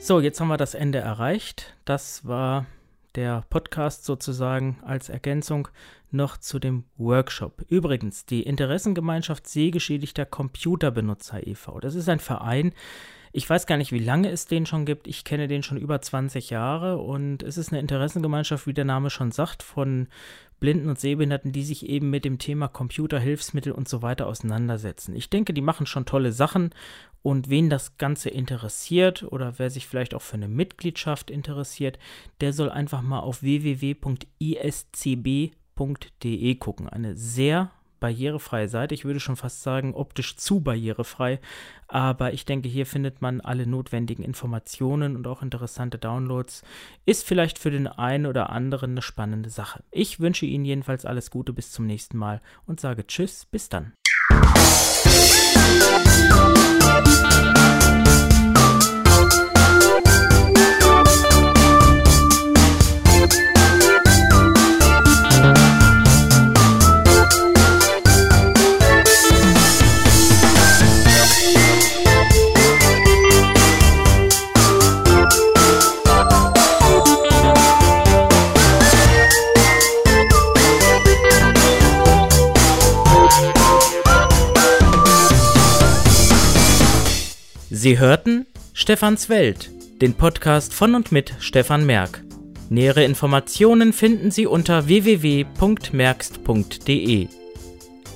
So, 0.00 0.20
jetzt 0.20 0.40
haben 0.40 0.48
wir 0.48 0.56
das 0.56 0.74
Ende 0.74 0.98
erreicht. 0.98 1.74
Das 1.84 2.26
war 2.26 2.66
der 3.14 3.44
Podcast 3.50 4.04
sozusagen 4.04 4.78
als 4.84 5.08
Ergänzung 5.08 5.68
noch 6.10 6.36
zu 6.36 6.58
dem 6.58 6.84
Workshop. 6.96 7.64
Übrigens, 7.68 8.24
die 8.24 8.42
Interessengemeinschaft 8.42 9.46
Sehgeschädigter 9.46 10.24
Computerbenutzer 10.24 11.46
e.V. 11.46 11.80
Das 11.80 11.94
ist 11.94 12.08
ein 12.08 12.20
Verein, 12.20 12.72
ich 13.32 13.48
weiß 13.48 13.66
gar 13.66 13.76
nicht, 13.76 13.92
wie 13.92 13.98
lange 13.98 14.30
es 14.30 14.46
den 14.46 14.66
schon 14.66 14.84
gibt. 14.86 15.06
Ich 15.06 15.24
kenne 15.24 15.48
den 15.48 15.62
schon 15.62 15.78
über 15.78 16.00
20 16.00 16.50
Jahre 16.50 16.98
und 16.98 17.42
es 17.42 17.56
ist 17.56 17.72
eine 17.72 17.80
Interessengemeinschaft, 17.80 18.66
wie 18.66 18.74
der 18.74 18.84
Name 18.84 19.10
schon 19.10 19.32
sagt, 19.32 19.62
von 19.62 20.08
Blinden 20.60 20.88
und 20.88 20.98
Sehbehinderten, 20.98 21.52
die 21.52 21.62
sich 21.62 21.88
eben 21.88 22.10
mit 22.10 22.24
dem 22.24 22.38
Thema 22.38 22.68
Computer, 22.68 23.20
Hilfsmittel 23.20 23.72
und 23.72 23.88
so 23.88 24.02
weiter 24.02 24.26
auseinandersetzen. 24.26 25.14
Ich 25.14 25.30
denke, 25.30 25.52
die 25.52 25.60
machen 25.60 25.86
schon 25.86 26.04
tolle 26.04 26.32
Sachen 26.32 26.70
und 27.22 27.48
wen 27.48 27.70
das 27.70 27.96
Ganze 27.96 28.30
interessiert 28.30 29.22
oder 29.22 29.58
wer 29.58 29.70
sich 29.70 29.86
vielleicht 29.86 30.14
auch 30.14 30.22
für 30.22 30.34
eine 30.34 30.48
Mitgliedschaft 30.48 31.30
interessiert, 31.30 31.98
der 32.40 32.52
soll 32.52 32.70
einfach 32.70 33.02
mal 33.02 33.20
auf 33.20 33.42
www.iscb.de 33.42 33.94
gucken. 36.56 36.88
Eine 36.88 37.14
sehr 37.16 37.70
barrierefreie 38.00 38.68
Seite. 38.68 38.94
Ich 38.94 39.04
würde 39.04 39.20
schon 39.20 39.36
fast 39.36 39.62
sagen, 39.62 39.94
optisch 39.94 40.36
zu 40.36 40.60
barrierefrei. 40.60 41.40
Aber 41.86 42.32
ich 42.32 42.44
denke, 42.44 42.68
hier 42.68 42.86
findet 42.86 43.22
man 43.22 43.40
alle 43.40 43.66
notwendigen 43.66 44.22
Informationen 44.22 45.16
und 45.16 45.26
auch 45.26 45.42
interessante 45.42 45.98
Downloads. 45.98 46.62
Ist 47.06 47.26
vielleicht 47.26 47.58
für 47.58 47.70
den 47.70 47.86
einen 47.86 48.26
oder 48.26 48.50
anderen 48.50 48.92
eine 48.92 49.02
spannende 49.02 49.50
Sache. 49.50 49.82
Ich 49.90 50.20
wünsche 50.20 50.46
Ihnen 50.46 50.64
jedenfalls 50.64 51.04
alles 51.04 51.30
Gute 51.30 51.52
bis 51.52 51.72
zum 51.72 51.86
nächsten 51.86 52.18
Mal 52.18 52.40
und 52.66 52.80
sage 52.80 53.06
Tschüss, 53.06 53.46
bis 53.46 53.68
dann. 53.68 53.92
Sie 87.88 87.98
hörten 87.98 88.46
Stefans 88.74 89.30
Welt, 89.30 89.70
den 90.02 90.12
Podcast 90.12 90.74
von 90.74 90.94
und 90.94 91.10
mit 91.10 91.32
Stefan 91.38 91.86
Merck. 91.86 92.22
Nähere 92.68 93.02
Informationen 93.02 93.94
finden 93.94 94.30
Sie 94.30 94.46
unter 94.46 94.88
www.merkst.de. 94.88 97.28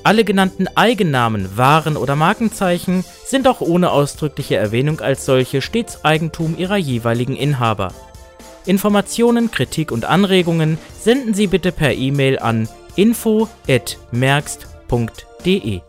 Alle 0.05 0.25
genannten 0.25 0.68
Eigennamen, 0.75 1.57
Waren 1.57 1.97
oder 1.97 2.16
Markenzeichen 2.16 3.03
sind 3.25 3.49
auch 3.49 3.62
ohne 3.62 3.93
ausdrückliche 3.93 4.57
Erwähnung 4.57 5.01
als 5.01 5.25
solche 5.25 5.62
stets 5.62 6.05
Eigentum 6.05 6.59
ihrer 6.59 6.77
jeweiligen 6.77 7.35
Inhaber. 7.35 7.95
Informationen, 8.66 9.51
Kritik 9.51 9.91
und 9.91 10.05
Anregungen 10.05 10.77
senden 11.01 11.33
Sie 11.33 11.47
bitte 11.47 11.73
per 11.73 11.95
E-Mail 11.95 12.41
an 12.41 12.68
info@merkst.de. 12.97 15.81